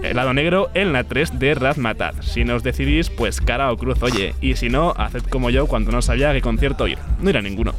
Helado 0.03 0.33
Negro 0.33 0.71
en 0.75 0.93
la 0.93 1.05
3 1.05 1.39
de 1.39 1.55
Razmataz. 1.55 2.25
Si 2.25 2.45
no 2.45 2.55
os 2.55 2.63
decidís, 2.63 3.11
pues 3.11 3.41
cara 3.41 3.73
o 3.73 3.77
cruz, 3.77 4.03
oye. 4.03 4.35
Y 4.41 4.57
si 4.57 4.69
no, 4.69 4.95
haced 4.97 5.23
como 5.23 5.51
yo 5.51 5.67
cuando 5.67 5.91
no 5.91 6.03
sabía 6.03 6.31
a 6.31 6.33
qué 6.33 6.41
concierto 6.41 6.87
ir. 6.87 6.99
No 7.21 7.31
ir 7.31 7.37
a 7.37 7.43
ninguno. 7.43 7.75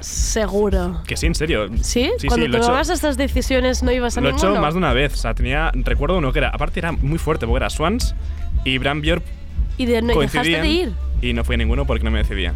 Seguro. 0.00 1.02
Que 1.06 1.16
sí, 1.16 1.26
en 1.26 1.34
serio. 1.34 1.68
¿Sí? 1.82 2.10
Sí, 2.18 2.28
Cuando 2.28 2.46
sí, 2.46 2.52
lo 2.52 2.58
he 2.58 2.60
tomabas 2.60 2.88
estas 2.88 3.16
decisiones 3.16 3.82
no 3.82 3.90
ibas 3.90 4.16
a 4.16 4.20
Lo 4.20 4.28
he 4.28 4.32
hecho 4.32 4.54
más 4.54 4.74
de 4.74 4.78
una 4.78 4.92
vez. 4.92 5.14
O 5.14 5.16
sea, 5.16 5.34
tenía. 5.34 5.72
Recuerdo 5.74 6.18
uno 6.18 6.32
que 6.32 6.38
era. 6.38 6.50
Aparte, 6.50 6.78
era 6.78 6.92
muy 6.92 7.18
fuerte 7.18 7.46
porque 7.46 7.58
era 7.58 7.70
Swans 7.70 8.14
y 8.64 8.78
Bram 8.78 9.00
Björk 9.00 9.24
y 9.78 9.86
de, 9.86 10.02
no, 10.02 10.18
dejaste 10.18 10.60
de 10.60 10.68
ir. 10.68 10.92
Y 11.22 11.32
no 11.32 11.44
fui 11.44 11.54
a 11.54 11.58
ninguno 11.58 11.86
porque 11.86 12.04
no 12.04 12.10
me 12.10 12.18
decidía. 12.18 12.54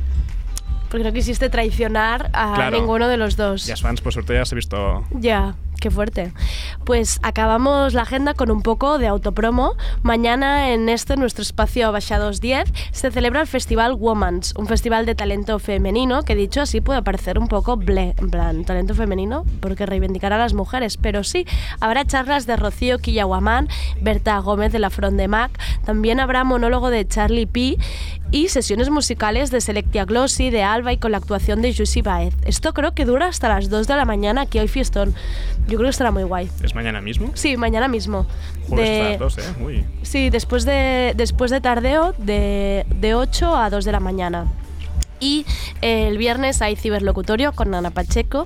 Porque 0.92 1.04
no 1.04 1.12
quisiste 1.12 1.48
traicionar 1.50 2.28
a 2.34 2.52
Claro. 2.54 2.78
ninguno 2.78 3.08
de 3.08 3.16
los 3.16 3.36
dos. 3.36 3.66
Y 3.66 3.72
a 3.72 3.76
Swans, 3.76 4.00
por 4.02 4.12
suerte, 4.12 4.34
ya 4.34 4.44
se 4.44 4.54
he 4.54 4.56
visto. 4.56 5.04
Ya, 5.10 5.54
qué 5.80 5.90
fuerte. 5.90 6.32
Pues 6.84 7.18
acabamos 7.22 7.94
la 7.94 8.02
agenda 8.02 8.34
con 8.34 8.50
un 8.50 8.60
poco 8.62 8.98
de 8.98 9.06
autopromo. 9.08 9.74
Mañana 10.02 10.68
en 10.70 10.88
este, 10.90 11.16
nuestro 11.16 11.40
espacio 11.42 11.90
Baixados 11.92 12.40
10, 12.42 12.70
se 12.92 13.10
celebra 13.10 13.40
el 13.40 13.46
Festival 13.46 13.94
Womans, 13.94 14.54
un 14.56 14.66
festival 14.66 15.06
de 15.06 15.14
talento 15.14 15.58
femenino 15.58 16.22
que 16.24 16.34
dicho 16.34 16.60
así 16.60 16.80
puede 16.82 17.02
parecer 17.02 17.38
un 17.38 17.48
poco 17.48 17.76
ble, 17.78 18.14
en 18.18 18.30
plan, 18.30 18.64
talento 18.66 18.94
femenino, 18.94 19.44
porque 19.60 19.86
reivindicará 19.86 20.36
a 20.36 20.40
las 20.40 20.52
mujeres, 20.52 20.98
pero 20.98 21.24
sí, 21.24 21.46
habrá 21.80 22.04
charlas 22.04 22.46
de 22.46 22.56
Rocío 22.56 22.98
Quillaguamán, 22.98 23.68
Berta 24.00 24.38
Gómez 24.40 24.72
de 24.72 24.78
la 24.78 24.90
Front 24.90 25.16
de 25.16 25.26
Mac, 25.26 25.58
también 25.86 26.20
habrá 26.20 26.44
monólogo 26.44 26.90
de 26.90 27.08
Charlie 27.08 27.46
P 27.46 27.78
y 28.32 28.48
sesiones 28.48 28.90
musicales 28.90 29.50
de 29.52 29.60
Selectia 29.60 30.04
Glossy, 30.04 30.50
de 30.50 30.62
Alba 30.64 30.92
y 30.92 30.96
con 30.98 31.12
la 31.12 31.18
actuación 31.18 31.62
de 31.62 31.72
Jussi 31.74 32.02
Baez. 32.02 32.34
Esto 32.44 32.72
creo 32.74 32.92
que 32.94 33.04
dura 33.04 33.26
hasta 33.28 33.48
las 33.48 33.68
2 33.70 33.86
de 33.86 33.94
la 33.94 34.04
mañana 34.04 34.40
aquí 34.42 34.58
hoy 34.58 34.66
fiestón. 34.68 35.14
Yo 35.68 35.76
creo 35.76 35.82
que 35.82 35.90
estará 35.90 36.10
muy 36.10 36.24
guay. 36.24 36.50
¿Es 36.62 36.74
mañana 36.74 37.00
mismo? 37.00 37.30
Sí, 37.34 37.56
mañana 37.56 37.86
mismo. 37.88 38.26
Joder, 38.68 38.86
De- 38.88 39.10
las 39.10 39.18
dos, 39.18 39.38
¿eh? 39.38 39.42
Uy. 39.64 39.84
Sí, 40.02 40.30
después 40.30 40.64
de, 40.64 41.12
después 41.16 41.50
de 41.50 41.60
tardeo, 41.60 42.14
de, 42.18 42.86
de 43.00 43.14
8 43.14 43.54
a 43.56 43.70
2 43.70 43.84
de 43.84 43.92
la 43.92 44.00
mañana. 44.00 44.46
Y 45.22 45.46
eh, 45.82 46.08
el 46.08 46.18
viernes 46.18 46.60
hay 46.62 46.74
ciberlocutorio 46.76 47.52
con 47.52 47.72
Ana 47.74 47.90
Pacheco 47.90 48.44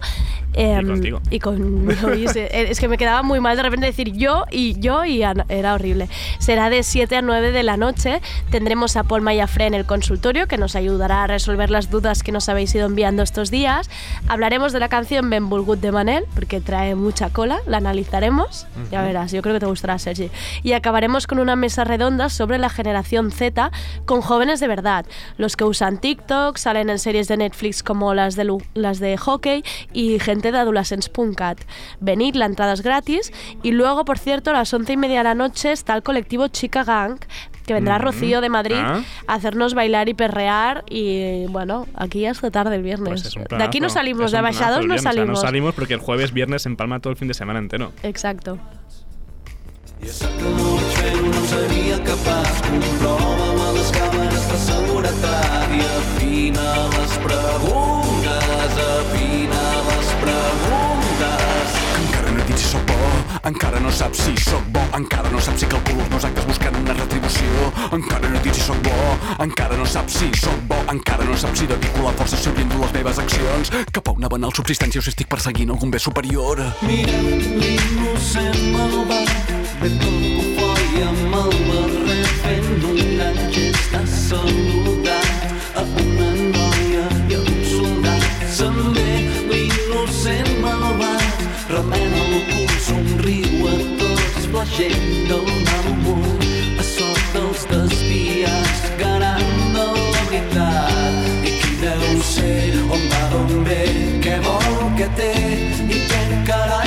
contigo. 0.86 1.20
Y 1.30 1.38
conmigo. 1.38 2.14
y 2.14 2.28
se- 2.28 2.44
eh, 2.46 2.70
es 2.70 2.80
que 2.80 2.88
me 2.88 2.96
quedaba 2.98 3.22
muy 3.22 3.40
mal 3.40 3.56
de 3.56 3.62
repente 3.62 3.86
decir 3.86 4.12
yo 4.12 4.44
y 4.50 4.78
yo 4.78 5.04
y 5.04 5.22
Ana. 5.22 5.44
Era 5.48 5.74
horrible. 5.74 6.08
Será 6.38 6.70
de 6.70 6.82
7 6.82 7.16
a 7.16 7.22
9 7.22 7.50
de 7.52 7.62
la 7.62 7.76
noche. 7.76 8.20
Tendremos 8.50 8.96
a 8.96 9.04
Paul 9.04 9.22
Mayafré 9.22 9.66
en 9.66 9.74
el 9.74 9.84
consultorio 9.86 10.46
que 10.48 10.58
nos 10.58 10.76
ayudará 10.76 11.24
a 11.24 11.26
resolver 11.26 11.70
las 11.70 11.90
dudas 11.90 12.22
que 12.22 12.30
nos 12.32 12.48
habéis 12.48 12.74
ido 12.74 12.86
enviando 12.86 13.22
estos 13.22 13.50
días. 13.50 13.88
Hablaremos 14.28 14.72
de 14.72 14.80
la 14.80 14.88
canción 14.88 15.28
Benvolgut 15.30 15.80
de 15.80 15.92
Manel 15.92 16.24
porque 16.34 16.60
trae 16.60 16.94
mucha 16.94 17.30
cola. 17.30 17.58
La 17.66 17.78
analizaremos. 17.78 18.66
Ya 18.90 19.02
verás, 19.02 19.32
yo 19.32 19.42
creo 19.42 19.54
que 19.54 19.60
te 19.60 19.66
gustará, 19.66 19.98
Sergi. 19.98 20.30
Y 20.62 20.72
acabaremos 20.72 21.26
con 21.26 21.38
una 21.38 21.56
mesa 21.56 21.84
redonda 21.84 22.28
sobre 22.28 22.58
la 22.58 22.68
generación 22.70 23.30
Z 23.30 23.70
con 24.04 24.20
jóvenes 24.22 24.60
de 24.60 24.68
verdad. 24.68 25.06
Los 25.38 25.56
que 25.56 25.64
usan 25.64 25.98
TikTok, 25.98 26.56
salen 26.66 26.90
en 26.90 26.98
series 26.98 27.28
de 27.28 27.36
Netflix 27.36 27.84
como 27.84 28.12
las 28.12 28.34
de, 28.34 28.42
lu- 28.42 28.60
las 28.74 28.98
de 28.98 29.16
hockey 29.16 29.62
y 29.92 30.18
gente 30.18 30.50
de 30.50 30.58
Adolescents.cat. 30.58 31.60
Venid, 32.00 32.34
la 32.34 32.46
entrada 32.46 32.72
es 32.72 32.82
gratis. 32.82 33.32
Y 33.62 33.70
luego, 33.70 34.04
por 34.04 34.18
cierto, 34.18 34.50
a 34.50 34.54
las 34.54 34.74
once 34.74 34.94
y 34.94 34.96
media 34.96 35.18
de 35.18 35.24
la 35.24 35.34
noche 35.36 35.70
está 35.70 35.94
el 35.94 36.02
colectivo 36.02 36.48
Chica 36.48 36.82
Gang, 36.82 37.18
que 37.66 37.72
vendrá 37.74 37.98
Mm. 38.00 38.02
Rocío 38.02 38.40
de 38.40 38.48
Madrid 38.48 38.78
Ah. 38.80 39.00
a 39.28 39.34
hacernos 39.34 39.74
bailar 39.74 40.08
y 40.08 40.14
perrear. 40.14 40.82
Y 40.90 41.46
bueno, 41.46 41.86
aquí 41.94 42.26
hasta 42.26 42.50
tarde 42.50 42.74
el 42.74 42.82
viernes. 42.82 43.22
Pues 43.32 43.48
de 43.48 43.62
aquí 43.64 43.78
no 43.78 43.88
salimos, 43.88 44.32
de 44.32 44.38
abaixados 44.38 44.78
no 44.78 44.94
viernes, 44.94 45.00
o 45.00 45.02
sea, 45.04 45.12
salimos. 45.12 45.38
no 45.38 45.46
salimos 45.46 45.74
porque 45.74 45.94
el 45.94 46.00
jueves, 46.00 46.32
viernes 46.32 46.62
se 46.62 46.68
empalma 46.68 46.98
todo 46.98 47.12
el 47.12 47.16
fin 47.16 47.28
de 47.28 47.34
semana 47.34 47.60
entero. 47.60 47.92
Exacto. 48.02 48.58
I 50.02 50.08
és 50.08 50.18
cert 50.18 50.34
que 50.36 50.44
no 50.44 50.50
ho 50.62 50.74
vaig 50.76 50.92
fer, 50.98 51.14
no 51.22 51.40
seria 51.48 51.96
capaç. 52.04 52.58
Comprova-me 52.68 53.68
les 53.78 53.88
càmeres 53.96 54.44
de 54.50 54.58
seguretat 54.66 55.72
i 55.72 55.80
afina 56.56 56.88
les 56.88 57.18
preguntes, 57.18 58.74
afina 58.76 59.62
les 59.88 60.08
preguntes. 60.22 61.70
Encara 62.00 62.30
no 62.30 62.40
he 62.40 62.46
dit 62.46 62.58
si 62.58 62.68
sóc 62.70 62.82
bo, 62.86 62.96
encara 63.44 63.80
no 63.80 63.90
saps 63.90 64.22
si 64.24 64.36
sóc 64.36 64.64
bo, 64.72 64.80
encara 64.96 65.30
no 65.30 65.40
saps 65.40 65.60
si 65.60 65.66
calculo 65.66 66.00
els 66.02 66.10
meus 66.10 66.24
actes 66.24 66.46
buscant 66.46 66.76
una 66.80 66.94
retribució. 66.94 67.72
Encara 67.92 68.28
no 68.28 68.38
he 68.38 68.42
dit 68.42 68.54
si 68.54 68.60
sóc 68.60 68.80
bo, 68.82 68.96
encara 69.44 69.76
no 69.76 69.86
saps 69.86 70.18
si 70.20 70.30
sóc 70.40 70.60
bo, 70.68 70.80
encara 70.92 71.24
no 71.24 71.36
saps 71.36 71.60
si 71.60 71.66
dedico 71.66 72.06
la 72.06 72.14
força 72.16 72.36
si 72.36 72.48
oriento 72.48 72.80
les 72.80 72.92
meves 72.96 73.18
accions 73.18 73.72
cap 73.92 74.08
a 74.08 74.16
una 74.16 74.28
banal 74.28 74.54
subsistència 74.56 75.00
o 75.00 75.04
si 75.04 75.12
estic 75.12 75.28
perseguint 75.28 75.70
algun 75.70 75.92
bé 75.92 76.00
superior. 76.00 76.62
Mirem 76.82 77.30
l'innocent 77.60 78.64
malvat, 78.72 79.54
ben 79.82 80.00
com 80.00 80.18
foi 80.56 81.04
amb 81.04 81.40
el 81.44 81.56
barret 81.70 82.34
fent 82.42 82.90
un 82.92 83.00
gran 83.16 83.40
gest 83.52 83.96
del 94.74 95.46
mal 95.66 95.84
humor, 95.92 96.38
a 96.78 96.82
sort 96.82 97.26
dels 97.32 97.62
desviats, 97.70 98.82
garant 98.98 99.54
de 99.76 99.86
la 99.94 100.24
veritat. 100.30 101.22
I 101.46 101.54
qui 101.60 101.76
deu 101.80 102.22
ser, 102.22 102.74
on 102.90 103.06
va, 103.12 103.22
d'on 103.32 103.64
ve, 103.68 103.82
què 104.24 104.40
vol, 104.44 104.90
què 104.98 105.08
té, 105.16 105.32
i 105.86 106.02
què 106.10 106.22
carai 106.50 106.86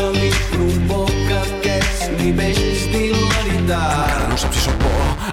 que 0.00 0.06
li 0.14 0.28
provoca 0.50 1.40
aquests 1.42 2.06
nivells 2.20 2.84
d'hilaritat. 2.92 4.06
Encara 4.06 4.28
no 4.30 4.38
saps 4.40 4.56
si 4.56 4.64
sóc 4.64 4.78
bo, 4.82 4.92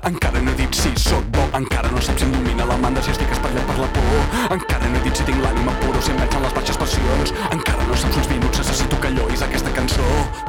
encara 0.09 0.41
no 0.43 0.51
he 0.51 0.57
dit 0.59 0.79
si 0.79 0.91
sóc 1.03 1.25
bo, 1.35 1.45
encara 1.59 1.91
no 1.93 2.01
saps 2.01 2.23
si 2.23 2.27
em 2.27 2.33
domina 2.35 2.67
la 2.67 2.77
mandra, 2.83 3.03
si 3.05 3.13
estic 3.13 3.31
espatllat 3.35 3.67
per 3.69 3.77
la 3.83 3.89
por, 3.95 4.43
encara 4.57 4.91
no 4.91 4.99
he 4.99 5.05
dit 5.05 5.21
si 5.21 5.27
tinc 5.29 5.43
l'ànima 5.43 5.75
pura 5.83 6.01
o 6.01 6.03
si 6.03 6.13
em 6.15 6.21
veig 6.23 6.39
en 6.39 6.47
les 6.47 6.57
baixes 6.57 6.81
passions, 6.83 7.35
encara 7.51 7.76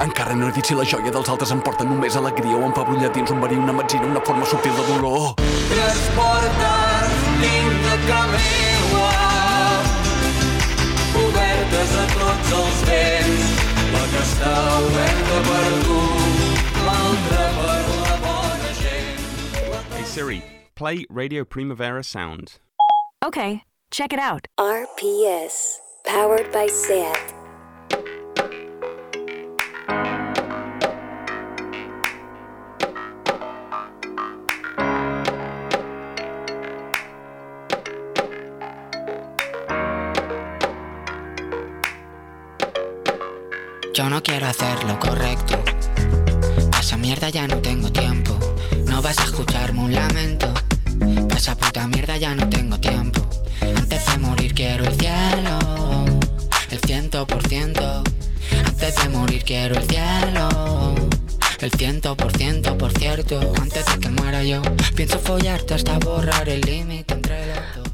encara 0.05 0.35
no 0.35 0.49
he 0.49 0.53
dit 0.53 0.67
si 0.67 0.75
la 0.79 0.85
joia 0.85 1.11
dels 1.15 1.29
altres 1.29 1.53
em 1.55 1.61
porta 1.65 1.85
només 1.85 2.17
alegria 2.17 2.57
o 2.57 2.65
em 2.67 2.75
fa 2.77 2.85
brullar 2.87 3.11
dins 3.15 3.31
un 3.35 3.41
verí, 3.43 3.59
una 3.59 3.73
metzina, 3.73 4.07
una 4.07 4.23
forma 4.25 4.47
subtil 4.47 4.75
de 4.77 4.85
dolor. 4.93 5.35
Transportes 5.73 7.17
dins 7.43 7.81
de 7.87 7.97
camela 8.09 9.09
obertes 11.23 11.97
a 12.03 12.05
tots 12.15 12.53
els 12.61 12.85
vents 12.91 13.49
la 13.95 14.05
que 14.13 14.23
està 14.25 14.53
oberta 14.83 15.41
per 15.49 15.73
tu 15.87 15.99
l'altra 16.87 17.49
per 17.59 17.81
la 18.05 18.21
bona 18.27 18.77
gent 18.83 19.97
Hey 19.97 20.05
Siri, 20.05 20.41
play 20.75 21.05
Radio 21.11 21.45
Primavera 21.45 22.03
Sound. 22.03 22.59
Okay, 23.25 23.63
check 23.91 24.13
it 24.13 24.21
out. 24.21 24.47
RPS, 24.59 25.81
powered 26.05 26.53
by 26.53 26.69
SAT. 26.69 27.38
No 44.19 44.23
quiero 44.25 44.49
hacer 44.49 44.83
lo 44.83 44.99
correcto. 44.99 45.63
Esa 46.81 46.97
mierda 46.97 47.29
ya 47.29 47.47
no 47.47 47.59
tengo 47.59 47.93
tiempo. 47.93 48.37
No 48.85 49.01
vas 49.01 49.17
a 49.21 49.25
escucharme 49.25 49.79
un 49.81 49.95
lamento. 49.95 50.53
Pa' 51.29 51.37
esa 51.37 51.57
puta 51.57 51.87
mierda 51.87 52.17
ya 52.17 52.35
no 52.35 52.49
tengo 52.49 52.81
tiempo. 52.81 53.21
Antes 53.61 54.07
de 54.07 54.19
morir 54.19 54.55
quiero 54.55 54.87
el 54.87 54.95
cielo. 54.99 56.05
El 56.69 56.81
ciento 56.81 57.29
por 57.29 57.47
ciento. 57.47 58.03
Antes 58.67 58.97
de 58.97 59.09
morir 59.09 59.45
quiero 59.45 59.77
el 59.77 59.87
cielo. 59.87 60.95
El 61.61 61.71
ciento 61.71 62.17
por 62.17 62.37
ciento, 62.37 62.77
por 62.77 62.91
cierto. 62.99 63.39
Antes 63.63 63.87
de 63.87 64.01
que 64.01 64.09
muera 64.09 64.43
yo, 64.43 64.63
pienso 64.97 65.21
follarte 65.21 65.75
hasta 65.75 65.97
borrar 66.01 66.49
el 66.49 66.63
límite. 66.63 67.18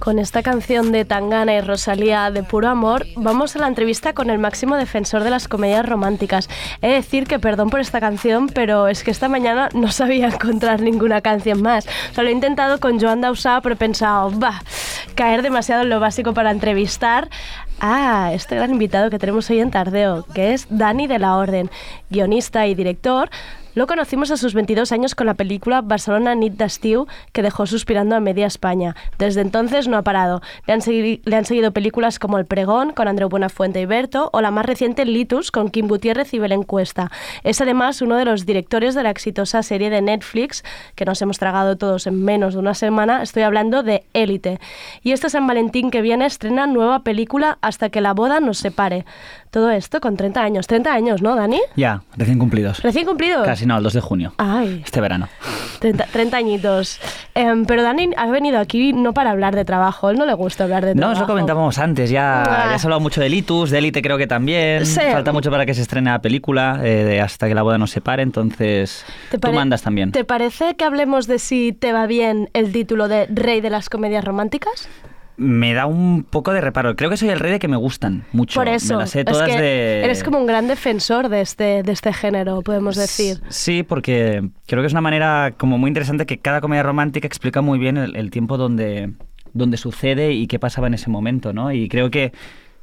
Con 0.05 0.19
esta 0.19 0.43
canción 0.43 0.93
de 0.93 1.07
Tangana 1.07 1.55
y 1.55 1.63
Rosalía 1.63 2.31
de 2.31 2.43
puro 2.43 2.69
amor, 2.69 3.07
vamos 3.17 3.57
a 3.57 3.59
la 3.59 3.69
entrevista 3.69 4.13
con 4.13 4.29
el 4.29 4.39
máximo 4.39 4.77
defensor 4.77 5.25
de 5.25 5.31
las 5.31 5.49
comedias 5.49 5.89
románticas. 5.89 6.51
He 6.83 6.89
de 6.89 6.95
decir 6.97 7.27
que 7.27 7.39
perdón 7.39 7.71
por 7.71 7.81
esta 7.81 8.01
canción, 8.01 8.51
pero 8.51 8.89
es 8.89 9.03
que 9.03 9.11
esta 9.11 9.31
mañana 9.31 9.71
no 9.73 9.91
sabía 9.91 10.29
encontrar 10.35 10.83
ninguna 10.83 11.23
canción 11.23 11.63
más. 11.63 11.89
O 12.19 12.23
lo 12.23 12.29
he 12.29 12.33
intentado 12.33 12.81
con 12.81 13.01
Joan 13.01 13.23
Dausà, 13.23 13.63
pero 13.63 13.77
he 13.77 13.79
pensado, 13.79 14.39
va, 14.39 14.63
caer 15.15 15.41
demasiado 15.41 15.85
en 15.85 15.89
lo 15.89 16.01
básico 16.01 16.35
para 16.35 16.51
entrevistar 16.51 17.31
a 17.81 18.35
este 18.35 18.57
gran 18.57 18.73
invitado 18.73 19.09
que 19.09 19.19
tenemos 19.19 19.49
hoy 19.49 19.61
en 19.61 19.71
Tardeo, 19.71 20.27
que 20.35 20.53
es 20.53 20.67
Dani 20.69 21.07
de 21.07 21.19
la 21.19 21.37
Orden, 21.37 21.71
guionista 22.11 22.67
y 22.67 22.75
director. 22.75 23.31
Lo 23.75 23.87
conocimos 23.89 24.31
a 24.31 24.37
sus 24.37 24.55
22 24.55 24.93
años 24.93 25.15
con 25.17 25.27
la 25.27 25.35
película 25.35 25.81
Barcelona 25.81 26.35
Nit 26.37 26.55
d'Estiu, 26.55 27.07
que 27.33 27.43
dejó 27.43 27.67
suspirando 27.67 28.15
a 28.15 28.21
media 28.21 28.47
España. 28.47 28.95
Desde 29.19 29.41
entonces 29.41 29.89
no 29.89 29.97
ha 29.97 30.03
parado. 30.03 30.43
Le 30.67 30.75
han, 30.75 30.81
segui- 30.81 31.21
le 31.25 31.35
han 31.37 31.45
seguido 31.45 31.73
películas 31.73 32.21
como 32.21 32.39
El 32.39 32.47
Pregón, 32.47 32.93
con 32.93 33.09
Andreu 33.09 33.29
Buenafuente 33.29 33.81
y 33.81 33.87
Berto, 33.87 34.31
o 34.33 34.41
la 34.41 34.53
más 34.53 34.65
reciente 34.65 35.05
Litus, 35.05 35.51
con 35.51 35.71
Kim 35.71 35.89
Gutiérrez 35.89 36.33
y 36.35 36.39
Belén 36.39 36.63
Cuesta. 36.63 37.11
Es 37.43 37.61
además 37.61 38.01
uno 38.01 38.17
de 38.17 38.25
los 38.25 38.47
directores 38.47 38.95
de 38.95 39.03
la 39.03 39.11
exitosa 39.11 39.63
serie 39.65 39.91
de 39.91 40.03
Netflix, 40.03 40.63
que 40.95 41.05
nos 41.05 41.21
hemos 41.21 41.39
tragado 41.41 41.77
todos 41.77 42.07
en 42.07 42.25
menos 42.25 42.55
de 42.55 42.61
una 42.61 42.75
semana. 42.75 43.23
Estoy 43.25 43.43
hablando 43.43 43.83
de 43.83 44.05
Élite. 44.13 44.61
Y 45.03 45.11
este 45.13 45.31
San 45.31 45.47
Valentín 45.49 45.91
que 45.91 46.01
viene 46.01 46.27
estrena 46.27 46.67
nueva 46.69 47.01
película 47.03 47.59
Hasta 47.61 47.89
que 47.91 48.01
la 48.01 48.13
boda 48.15 48.39
nos 48.39 48.59
separe. 48.59 49.05
Todo 49.55 49.71
esto 49.71 50.01
con 50.01 50.17
30 50.17 50.43
años. 50.43 50.67
30 50.67 50.93
años, 50.93 51.23
¿no, 51.23 51.37
Dani? 51.37 51.61
Ya, 51.77 52.03
recién 52.17 52.41
cumplidos. 52.41 52.83
¿Recién 52.83 53.07
cumplidos? 53.07 53.45
Casi 53.47 53.67
no, 53.67 53.77
el 53.79 53.85
2 53.85 53.93
de 53.93 54.01
junio. 54.01 54.35
Ay, 54.37 54.83
Este 54.85 55.01
verano. 55.01 55.29
30, 55.79 56.07
30 56.07 56.37
añitos. 56.37 56.99
Em, 57.37 57.65
pero 57.65 57.85
Dani 57.85 58.11
ha 58.17 58.27
venido 58.27 58.59
aquí 58.59 58.93
no 58.93 59.15
para 59.15 59.31
hablar 59.31 59.55
de 59.55 59.65
trabajo. 59.65 60.11
Él 60.11 60.19
no 60.19 60.27
le 60.27 60.35
gusta 60.35 60.65
hablar 60.65 60.85
de 60.85 60.95
No, 60.97 61.03
trabajo. 61.03 61.15
os 61.15 61.21
lo 61.21 61.27
comentábamos 61.29 61.79
antes, 61.79 62.11
ya, 62.11 62.43
Ah. 62.43 62.67
ya 62.71 62.75
has 62.75 62.85
hablado 62.85 62.99
mucho 63.01 63.21
de 63.21 63.29
Litus, 63.29 63.71
de 63.71 63.79
Elite 63.79 64.03
creo 64.03 64.19
que 64.19 64.27
también. 64.27 64.85
Sí. 64.87 64.99
Falta 65.13 65.31
mucho 65.33 65.53
para 65.53 65.65
que 65.67 65.75
se 65.75 65.83
estrene 65.83 66.11
la 66.11 66.21
película, 66.21 66.81
eh, 66.83 67.05
de 67.05 67.21
hasta 67.21 67.47
que 67.47 67.55
la 67.55 67.63
boda 67.63 67.79
nos 67.79 67.93
separe, 67.93 68.25
entonces 68.25 69.05
¿Te 69.31 69.39
tú 69.39 69.53
mandas 69.53 69.83
también. 69.83 70.11
¿Te 70.11 70.25
parece 70.25 70.75
que 70.75 70.85
hablemos 70.85 71.29
de 71.29 71.39
si 71.39 71.73
te 71.73 71.93
va 71.93 72.09
bien 72.09 72.51
el 72.55 72.73
título 72.73 73.07
de 73.07 73.27
Rey 73.27 73.61
de 73.61 73.71
las 73.71 73.89
Comedias 73.89 74.25
Románticas? 74.25 74.89
Me 75.37 75.75
da 75.75 75.87
un 75.87 76.23
poco 76.23 76.53
de 76.53 76.61
reparo. 76.61 76.95
Creo 76.95 77.11
que 77.11 77.17
soy 77.17 77.29
el 77.31 77.41
rey 77.41 77.51
de 77.53 77.59
que 77.59 77.67
me 77.69 77.77
gustan 77.77 78.25
mucho. 78.33 78.61
Por 78.61 78.69
eso, 78.69 78.95
Me 78.95 79.01
las 79.01 79.11
sé 79.11 79.21
es 79.21 79.27
todas 79.27 79.49
que 79.49 79.61
de... 79.61 80.05
eres 80.05 80.23
como 80.23 80.39
un 80.39 80.47
gran 80.47 80.69
defensor 80.69 81.29
de 81.29 81.41
este, 81.41 81.83
de 81.83 81.93
este 81.93 82.13
género, 82.13 82.63
podemos 82.63 82.95
decir. 82.97 83.41
Sí, 83.49 83.83
porque 83.83 84.49
creo 84.67 84.83
que 84.83 84.87
es 84.87 84.93
una 84.93 85.01
manera 85.01 85.53
como 85.57 85.77
muy 85.77 85.89
interesante 85.89 86.25
que 86.27 86.39
cada 86.39 86.61
comedia 86.61 86.85
romántica 86.85 87.27
explica 87.27 87.63
muy 87.63 87.79
bien 87.81 87.97
el, 87.97 88.15
el 88.15 88.31
tiempo 88.31 88.57
donde, 88.57 89.13
donde 89.53 89.77
sucede 89.77 90.33
y 90.33 90.47
qué 90.47 90.59
pasaba 90.61 90.87
en 90.87 90.95
ese 90.95 91.11
momento, 91.11 91.53
¿no? 91.53 91.73
Y 91.73 91.89
creo 91.89 92.11
que 92.11 92.33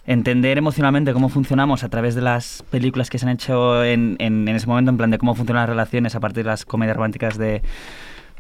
entender 0.06 0.58
emocionalmente 0.58 1.14
cómo 1.14 1.30
funcionamos 1.30 1.84
a 1.84 1.90
través 1.90 2.16
de 2.16 2.22
las 2.22 2.64
películas 2.70 3.10
que 3.10 3.18
se 3.20 3.26
han 3.28 3.32
hecho 3.34 3.84
en, 3.86 4.16
en- 4.20 4.48
en 4.48 4.56
ese 4.56 4.68
momento, 4.68 4.90
en 4.92 4.98
plan 4.98 5.12
de 5.12 5.20
cómo 5.20 5.36
funcionan 5.36 5.62
las 5.64 5.70
relaciones 5.70 6.16
a 6.16 6.20
partir 6.20 6.44
de 6.44 6.50
las 6.50 6.66
comedias 6.66 6.98
románticas 6.98 7.38
de 7.38 7.62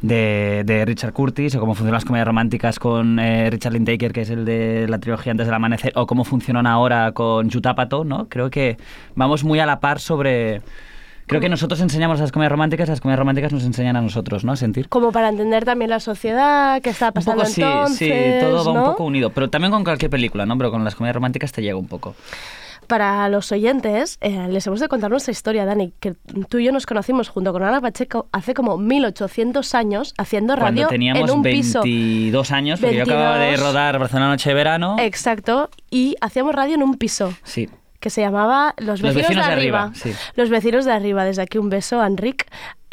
de, 0.02 0.64
de 0.66 0.86
Richard 0.86 1.14
Curtis, 1.14 1.56
o 1.56 1.60
cómo 1.60 1.74
funcionan 1.74 1.94
las 1.94 2.06
comedias 2.06 2.28
románticas 2.28 2.80
con 2.80 3.20
eh, 3.20 3.50
Richard 3.50 3.74
Linklater, 3.74 4.12
que 4.12 4.22
es 4.22 4.30
el 4.30 4.46
de 4.46 4.88
la 4.88 5.00
trilogía 5.00 5.32
Antes 5.32 5.48
del 5.48 5.54
Amanecer, 5.54 5.94
o 5.96 6.08
cómo 6.08 6.24
funcionan 6.24 6.68
ahora 6.68 7.12
con 7.12 7.50
Jutápato, 7.50 8.04
¿no? 8.04 8.28
Creo 8.28 8.50
que 8.50 8.78
vamos 9.16 9.44
muy 9.44 9.60
a 9.60 9.66
la 9.66 9.80
par 9.80 10.00
sobre... 10.00 10.62
Creo 11.28 11.40
que 11.40 11.48
nosotros 11.48 11.80
enseñamos 11.80 12.20
las 12.20 12.30
comedias 12.34 12.52
románticas, 12.52 12.90
las 12.90 13.00
comedias 13.00 13.20
románticas 13.20 13.54
nos 13.54 13.64
enseñan 13.64 13.96
a 13.96 14.02
nosotros, 14.02 14.44
¿no? 14.44 14.52
A 14.52 14.58
sentir. 14.58 14.90
Como 14.90 15.14
para 15.14 15.30
entender 15.30 15.64
también 15.64 15.90
la 15.90 16.02
sociedad, 16.02 16.82
qué 16.82 16.90
está 16.90 17.08
Un 17.08 17.14
pasando 17.14 17.44
poco 17.44 17.54
sí, 17.54 17.62
entonces, 17.62 17.98
sí, 17.98 18.42
todo 18.42 18.66
va 18.66 18.74
¿no? 18.74 18.80
un 18.84 18.92
poco 18.92 19.06
unido, 19.06 19.30
pero 19.30 19.50
también 19.50 19.72
con 19.72 19.86
cualquier 19.86 20.12
película, 20.12 20.46
¿no? 20.46 20.58
Pero 20.58 20.72
con 20.72 20.84
las 20.84 20.94
comedias 20.94 21.16
románticas 21.16 21.54
te 21.54 21.62
llega 21.62 21.78
un 21.78 21.88
poco. 21.88 22.16
Para 22.92 23.30
los 23.30 23.54
oyentes, 23.54 24.18
eh, 24.20 24.50
les 24.50 24.68
hemos 24.68 24.82
de 24.82 24.90
contar 24.90 25.10
nuestra 25.10 25.32
historia, 25.32 25.64
Dani, 25.64 25.94
que 26.02 26.14
tú 26.50 26.58
y 26.58 26.66
yo 26.66 26.74
nos 26.74 26.86
conocimos 26.86 27.30
junto 27.30 27.54
con 27.54 27.64
Ana 27.64 27.80
Pacheco 27.80 28.28
hace 28.34 28.54
como 28.54 28.78
1800 28.78 29.74
años 29.76 30.14
haciendo 30.18 30.58
radio 30.58 30.74
Cuando 30.74 30.90
teníamos 30.90 31.30
en 31.30 31.38
un 31.38 31.42
piso. 31.42 31.84
22 31.84 32.52
años, 32.52 32.82
porque 32.82 32.98
yo 32.98 33.04
acababa 33.04 33.36
de 33.36 33.46
22. 33.46 33.66
rodar 33.66 33.98
Barcelona 33.98 34.28
Noche 34.28 34.50
de 34.50 34.56
Verano. 34.56 34.98
Exacto, 35.00 35.70
y 35.90 36.18
hacíamos 36.20 36.54
radio 36.54 36.76
en 36.76 36.84
un 36.84 36.98
piso 36.98 37.34
Sí. 37.44 37.70
Que 38.02 38.10
se 38.10 38.20
llamaba 38.20 38.74
Los 38.78 39.02
vecinos, 39.02 39.30
de 39.46 39.52
arriba. 39.54 39.92
sí. 39.94 40.12
Los 40.36 40.50
vecinos 40.50 40.84
de 40.84 40.92
arriba. 40.92 41.24
Desde 41.24 41.42
aquí 41.44 41.58
un 41.58 41.70
beso 41.70 42.02
a 42.02 42.08
Enric, 42.08 42.46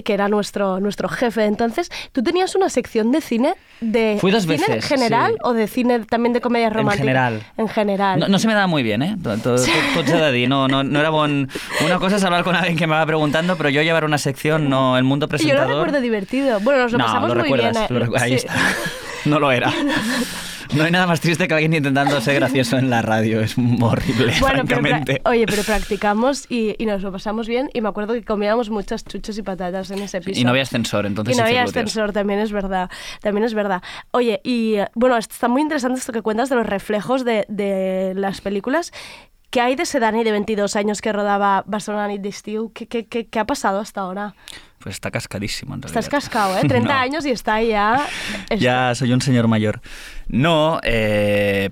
que 0.04 0.14
era 0.14 0.28
nuestro, 0.28 0.78
nuestro 0.78 1.08
jefe. 1.08 1.44
Entonces, 1.46 1.90
¿tú 2.12 2.22
tenías 2.22 2.54
una 2.54 2.68
sección 2.68 3.10
de 3.10 3.20
cine 3.20 3.54
de 3.80 4.16
Fui 4.20 4.30
dos 4.30 4.44
cine 4.44 4.56
veces, 4.58 4.84
general 4.86 5.32
sí. 5.32 5.38
o 5.42 5.52
de 5.54 5.66
cine 5.66 5.98
también 6.00 6.32
de 6.32 6.40
comedias 6.40 6.70
En 6.70 6.76
románticas? 6.78 7.00
general. 7.04 7.42
En 7.56 7.68
general. 7.68 8.20
No, 8.20 8.28
no 8.28 8.38
se 8.38 8.46
me 8.46 8.54
daba 8.54 8.68
muy 8.68 8.82
bien, 8.84 9.02
¿eh? 9.02 9.16
Tot, 9.22 9.42
tot, 9.42 9.60
tot 9.94 10.06
de. 10.06 10.46
No, 10.46 10.68
no, 10.68 10.84
no 10.84 11.00
era 11.00 11.10
bon... 11.10 11.48
Una 11.84 11.98
cosa 11.98 12.16
es 12.16 12.24
hablar 12.24 12.44
con 12.44 12.54
alguien 12.54 12.76
que 12.76 12.86
me 12.86 12.94
va 12.94 13.04
preguntando, 13.06 13.56
pero 13.56 13.70
yo 13.70 13.82
llevar 13.82 14.04
una 14.04 14.18
sección, 14.18 14.68
no, 14.70 14.96
el 14.96 15.04
mundo 15.04 15.26
Yo 15.26 15.26
lo 15.26 15.30
presentador... 15.38 15.68
recuerdo 15.68 16.00
divertido. 16.00 16.60
Bueno, 16.60 16.82
nos 16.82 16.92
lo 16.92 16.98
no, 16.98 17.04
pasamos 17.06 17.28
lo 17.30 17.34
muy 17.44 17.52
bien. 17.58 17.76
eh. 17.76 17.86
lo 17.88 18.00
recu- 18.06 18.20
ahí 18.20 18.30
Sí. 18.38 18.46
está. 18.46 18.54
No 19.24 19.40
lo 19.40 19.50
era. 19.50 19.70
No 20.74 20.84
hay 20.84 20.90
nada 20.90 21.06
más 21.06 21.20
triste 21.20 21.48
que 21.48 21.54
alguien 21.54 21.72
intentando 21.74 22.20
ser 22.20 22.34
gracioso 22.34 22.76
en 22.76 22.90
la 22.90 23.02
radio. 23.02 23.40
Es 23.40 23.56
horrible, 23.80 24.34
Bueno, 24.40 24.64
pero, 24.66 24.82
oye, 25.24 25.46
pero 25.46 25.62
practicamos 25.62 26.46
y, 26.50 26.74
y 26.78 26.86
nos 26.86 27.02
lo 27.02 27.10
pasamos 27.10 27.48
bien 27.48 27.70
y 27.72 27.80
me 27.80 27.88
acuerdo 27.88 28.14
que 28.14 28.22
comíamos 28.22 28.68
muchas 28.70 29.04
chuches 29.04 29.38
y 29.38 29.42
patatas 29.42 29.90
en 29.90 30.00
ese 30.00 30.20
piso. 30.20 30.40
Y 30.40 30.44
no 30.44 30.50
había 30.50 30.62
ascensor, 30.62 31.06
entonces 31.06 31.34
Y 31.34 31.38
no 31.38 31.44
había 31.46 31.62
ascensor, 31.62 32.12
también 32.12 32.40
es 32.40 32.52
verdad. 32.52 32.90
También 33.22 33.44
es 33.44 33.54
verdad. 33.54 33.82
Oye, 34.10 34.40
y 34.44 34.74
eh, 34.74 34.88
bueno, 34.94 35.16
está 35.16 35.48
muy 35.48 35.62
interesante 35.62 35.98
esto 35.98 36.12
que 36.12 36.22
cuentas 36.22 36.48
de 36.48 36.56
los 36.56 36.66
reflejos 36.66 37.24
de, 37.24 37.46
de 37.48 38.12
las 38.14 38.40
películas. 38.40 38.92
¿Qué 39.50 39.62
hay 39.62 39.76
de 39.76 39.84
ese 39.84 39.98
Dani 39.98 40.24
de 40.24 40.32
22 40.32 40.76
años 40.76 41.00
que 41.00 41.10
rodaba 41.10 41.64
Barcelona 41.66 42.08
Nit 42.08 42.20
d'Estiu? 42.20 42.70
¿Qué, 42.74 42.86
qué, 42.86 43.06
qué, 43.06 43.26
qué 43.26 43.38
ha 43.38 43.46
pasado 43.46 43.80
hasta 43.80 44.02
ahora? 44.02 44.34
Pues 44.80 44.94
está 44.94 45.10
cascadísimo, 45.10 45.74
en 45.74 45.82
realidad. 45.82 45.98
Estás 46.00 46.10
cascado, 46.24 46.56
¿eh? 46.58 46.62
30 46.68 46.88
No. 46.92 46.98
años 47.00 47.26
y 47.26 47.30
está 47.30 47.54
ahí 47.54 47.68
ya... 47.68 48.06
Ya 48.56 48.94
soy 48.94 49.12
un 49.12 49.20
señor 49.20 49.48
mayor. 49.48 49.80
No, 50.28 50.78
eh, 50.84 51.70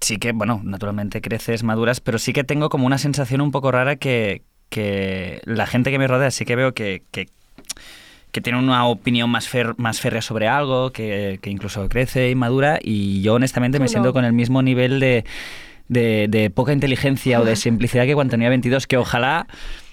sí 0.00 0.18
que, 0.18 0.32
bueno, 0.32 0.60
naturalmente 0.62 1.20
creces, 1.20 1.62
maduras, 1.64 2.00
pero 2.00 2.18
sí 2.18 2.32
que 2.32 2.44
tengo 2.44 2.68
como 2.68 2.86
una 2.86 2.98
sensación 2.98 3.40
un 3.40 3.50
poco 3.50 3.72
rara 3.72 3.96
que, 3.96 4.42
que 4.68 5.40
la 5.44 5.66
gente 5.66 5.90
que 5.90 5.98
me 5.98 6.06
rodea 6.06 6.30
sí 6.30 6.44
que 6.44 6.54
veo 6.54 6.74
que, 6.74 7.02
que, 7.10 7.28
que 8.30 8.40
tiene 8.40 8.58
una 8.60 8.86
opinión 8.86 9.28
más, 9.30 9.52
fer- 9.52 9.74
más 9.76 10.00
férrea 10.00 10.22
sobre 10.22 10.46
algo, 10.46 10.90
que, 10.92 11.40
que 11.42 11.50
incluso 11.50 11.88
crece 11.88 12.30
y 12.30 12.34
madura, 12.36 12.78
y 12.80 13.20
yo 13.22 13.34
honestamente 13.34 13.78
me 13.80 13.86
no. 13.86 13.88
siento 13.88 14.12
con 14.12 14.24
el 14.24 14.32
mismo 14.32 14.62
nivel 14.62 15.00
de, 15.00 15.24
de, 15.88 16.26
de 16.28 16.50
poca 16.50 16.72
inteligencia 16.72 17.40
o 17.40 17.44
de 17.44 17.56
simplicidad 17.56 18.04
que 18.06 18.14
cuando 18.14 18.30
tenía 18.30 18.48
22, 18.48 18.86
que 18.86 18.96
ojalá... 18.96 19.48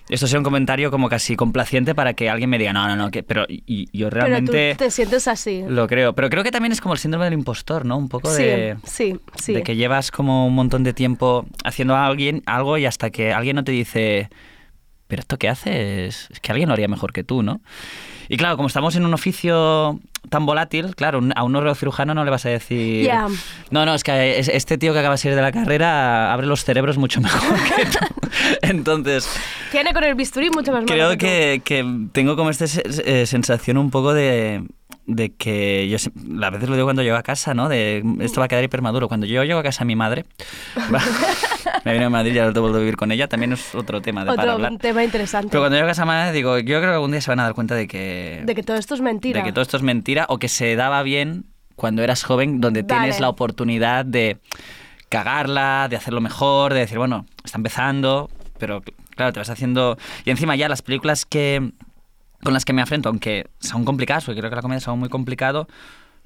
Esto 0.08 0.28
sea 0.28 0.38
un 0.40 0.44
comentario 0.44 0.92
como 0.92 1.10
casi 1.10 1.36
complaciente 1.36 1.96
para 1.96 2.14
que 2.14 2.30
alguien 2.30 2.50
me 2.50 2.60
diga, 2.60 2.74
no, 2.74 2.88
no, 2.88 2.96
no, 2.96 3.10
que, 3.10 3.24
pero 3.24 3.46
y- 3.50 3.86
yo 3.98 4.10
Pero 4.10 4.26
realmente... 4.28 4.76
tú 4.78 4.84
te 4.86 4.92
sientes 4.92 5.28
así. 5.28 5.64
Lo 5.68 5.88
creo, 5.88 6.14
pero 6.14 6.30
creo 6.30 6.44
que 6.44 6.52
también 6.52 6.72
es 6.72 6.80
como 6.82 6.94
el 6.94 7.00
síndrome 7.00 7.26
del 7.26 7.34
impostor, 7.34 7.86
¿no? 7.86 7.98
Un 7.98 8.08
poco 8.08 8.30
Sí, 8.30 8.44
de, 8.44 8.78
sí, 8.84 9.20
sí. 9.42 9.54
de 9.54 9.64
que 9.64 9.76
llevas 9.76 10.12
como 10.12 10.46
un 10.46 10.54
montón 10.54 10.84
de 10.84 10.94
tiempo 10.94 11.46
haciendo 11.64 11.96
a 11.96 12.06
alguien 12.06 12.44
algo 12.46 12.78
y 12.78 12.86
hasta 12.86 13.10
que 13.10 13.34
alguien 13.34 13.56
no 13.56 13.64
te 13.64 13.72
dice, 13.72 14.30
pero 15.08 15.22
esto 15.22 15.38
que 15.38 15.50
haces, 15.50 16.28
es 16.30 16.40
que 16.40 16.52
alguien 16.52 16.70
lo 16.70 16.74
haría 16.74 16.88
mejor 16.88 17.12
que 17.12 17.24
tú, 17.24 17.42
¿no? 17.42 17.62
Y 18.30 18.38
claro, 18.38 18.58
como 18.58 18.68
estamos 18.68 18.96
en 18.96 19.06
un 19.06 19.14
oficio 19.14 20.00
tan 20.30 20.46
volátil, 20.46 20.96
claro, 20.96 21.22
a 21.36 21.44
un 21.44 21.52
neurocirujano 21.52 22.14
no 22.14 22.24
le 22.26 22.32
vas 22.32 22.46
a 22.46 22.50
decir... 22.50 23.10
No, 23.72 23.86
no, 23.86 23.94
es 23.96 24.04
que 24.04 24.40
es- 24.40 24.48
este 24.50 24.78
tío 24.78 24.94
que 24.94 25.00
acaba 25.00 25.16
de 25.16 25.18
salir 25.20 25.36
de 25.36 25.42
la 25.42 25.52
carrera 25.52 26.34
abre 26.34 26.48
los 26.48 26.64
cerebros 26.64 26.98
mucho 26.98 27.22
mejor 27.22 27.58
que 27.76 27.86
tú. 27.86 28.00
Entonces, 28.62 29.30
Tiene 29.72 29.94
con 29.94 30.04
el 30.04 30.16
bisturí 30.16 30.50
mucho 30.50 30.72
más 30.72 30.84
Creo 30.86 31.18
que, 31.18 31.62
que 31.64 31.86
tengo 32.12 32.36
como 32.36 32.50
esta 32.50 32.66
eh, 32.66 33.26
sensación 33.26 33.78
un 33.78 33.92
poco 33.92 34.14
de, 34.14 34.64
de 35.08 35.30
que 35.34 35.88
yo 35.90 35.98
a 36.44 36.50
veces 36.50 36.70
lo 36.70 36.76
digo 36.76 36.86
cuando 36.86 37.04
llego 37.04 37.16
a 37.18 37.24
casa, 37.24 37.54
¿no? 37.54 37.70
De 37.70 38.04
esto 38.20 38.40
va 38.42 38.46
a 38.46 38.48
quedar 38.48 38.64
hipermaduro. 38.64 39.08
Cuando 39.08 39.26
yo 39.26 39.44
llego 39.44 39.60
a 39.60 39.64
casa 39.64 39.84
a 39.84 39.86
mi 39.86 39.96
madre, 39.96 40.26
va- 40.94 41.02
me 41.86 41.94
vine 41.94 42.06
a 42.06 42.10
Madrid 42.10 42.34
y 42.34 42.40
ahora 42.40 42.52
te 42.52 42.60
vuelvo 42.60 42.78
a 42.78 42.80
vivir 42.80 42.98
con 42.98 43.12
ella, 43.12 43.28
también 43.28 43.54
es 43.54 43.76
otro 43.76 44.02
tema 44.02 44.22
de 44.22 44.32
para 44.32 44.42
Otro 44.42 44.52
hablar. 44.54 44.78
tema 44.80 45.04
interesante. 45.04 45.50
Pero 45.52 45.62
cuando 45.62 45.78
llego 45.78 45.90
a 45.90 46.06
madre 46.06 46.32
digo, 46.32 46.58
yo 46.58 46.80
creo 46.80 46.82
que 46.82 46.96
algún 46.96 47.12
día 47.12 47.22
se 47.22 47.30
van 47.30 47.40
a 47.40 47.44
dar 47.44 47.54
cuenta 47.54 47.76
de 47.76 47.88
que, 47.88 48.42
De 48.44 48.56
que 48.56 48.64
todo 48.64 48.76
esto 48.76 48.96
es 48.96 49.02
mentira. 49.02 49.40
de 49.40 49.46
que 49.46 49.54
todo 49.54 49.62
esto 49.62 49.78
es 49.78 49.84
mentira 49.84 50.26
o 50.28 50.40
que 50.40 50.50
se 50.50 50.76
daba 50.76 51.04
bien 51.04 51.46
cuando 51.76 52.02
eras 52.02 52.24
joven, 52.24 52.60
donde 52.60 52.84
tienes 52.84 53.12
Vale. 53.12 53.22
la 53.22 53.30
oportunidad 53.30 54.04
de 54.04 54.40
cagarla, 55.10 55.88
de 55.90 55.96
hacerlo 55.96 56.22
mejor, 56.22 56.74
de 56.74 56.80
decir, 56.80 56.98
bueno, 56.98 57.26
está 57.44 57.58
empezando, 57.58 58.30
pero 58.58 58.82
claro, 59.16 59.32
te 59.34 59.40
vas 59.40 59.50
haciendo... 59.50 59.98
Y 60.26 60.32
encima 60.32 60.56
ya 60.56 60.68
las 60.68 60.82
películas 60.82 61.26
que 61.26 61.72
con 62.44 62.54
las 62.54 62.66
que 62.66 62.74
me 62.74 62.82
afrento, 62.82 63.10
aunque 63.10 63.48
son 63.60 63.86
complicadas, 63.86 64.26
porque 64.26 64.40
creo 64.40 64.50
que 64.50 64.56
la 64.56 64.62
comedia 64.62 64.78
es 64.78 64.88
algo 64.88 64.98
muy 64.98 65.10
complicado, 65.10 65.68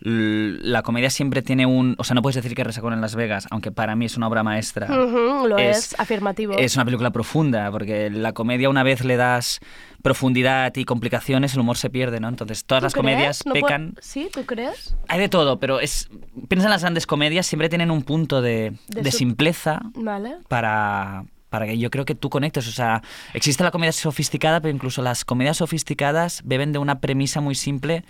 la 0.01 0.81
comedia 0.81 1.09
siempre 1.09 1.41
tiene 1.41 1.65
un... 1.65 1.95
O 1.97 2.03
sea, 2.03 2.13
no 2.15 2.21
puedes 2.21 2.35
decir 2.35 2.55
que 2.55 2.63
Resacón 2.63 2.93
en 2.93 3.01
Las 3.01 3.15
Vegas, 3.15 3.47
aunque 3.51 3.71
para 3.71 3.95
mí 3.95 4.05
es 4.05 4.15
una 4.17 4.27
obra 4.27 4.43
maestra. 4.43 4.87
Ujú, 4.87 5.47
lo 5.47 5.57
es, 5.57 5.77
Es- 5.93 5.99
afirmativo. 5.99 6.53
Es 6.57 6.75
una 6.75 6.85
película 6.85 7.11
profunda, 7.11 7.69
porque 7.71 8.09
la 8.09 8.33
comedia 8.33 8.69
una 8.69 8.83
vez 8.83 9.03
le 9.03 9.17
das 9.17 9.59
profundidad 10.01 10.73
y 10.77 10.85
complicaciones, 10.85 11.53
el 11.53 11.59
humor 11.59 11.77
se 11.77 11.89
pierde, 11.89 12.19
¿no? 12.21 12.29
Entonces 12.29 12.63
todas 12.63 12.81
¿Tú 12.81 12.85
las 12.85 12.93
comedias 12.93 13.39
crees? 13.43 13.45
No 13.45 13.51
puedo- 13.53 13.65
pecan... 13.65 13.95
¿Sí? 14.01 14.29
¿Tú 14.31 14.45
crees? 14.45 14.95
Hay 15.09 15.19
de 15.19 15.27
todo, 15.29 15.59
pero 15.59 15.79
es 15.81 16.09
piensa 16.47 16.67
en 16.67 16.71
las 16.71 16.81
grandes 16.81 17.05
comedias, 17.05 17.45
siempre 17.45 17.67
tienen 17.69 17.91
un 17.91 18.03
punto 18.03 18.41
de, 18.41 18.73
De 18.87 19.01
de 19.01 19.11
su- 19.11 19.17
simpleza 19.17 19.81
Vale. 19.95 20.37
para, 20.47 21.25
para 21.49 21.65
que 21.65 21.77
yo 21.77 21.89
creo 21.91 22.05
que 22.05 22.15
tú 22.15 22.29
conectes. 22.29 22.67
O 22.67 22.71
sea, 22.71 23.01
existe 23.33 23.63
la 23.63 23.71
comedia 23.71 23.91
sofisticada, 23.91 24.61
pero 24.61 24.73
incluso 24.73 25.01
las 25.01 25.25
comedias 25.25 25.57
sofisticadas 25.57 26.41
beben 26.45 26.71
de 26.71 26.79
una 26.79 26.99
premisa 27.01 27.41
muy 27.41 27.55
simple, 27.55 28.05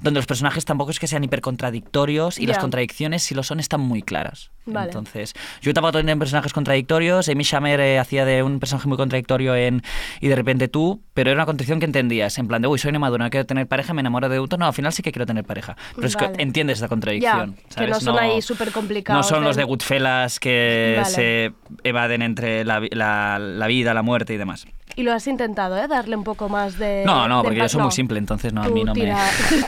donde 0.00 0.18
los 0.18 0.26
personajes 0.26 0.64
tampoco 0.64 0.90
es 0.90 0.98
que 0.98 1.06
sean 1.06 1.22
hipercontradictorios 1.24 2.38
y 2.38 2.46
las 2.46 2.58
contradicciones, 2.58 3.22
si 3.22 3.34
lo 3.34 3.42
son, 3.42 3.60
están 3.60 3.80
muy 3.80 4.02
claras. 4.02 4.50
Vale. 4.66 4.86
Entonces, 4.88 5.34
yo 5.62 5.74
tampoco 5.74 5.98
tenía 5.98 6.16
personajes 6.16 6.52
contradictorios, 6.52 7.28
Amy 7.28 7.44
Schumer 7.44 7.80
eh, 7.80 7.98
hacía 7.98 8.24
de 8.24 8.42
un 8.42 8.60
personaje 8.60 8.88
muy 8.88 8.96
contradictorio 8.96 9.54
en 9.56 9.82
Y 10.20 10.28
de 10.28 10.36
repente 10.36 10.68
tú, 10.68 11.02
pero 11.14 11.30
era 11.30 11.38
una 11.38 11.46
contradicción 11.46 11.80
que 11.80 11.86
entendías, 11.86 12.38
en 12.38 12.46
plan 12.48 12.62
de, 12.62 12.68
uy, 12.68 12.78
soy 12.78 12.90
una 12.90 12.98
madura, 12.98 13.24
no 13.24 13.30
quiero 13.30 13.46
tener 13.46 13.66
pareja, 13.66 13.92
me 13.94 14.00
enamoro 14.00 14.28
de 14.28 14.38
otro, 14.38 14.58
no, 14.58 14.66
al 14.66 14.72
final 14.72 14.92
sí 14.92 15.02
que 15.02 15.12
quiero 15.12 15.26
tener 15.26 15.44
pareja. 15.44 15.76
Pero 15.94 16.06
es 16.06 16.16
que 16.16 16.30
entiendes 16.38 16.78
esa 16.78 16.88
contradicción. 16.88 17.54
que 17.54 17.62
¿sabes? 17.74 17.90
no 17.90 18.00
son 18.00 18.18
ahí 18.18 18.40
súper 18.42 18.70
complicados. 18.72 19.18
No 19.18 19.28
son 19.36 19.44
los 19.44 19.56
de 19.56 19.64
Goodfellas 19.64 20.38
que 20.40 20.94
Vale. 21.00 21.10
se 21.14 21.52
evaden 21.84 22.22
entre 22.22 22.64
la, 22.64 22.80
la- 22.90 23.38
la 23.38 23.66
vida, 23.66 23.92
la 23.94 24.02
muerte 24.02 24.34
y 24.34 24.36
demás. 24.36 24.66
Y 24.96 25.02
lo 25.02 25.12
has 25.12 25.26
intentado, 25.26 25.76
¿eh? 25.78 25.86
Darle 25.88 26.16
un 26.16 26.24
poco 26.24 26.48
más 26.48 26.76
de... 26.78 27.04
No, 27.06 27.26
no, 27.28 27.38
de 27.38 27.42
porque 27.44 27.58
yo 27.60 27.68
soy 27.68 27.78
no. 27.78 27.84
muy 27.84 27.92
simple, 27.92 28.18
entonces 28.18 28.52
no, 28.52 28.62
a 28.62 28.68
mí 28.68 28.84
no 28.84 28.92
tira- 28.92 29.16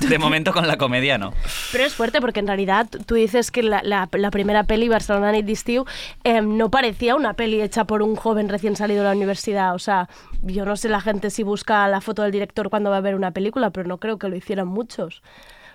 me... 0.00 0.08
De 0.08 0.18
momento 0.18 0.52
con 0.52 0.66
la 0.66 0.76
comedia 0.76 1.16
no. 1.18 1.32
Pero 1.70 1.84
es 1.84 1.94
fuerte 1.94 2.20
porque 2.20 2.40
en 2.40 2.46
realidad 2.48 2.88
tú 3.06 3.14
dices 3.14 3.50
que 3.50 3.62
la, 3.62 3.80
la- 3.82 4.08
la 4.12 4.30
primera 4.30 4.64
peli, 4.64 4.88
Barcelona 4.88 5.32
Nit 5.32 5.46
d'Estiu, 5.46 5.84
eh, 6.24 6.42
no 6.42 6.70
parecía 6.70 7.14
una 7.14 7.34
peli 7.34 7.62
hecha 7.62 7.84
por 7.84 8.02
un 8.02 8.16
joven 8.16 8.48
recién 8.48 8.76
salido 8.76 9.02
de 9.02 9.08
la 9.10 9.14
universidad. 9.16 9.74
O 9.74 9.78
sea, 9.78 10.08
yo 10.42 10.64
no 10.64 10.76
sé 10.76 10.88
la 10.88 11.00
gente 11.00 11.30
si 11.30 11.42
busca 11.42 11.86
la 11.88 12.00
foto 12.00 12.22
del 12.22 12.32
director 12.32 12.68
cuando 12.68 12.90
va 12.90 12.96
a 12.98 13.00
ver 13.00 13.14
una 13.14 13.30
película, 13.30 13.70
pero 13.70 13.88
no 13.88 13.98
creo 13.98 14.18
que 14.18 14.28
lo 14.28 14.36
hicieran 14.36 14.66
muchos. 14.68 15.22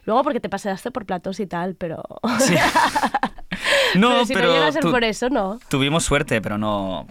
Luego 0.03 0.23
porque 0.23 0.39
te 0.39 0.49
paseaste 0.49 0.91
por 0.91 1.05
platos 1.05 1.39
y 1.39 1.47
tal, 1.47 1.75
pero... 1.75 2.03
No, 3.95 4.09
pero 4.09 4.25
si 4.25 4.33
pero 4.33 4.47
no 4.47 4.53
llega 4.53 4.67
a 4.67 4.71
ser 4.71 4.83
por 4.83 5.03
eso, 5.03 5.29
no. 5.29 5.59
Tuvimos 5.69 6.03
suerte, 6.03 6.41
pero 6.41 6.57
no... 6.57 7.07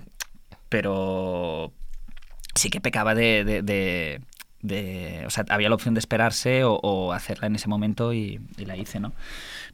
Pero 0.69 1.73
sí 2.57 2.71
que 2.71 2.81
pecaba 2.81 3.15
de... 3.15 3.45
de- 3.45 3.63
de- 3.63 4.21
de- 4.63 5.23
o 5.27 5.31
sea, 5.31 5.45
había 5.51 5.69
la 5.69 5.77
opción 5.77 5.95
de 5.95 6.01
esperarse 6.01 6.65
o, 6.65 6.73
o 6.83 7.13
hacerla 7.13 7.47
en 7.47 7.55
ese 7.55 7.69
momento 7.69 8.13
y, 8.13 8.41
y 8.59 8.65
la 8.65 8.77
hice, 8.77 8.99
¿no? 8.99 9.13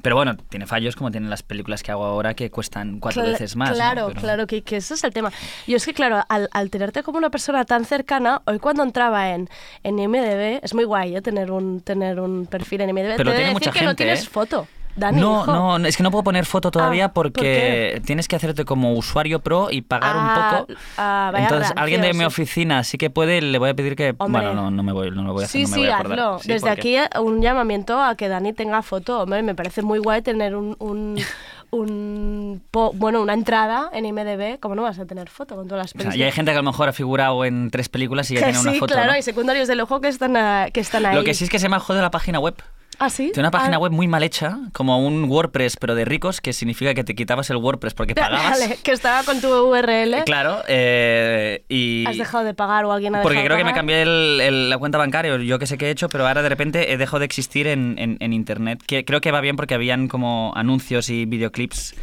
Pero 0.02 0.16
bueno, 0.16 0.36
tiene 0.36 0.66
fallos 0.66 0.96
como 0.96 1.10
tienen 1.10 1.30
las 1.30 1.42
películas 1.42 1.82
que 1.82 1.92
hago 1.92 2.04
ahora 2.04 2.34
que 2.34 2.50
cuestan 2.50 2.98
cuatro 3.00 3.22
Cla- 3.22 3.30
veces 3.32 3.56
más. 3.56 3.70
¿no? 3.70 3.74
Claro, 3.76 4.06
Pero- 4.08 4.20
claro, 4.20 4.46
que, 4.46 4.62
que 4.62 4.76
ese 4.78 4.92
es 4.94 5.04
el 5.04 5.12
tema. 5.14 5.32
Yo 5.66 5.76
es 5.78 5.86
que, 5.86 5.94
claro, 5.94 6.22
al, 6.28 6.48
al 6.52 6.68
tenerte 6.68 7.02
como 7.02 7.16
una 7.16 7.30
persona 7.30 7.64
tan 7.64 7.86
cercana, 7.86 8.42
hoy 8.44 8.58
cuando 8.58 8.82
entraba 8.82 9.30
en, 9.30 9.48
en 9.82 9.98
IMDB, 9.98 10.60
es 10.62 10.74
muy 10.74 10.84
guay 10.84 11.16
¿eh? 11.16 11.22
tener, 11.22 11.52
un, 11.52 11.80
tener 11.80 12.20
un 12.20 12.44
perfil 12.46 12.82
en 12.82 12.90
IMDB. 12.90 13.16
Pero 13.16 13.30
Te 13.30 13.36
tiene 13.36 13.38
decir 13.38 13.52
mucha 13.52 13.70
que 13.70 13.84
no 13.86 13.94
tienes 13.96 14.24
¿eh? 14.24 14.28
foto. 14.30 14.66
Dani, 14.94 15.20
no, 15.20 15.42
hijo. 15.42 15.78
no, 15.78 15.86
es 15.86 15.96
que 15.96 16.02
no 16.02 16.10
puedo 16.10 16.22
poner 16.24 16.44
foto 16.44 16.70
todavía 16.70 17.06
Ah, 17.06 17.12
¿por 17.14 17.32
porque 17.32 18.02
tienes 18.04 18.28
que 18.28 18.36
hacerte 18.36 18.64
como 18.66 18.92
usuario 18.92 19.40
pro 19.40 19.68
y 19.70 19.80
pagar 19.82 20.16
un 20.16 20.22
Ah, 20.24 20.56
poco. 20.66 20.78
ah, 20.98 21.30
vaya 21.32 21.44
Entonces, 21.44 21.72
alguien 21.76 22.02
de 22.02 22.12
mi 22.12 22.24
oficina 22.24 22.84
sí 22.84 22.98
que 22.98 23.08
puede, 23.08 23.40
le 23.40 23.58
voy 23.58 23.70
a 23.70 23.74
pedir 23.74 23.96
que... 23.96 24.14
Hombre. 24.18 24.42
Bueno, 24.42 24.54
no, 24.54 24.70
no 24.70 24.82
me 24.82 24.92
voy, 24.92 25.10
no 25.10 25.22
lo 25.22 25.32
voy 25.32 25.42
a 25.42 25.46
hacer, 25.46 25.60
Sí, 25.60 25.64
no 25.64 25.68
me 25.70 25.74
sí, 25.76 25.80
voy 25.80 25.88
a 25.90 25.98
hazlo. 25.98 26.38
Sí, 26.40 26.48
Desde 26.48 26.68
aquí 26.70 26.96
eh, 26.96 27.08
un 27.20 27.40
llamamiento 27.40 27.98
a 28.02 28.14
que 28.16 28.28
Dani 28.28 28.52
tenga 28.52 28.82
foto. 28.82 29.20
Hombre, 29.22 29.42
me 29.42 29.54
parece 29.54 29.80
muy 29.82 29.98
guay 29.98 30.20
tener 30.22 30.54
un, 30.54 30.76
un, 30.78 31.18
un 31.70 32.62
po- 32.70 32.92
bueno, 32.94 33.22
una 33.22 33.32
entrada 33.34 33.88
en 33.92 34.04
IMDB. 34.06 34.58
¿Cómo 34.60 34.74
no 34.74 34.82
vas 34.82 34.98
a 34.98 35.06
tener 35.06 35.28
foto 35.30 35.56
con 35.56 35.66
todas 35.68 35.84
las 35.84 35.86
O 35.86 35.92
sea, 35.92 35.98
películas? 35.98 36.16
y 36.16 36.22
hay 36.22 36.32
gente 36.32 36.50
que 36.52 36.58
a 36.58 36.62
lo 36.62 36.70
mejor 36.70 36.88
ha 36.88 36.92
figurado 36.92 37.44
en 37.44 37.70
tres 37.70 37.88
películas 37.88 38.30
y 38.30 38.34
ya 38.34 38.40
que 38.40 38.44
tiene 38.46 38.60
una 38.60 38.72
sí, 38.72 38.78
foto. 38.78 38.92
claro, 38.94 39.08
¿no? 39.08 39.14
hay 39.14 39.22
secundarios 39.22 39.68
de 39.68 39.74
lujo 39.76 40.00
que 40.00 40.08
están, 40.08 40.36
ah, 40.36 40.66
que 40.72 40.80
están 40.80 41.06
ahí. 41.06 41.14
Lo 41.16 41.24
que 41.24 41.34
sí 41.34 41.44
es 41.44 41.50
que 41.50 41.58
se 41.58 41.68
me 41.68 41.76
ha 41.76 41.80
jodido 41.80 42.02
la 42.02 42.10
página 42.10 42.38
web. 42.38 42.54
¿Ah, 43.04 43.10
sí? 43.10 43.30
Tiene 43.32 43.48
una 43.48 43.50
página 43.50 43.76
Ah, 43.76 43.80
web 43.80 43.90
muy 43.92 44.06
mal 44.06 44.22
hecha, 44.22 44.58
como 44.72 45.04
un 45.04 45.24
WordPress, 45.24 45.76
pero 45.76 45.94
de 45.94 46.04
ricos, 46.04 46.40
que 46.40 46.52
significa 46.52 46.94
que 46.94 47.02
te 47.04 47.14
quitabas 47.14 47.50
el 47.50 47.56
WordPress 47.56 47.94
porque 47.94 48.14
pagabas. 48.30 48.60
Que 48.82 48.92
estaba 48.92 49.24
con 49.24 49.40
tu 49.40 49.48
URL. 49.48 50.22
Claro, 50.24 50.62
eh, 50.68 51.64
y... 51.68 52.04
Has 52.06 52.16
dejado 52.18 52.44
de 52.44 52.54
pagar 52.54 52.84
o 52.84 52.92
alguien 52.92 53.14
ha 53.16 53.22
Porque 53.22 53.38
dejado 53.38 53.46
creo 53.46 53.56
de 53.56 53.62
que 53.62 53.68
me 53.70 53.74
cambié 53.74 54.02
el- 54.02 54.40
el- 54.40 54.70
la 54.70 54.78
cuenta 54.78 54.98
bancaria, 54.98 55.36
yo 55.38 55.58
que 55.58 55.66
sé 55.66 55.76
qué 55.78 55.86
he 55.88 55.90
hecho, 55.90 56.08
pero 56.08 56.26
ahora 56.28 56.42
de 56.42 56.48
repente 56.48 56.92
he 56.92 56.96
dejado 56.96 57.18
de 57.18 57.24
existir 57.24 57.66
en, 57.66 57.96
en- 57.98 58.16
en 58.20 58.32
internet. 58.32 58.80
Que 58.86 59.04
creo 59.04 59.20
que 59.20 59.32
va 59.32 59.40
bien 59.40 59.56
porque 59.56 59.74
habían 59.74 60.06
como 60.08 60.52
anuncios 60.54 61.08
y 61.10 61.24
videoclips 61.26 61.94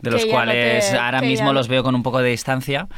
de 0.00 0.10
los 0.10 0.24
no 0.26 0.30
cuales 0.32 0.90
te- 0.90 0.96
ahora 0.98 1.20
mismo 1.20 1.52
los 1.52 1.68
veo 1.68 1.82
con 1.82 1.94
un 1.94 2.02
poco 2.02 2.18
de 2.20 2.30
distancia, 2.30 2.88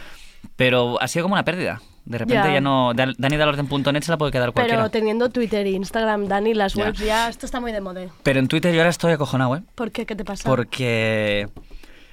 pero 0.57 1.01
ha 1.01 1.09
sido 1.09 1.25
como 1.25 1.35
una 1.35 1.45
pérdida. 1.45 1.81
De 2.05 2.19
repente 2.19 2.49
Ya. 2.49 2.55
ya, 2.55 2.61
no... 2.61 2.93
DaniDalorden.net 2.95 4.03
se 4.03 4.11
la 4.11 4.19
puede 4.19 4.33
quedar 4.33 4.53
cualquiera. 4.53 4.81
Pero 4.81 4.91
teniendo 4.91 5.29
Twitter 5.31 5.67
e 5.67 5.71
Instagram, 5.71 6.27
Dani, 6.29 6.55
las 6.55 6.75
Ya. 6.75 6.85
webs 6.87 6.99
ya, 7.01 7.29
esto 7.29 7.47
está 7.47 7.61
muy 7.61 7.73
de 7.73 7.81
moda. 7.81 8.07
Pero 8.23 8.41
en 8.41 8.49
Twitter 8.49 8.73
yo 8.73 8.81
ahora 8.81 8.91
estoy 8.91 9.13
acojonado, 9.13 9.57
¿eh? 9.57 9.63
¿Por 9.75 9.91
qué? 9.93 10.07
¿Qué 10.07 10.17
te 10.17 10.25
pasa? 10.25 10.49
Porque 10.49 11.49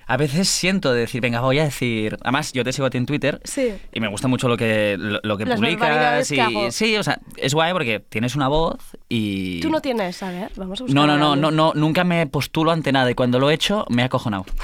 a 0.08 0.18
veces 0.18 0.48
siento 0.48 0.94
de 0.94 1.02
decir, 1.02 1.22
venga, 1.22 1.42
voy 1.42 1.60
a 1.60 1.66
decir. 1.66 2.18
Además, 2.22 2.54
yo 2.54 2.64
te 2.64 2.72
sigo 2.72 2.88
a 2.88 2.90
ti 2.90 2.98
en 2.98 3.06
Twitter 3.06 3.42
Sí. 3.44 3.74
y 3.94 4.00
me 4.00 4.08
gusta 4.08 4.28
mucho 4.28 4.48
lo 4.48 4.56
que, 4.58 4.96
lo, 4.98 5.20
lo 5.22 5.38
que 5.38 5.46
Las 5.46 5.60
publicas. 5.60 6.32
Y, 6.32 6.36
que 6.36 6.42
hago. 6.42 6.72
sí, 6.72 6.96
o 6.98 7.04
sea, 7.04 7.20
es 7.36 7.54
guay 7.54 7.74
porque 7.74 8.00
tienes 8.00 8.36
una 8.36 8.48
voz 8.48 8.78
y. 9.10 9.60
Tú 9.60 9.70
no 9.70 9.82
tienes, 9.82 10.24
a 10.24 10.32
ver, 10.32 10.52
vamos 10.56 10.80
a 10.82 10.84
buscar. 10.86 10.96
No, 10.96 11.06
no, 11.08 11.18
no, 11.18 11.36
no, 11.36 11.52
no, 11.52 11.74
nunca 11.76 12.04
me 12.04 12.26
postulo 12.28 12.72
ante 12.72 12.92
nada 12.92 13.12
y 13.12 13.16
cuando 13.16 13.38
lo 13.40 13.50
he 13.50 13.54
hecho 13.54 13.86
me 13.90 14.02
he 14.02 14.06
acojonado. 14.06 14.46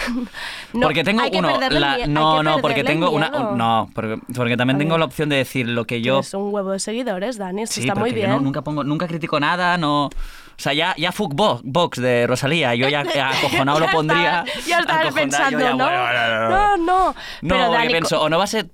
No, 0.74 0.88
porque 0.88 1.04
tengo 1.04 1.22
hay 1.22 1.30
que 1.30 1.38
uno, 1.38 1.50
el 1.62 1.80
la- 1.80 1.94
hay 1.94 2.08
no, 2.08 2.38
que 2.38 2.44
no, 2.44 2.58
porque 2.60 2.84
tengo 2.84 3.12
una, 3.12 3.30
no, 3.30 3.90
porque, 3.94 4.18
porque 4.36 4.58
también 4.58 4.80
tengo 4.80 4.98
la 4.98 5.06
opción 5.06 5.30
de 5.30 5.36
decir 5.36 5.68
lo 5.68 5.86
que 5.86 6.02
yo, 6.02 6.16
Tienes 6.16 6.34
un 6.34 6.52
huevo 6.54 6.72
de 6.72 6.80
seguidores, 6.80 7.38
Dani, 7.38 7.68
sí, 7.68 7.82
está 7.82 7.94
muy 7.94 8.10
porque 8.10 8.22
yo 8.22 8.28
bien. 8.28 8.38
no- 8.38 8.42
nunca 8.42 8.64
pongo, 8.64 8.84
nunca 8.84 9.08
critico 9.08 9.40
nada, 9.40 9.78
no, 9.78 10.10
o 10.58 10.62
sea, 10.62 10.74
ya, 10.74 10.94
ya 10.98 11.12
fuck 11.12 11.34
bo- 11.34 11.62
box 11.64 12.00
de 12.02 12.26
Rosalía, 12.28 12.74
yo 12.76 12.88
ya 12.90 13.02
acojonado 13.32 13.80
lo 13.80 13.88
pondría, 13.92 14.44
estaba- 14.46 14.66
Ya 14.68 14.80
estabas 14.80 15.06
acojonado, 15.08 15.16
pensando, 15.16 15.60
yo 15.60 15.66
ya, 15.66 15.74
¿no? 15.74 15.86
bueno, 15.86 15.98
no, 15.98 16.50
no, 16.50 16.50
No, 16.50 16.78
no. 16.78 17.16
no, 17.42 17.56
Pero 17.56 17.72
Dani, 17.72 17.88
pienso, 17.88 18.22
o 18.22 18.30
no 18.30 18.38
va 18.38 18.44
a 18.46 18.48
ser 18.48 18.70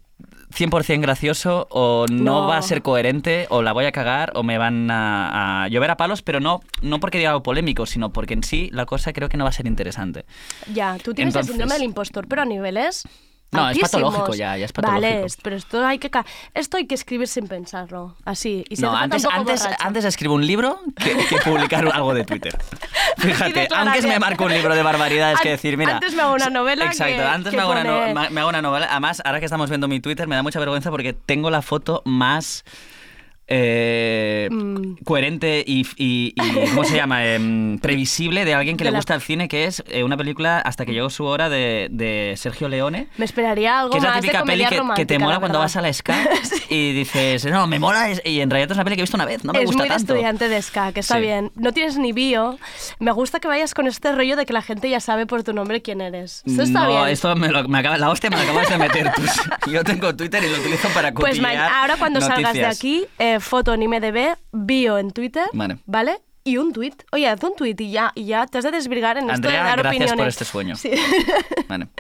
100% 0.51 1.01
gracioso, 1.01 1.67
o 1.69 2.05
no, 2.09 2.41
No. 2.41 2.47
va 2.47 2.57
a 2.57 2.61
ser 2.63 2.81
coherente, 2.81 3.45
o 3.49 3.61
la 3.61 3.71
voy 3.71 3.85
a 3.85 3.91
cagar, 3.91 4.31
o 4.33 4.41
me 4.41 4.57
van 4.57 4.89
a, 4.89 5.63
a 5.63 5.67
llover 5.67 5.91
a 5.91 5.97
palos, 5.97 6.23
pero 6.23 6.39
no, 6.39 6.61
no 6.81 6.99
porque 6.99 7.19
diga 7.19 7.29
algo 7.29 7.43
polémico, 7.43 7.85
sino 7.85 8.11
porque 8.11 8.33
en 8.33 8.43
sí 8.43 8.69
la 8.73 8.85
cosa 8.87 9.13
creo 9.13 9.29
que 9.29 9.37
no 9.37 9.43
va 9.43 9.51
a 9.51 9.53
ser 9.53 9.67
interesante. 9.67 10.25
Ya, 10.73 10.97
tú 11.03 11.13
tienes 11.13 11.33
Entonces- 11.35 11.49
el 11.51 11.53
síndrome 11.59 11.73
del 11.75 11.83
impostor, 11.83 12.27
pero 12.27 12.41
a 12.41 12.45
niveles. 12.45 13.07
No, 13.51 13.69
es 13.69 13.79
patológico 13.79 14.35
ya, 14.35 14.55
ya 14.57 14.65
es 14.65 14.71
patológico. 14.71 15.01
Vale, 15.07 15.25
pero 15.41 15.55
esto 15.55 15.85
hay 15.85 15.97
que 15.97 16.11
esto 16.53 16.77
hay 16.77 16.85
que 16.85 16.93
escribir 16.95 17.27
sin 17.27 17.47
pensarlo, 17.47 18.15
así. 18.23 18.63
Y 18.69 18.75
no, 18.75 18.95
antes, 18.95 19.25
antes, 19.25 19.67
antes 19.79 20.05
escribo 20.05 20.35
un 20.35 20.45
libro 20.45 20.79
que, 20.95 21.17
que 21.27 21.37
publicar 21.37 21.87
algo 21.93 22.13
de 22.13 22.25
Twitter. 22.25 22.55
Fíjate, 23.17 23.67
antes 23.73 24.05
me 24.05 24.19
marco 24.19 24.45
un 24.45 24.51
libro 24.53 24.75
de 24.75 24.83
barbaridades 24.83 25.39
que 25.41 25.49
decir, 25.49 25.77
mira. 25.77 25.95
antes 25.95 26.13
me 26.13 26.21
hago 26.21 26.33
una 26.35 26.49
novela 26.49 26.85
Exacto, 26.85 27.15
que- 27.15 27.23
antes 27.23 27.49
que 27.51 27.57
me, 27.57 27.63
hago 27.63 27.71
una 27.71 27.83
no- 27.83 28.29
me 28.29 28.39
hago 28.39 28.49
una 28.49 28.61
novela. 28.61 28.87
Además, 28.91 29.21
ahora 29.25 29.39
que 29.39 29.45
estamos 29.45 29.69
viendo 29.69 29.87
mi 29.87 29.99
Twitter, 29.99 30.27
me 30.27 30.35
da 30.35 30.43
mucha 30.43 30.59
vergüenza 30.59 30.91
porque 30.91 31.13
tengo 31.13 31.49
la 31.49 31.61
foto 31.61 32.01
más. 32.05 32.63
Eh, 33.51 34.47
Mm. 34.51 34.95
coherente 35.03 35.63
y, 35.65 35.81
y- 35.97 36.33
y, 36.35 36.69
¿cómo 36.69 36.83
se 36.83 36.95
llama? 36.95 37.25
Em, 37.25 37.77
previsible 37.79 38.45
de 38.45 38.53
alguien 38.53 38.77
que 38.77 38.83
De 38.83 38.89
le 38.89 38.93
la- 38.93 38.97
gusta 38.99 39.15
el 39.15 39.21
cine, 39.21 39.47
que 39.47 39.65
es 39.65 39.83
eh, 39.89 40.03
una 40.03 40.17
película 40.17 40.59
Hasta 40.59 40.85
que 40.85 40.93
llegó 40.93 41.09
su 41.09 41.25
hora 41.25 41.49
de, 41.49 41.87
de 41.91 42.35
Sergio 42.37 42.69
Leone. 42.69 43.07
Me 43.17 43.25
esperaría 43.25 43.79
algo 43.79 43.91
Que 43.91 43.97
es 43.97 44.03
la 44.03 44.11
más 44.11 44.21
típica 44.21 44.39
de 44.39 44.45
peli 44.45 44.65
que, 44.65 44.81
que 44.95 45.05
te 45.05 45.19
mola 45.19 45.35
la 45.35 45.39
cuando 45.39 45.59
vas 45.59 45.75
a 45.75 45.81
la 45.81 45.91
SCA 45.91 46.15
y 46.69 46.93
dices, 46.93 47.45
no, 47.45 47.67
me 47.67 47.79
mola, 47.79 48.09
y 48.23 48.39
en 48.41 48.49
realidad 48.49 48.71
es 48.71 48.77
una 48.77 48.83
peli 48.83 48.95
que 48.95 49.01
he 49.01 49.03
visto 49.03 49.17
una 49.17 49.25
vez, 49.25 49.43
no 49.43 49.53
me 49.53 49.59
es 49.59 49.65
gusta 49.65 49.81
muy 49.83 49.89
tanto. 49.89 50.13
estudiante 50.13 50.47
de 50.49 50.61
SCA, 50.61 50.91
que 50.91 50.99
está 51.01 51.15
Sí. 51.15 51.21
bien. 51.21 51.51
No 51.55 51.71
tienes 51.73 51.97
ni 51.97 52.13
bio. 52.13 52.57
Me 52.99 53.11
gusta 53.11 53.39
que 53.39 53.47
vayas 53.47 53.73
con 53.73 53.87
este 53.87 54.11
rollo 54.11 54.35
de 54.35 54.45
que 54.45 54.53
la 54.53 54.61
gente 54.61 54.89
ya 54.89 54.99
sabe 54.99 55.25
por 55.25 55.43
tu 55.43 55.53
nombre 55.53 55.81
quién 55.81 56.01
eres. 56.01 56.43
Esto 56.45 56.61
está 56.63 56.83
no, 56.83 56.89
bien. 56.89 57.07
esto 57.09 57.35
me 57.35 57.49
lo, 57.49 57.67
me 57.67 57.79
acaba, 57.79 57.97
la 57.97 58.09
hostia 58.09 58.29
me 58.29 58.35
la 58.37 58.43
acabas 58.43 58.69
de 58.69 58.77
meter 58.77 59.11
tú. 59.13 59.21
Yo 59.71 59.83
tengo 59.83 60.15
Twitter 60.15 60.43
y 60.43 60.49
lo 60.49 60.57
utilizo 60.59 60.87
para 60.89 61.11
copiar 61.13 61.31
Pues 61.31 61.41
ma- 61.41 61.79
ahora 61.81 61.95
cuando 61.97 62.21
salgas 62.21 62.53
de 62.53 62.61
noticias. 62.61 62.77
aquí, 62.77 63.05
eh, 63.17 63.38
foto 63.39 63.73
en 63.73 63.83
IMDB, 63.83 64.35
bio 64.51 64.97
en 64.97 65.11
Twitter, 65.11 65.45
Vale. 65.53 65.79
¿vale? 65.85 66.19
Y 66.49 66.57
un 66.57 66.73
tweet. 66.73 66.93
Oye, 67.11 67.27
haz 67.27 67.43
un 67.43 67.55
tweet 67.55 67.75
y 67.79 67.91
ya, 67.91 68.11
y 68.15 68.25
ya 68.25 68.47
te 68.47 68.57
has 68.57 68.63
de 68.63 68.71
desvirgar 68.71 69.17
en 69.17 69.29
esto 69.29 69.47
de 69.47 69.55
Andrea, 69.57 69.63
dar 69.63 69.79
gracias 69.79 69.91
opiniones. 70.11 70.17
por 70.17 70.27
este 70.27 70.45
sueño. 70.45 70.75
Sí. 70.75 70.91
Vale. 71.67 71.87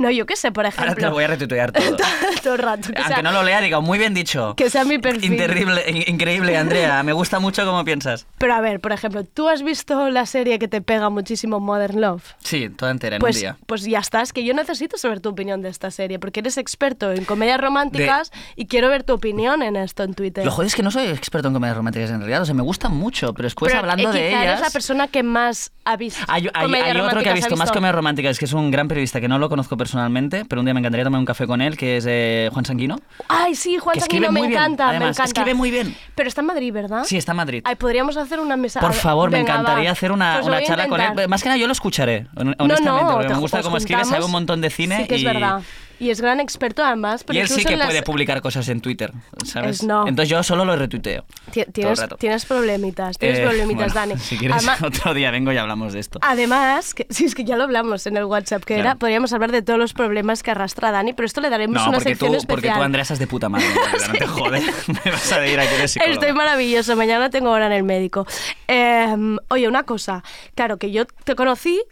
No, 0.00 0.10
yo 0.12 0.26
qué 0.26 0.36
sé, 0.36 0.52
por 0.52 0.64
Ahora 0.64 0.76
te 0.76 0.82
ejemplo. 0.84 1.08
lo 1.08 1.14
voy 1.14 1.24
a 1.24 1.26
retuitear 1.26 1.72
todo. 1.72 1.96
todo 2.40 2.52
el 2.54 2.58
rato. 2.60 2.92
Que 2.92 2.98
Aunque 2.98 3.14
sea, 3.14 3.20
no 3.22 3.32
lo 3.32 3.42
lea, 3.42 3.60
digo, 3.60 3.82
muy 3.82 3.98
bien 3.98 4.14
dicho. 4.14 4.54
que 4.54 4.70
sea 4.70 4.84
mi 4.84 4.98
perfil. 4.98 5.36
Terrible, 5.36 5.82
in- 5.90 6.04
increíble, 6.14 6.56
Andrea. 6.56 7.02
Me 7.02 7.12
gusta 7.12 7.40
mucho 7.40 7.64
cómo 7.66 7.84
piensas. 7.84 8.24
Pero 8.38 8.54
a 8.54 8.60
ver, 8.60 8.78
por 8.78 8.92
ejemplo, 8.92 9.24
¿tú 9.24 9.48
has 9.48 9.64
visto 9.64 10.08
la 10.10 10.24
serie 10.26 10.60
que 10.60 10.68
te 10.68 10.80
pega 10.82 11.10
muchísimo 11.10 11.58
Modern 11.58 12.00
Love? 12.00 12.22
Sí, 12.44 12.68
toda 12.68 12.92
entera 12.92 13.16
en 13.16 13.20
Pues, 13.20 13.36
un 13.36 13.40
día. 13.40 13.56
pues 13.66 13.82
ya 13.86 13.98
está, 13.98 14.22
es 14.22 14.32
que 14.32 14.44
yo 14.44 14.54
necesito 14.54 14.96
saber 14.98 15.18
tu 15.18 15.30
opinión 15.30 15.62
de 15.62 15.68
esta 15.68 15.90
serie, 15.90 16.20
porque 16.20 16.38
eres 16.40 16.58
experto 16.58 17.10
en 17.10 17.24
comedias 17.24 17.60
románticas 17.60 18.30
y 18.54 18.66
quiero 18.66 18.88
ver 18.90 19.02
tu 19.02 19.14
opinión 19.14 19.64
en 19.64 19.74
esto 19.74 20.04
en 20.04 20.14
Twitter. 20.14 20.44
Lo 20.44 20.52
joder 20.52 20.68
es 20.68 20.76
que 20.76 20.84
no 20.84 20.92
soy 20.92 21.06
experto 21.08 21.48
en 21.48 21.54
comedias 21.54 21.76
románticas 21.76 22.10
en 22.10 22.18
realidad. 22.18 22.42
O 22.42 22.44
sea, 22.44 22.54
me 22.54 22.62
gustan 22.62 22.94
mucho, 22.96 23.34
pero 23.34 23.46
después 23.46 23.72
Pero, 23.72 23.77
hablando 23.78 24.10
eh, 24.10 24.12
de 24.12 24.28
quizá 24.28 24.40
ellas... 24.42 24.44
eres 24.52 24.60
la 24.60 24.70
persona 24.70 25.08
que 25.08 25.22
más 25.22 25.72
ha 25.84 25.96
visto 25.96 26.20
Hay, 26.28 26.48
hay- 26.52 26.52
hay 26.52 26.66
otro 26.66 26.82
que 26.82 26.90
ha 26.90 27.00
románticas, 27.10 27.34
visto 27.34 27.56
más 27.56 27.72
comedias 27.72 27.94
románticas, 27.94 28.38
que 28.38 28.44
es 28.44 28.52
un 28.52 28.70
gran 28.70 28.88
periodista 28.88 29.20
que 29.20 29.28
no 29.28 29.38
lo 29.38 29.48
conozco 29.48 29.76
personalmente, 29.76 30.44
pero 30.44 30.60
un 30.60 30.66
día 30.66 30.74
me 30.74 30.80
encantaría 30.80 31.04
tomar 31.04 31.18
un 31.18 31.24
café 31.26 31.46
con 31.46 31.60
él, 31.62 31.76
que 31.76 31.96
es 31.96 32.04
eh, 32.08 32.50
Juan 32.52 32.64
Sanguino. 32.64 33.00
Ay, 33.28 33.54
sí, 33.54 33.78
Juan 33.78 33.98
Sanguino, 33.98 34.30
me 34.32 34.40
bien, 34.42 34.52
encanta, 34.52 34.84
me 34.84 34.90
además, 34.90 35.16
encanta. 35.16 35.24
escribe 35.24 35.54
muy 35.54 35.70
bien. 35.70 35.96
Pero 36.14 36.28
está 36.28 36.40
en 36.42 36.46
Madrid, 36.48 36.72
¿verdad? 36.72 37.04
Sí, 37.04 37.16
está 37.16 37.32
en 37.32 37.36
Madrid. 37.36 37.62
Ay, 37.64 37.76
podríamos 37.76 38.16
hacer 38.16 38.38
una 38.40 38.56
mesa. 38.56 38.80
Por 38.80 38.92
favor, 38.92 39.30
me 39.30 39.38
venga, 39.38 39.52
encantaría 39.54 39.86
va. 39.86 39.92
hacer 39.92 40.12
una, 40.12 40.34
Pues 40.40 40.46
una 40.46 40.62
charla 40.62 40.88
con 40.88 41.00
él. 41.00 41.28
Más 41.28 41.42
que 41.42 41.48
nada, 41.48 41.58
yo 41.58 41.66
lo 41.66 41.72
escucharé, 41.72 42.26
hon- 42.36 42.48
No, 42.48 42.54
honestamente, 42.64 43.04
no, 43.04 43.12
porque 43.14 43.28
me 43.34 43.38
gusta 43.40 43.62
cómo 43.62 43.76
escribe, 43.78 44.04
sabe 44.04 44.24
un 44.24 44.30
montón 44.30 44.60
de 44.60 44.70
cine 44.70 44.98
Sí, 45.02 45.08
que 45.08 45.14
es 45.16 45.24
verdad. 45.24 45.60
Y 46.00 46.10
es 46.10 46.20
gran 46.20 46.38
experto 46.40 46.84
además. 46.84 47.24
pero 47.24 47.38
y 47.38 47.42
él 47.42 47.48
sí 47.48 47.64
que 47.64 47.76
las- 47.76 47.88
puede 47.88 48.02
publicar 48.02 48.40
cosas 48.40 48.68
en 48.68 48.80
Twitter, 48.80 49.12
¿sabes? 49.44 49.78
Es 49.78 49.82
no. 49.82 50.06
Entonces 50.06 50.28
yo 50.30 50.42
solo 50.42 50.64
lo 50.64 50.76
retuiteo. 50.76 51.24
Tienes, 51.72 52.00
tienes 52.18 52.44
problemitas, 52.44 53.18
tienes 53.18 53.38
Eh, 53.40 53.42
problemitas, 53.42 53.92
bueno, 53.94 54.08
Dani. 54.12 54.20
Si 54.20 54.36
quieres, 54.38 54.58
Además, 54.58 54.82
otro 54.82 55.14
día 55.14 55.30
vengo 55.30 55.52
y 55.52 55.56
hablamos 55.56 55.92
de 55.92 56.00
esto. 56.00 56.18
Además, 56.22 56.94
que, 56.94 57.06
sí, 57.10 57.24
es 57.24 57.34
que 57.34 57.44
ya 57.44 57.56
lo 57.56 57.64
hablamos 57.64 58.06
en 58.06 58.16
el 58.16 58.24
WhatsApp, 58.24 58.62
que 58.64 58.74
Claro. 58.74 58.90
era, 58.90 58.94
podríamos 58.96 59.32
hablar 59.32 59.50
de 59.52 59.62
todos 59.62 59.78
los 59.78 59.92
problemas 59.92 60.42
que 60.42 60.50
arrastra 60.52 60.90
Dani, 60.92 61.12
pero 61.14 61.26
esto 61.26 61.40
le 61.40 61.50
daremos 61.50 61.82
No, 61.82 61.88
una 61.88 62.00
sección 62.00 62.30
tú, 62.30 62.36
especial. 62.36 62.46
porque 62.46 62.68
tú, 62.70 62.82
Andrea, 62.82 63.02
estás 63.02 63.18
de 63.18 63.26
puta 63.26 63.48
madre. 63.48 63.66
No 64.08 64.12
te 64.12 64.26
jodes. 64.26 64.64
Me 65.04 65.10
vas 65.10 65.32
a 65.32 65.46
ir 65.46 65.58
aquí 65.58 65.74
de 65.80 65.88
psicóloga. 65.88 66.14
Estoy 66.14 66.32
maravilloso, 66.32 66.94
mañana 66.96 67.28
tengo 67.30 67.50
hora 67.50 67.66
en 67.66 67.72
el 67.72 67.82
médico. 67.82 68.26
Eh, 68.68 69.36
oye, 69.48 69.66
una 69.68 69.82
cosa, 69.82 70.22
claro 70.54 70.76
que 70.78 70.90
yo 70.92 71.06
te 71.24 71.34
conocí, 71.34 71.82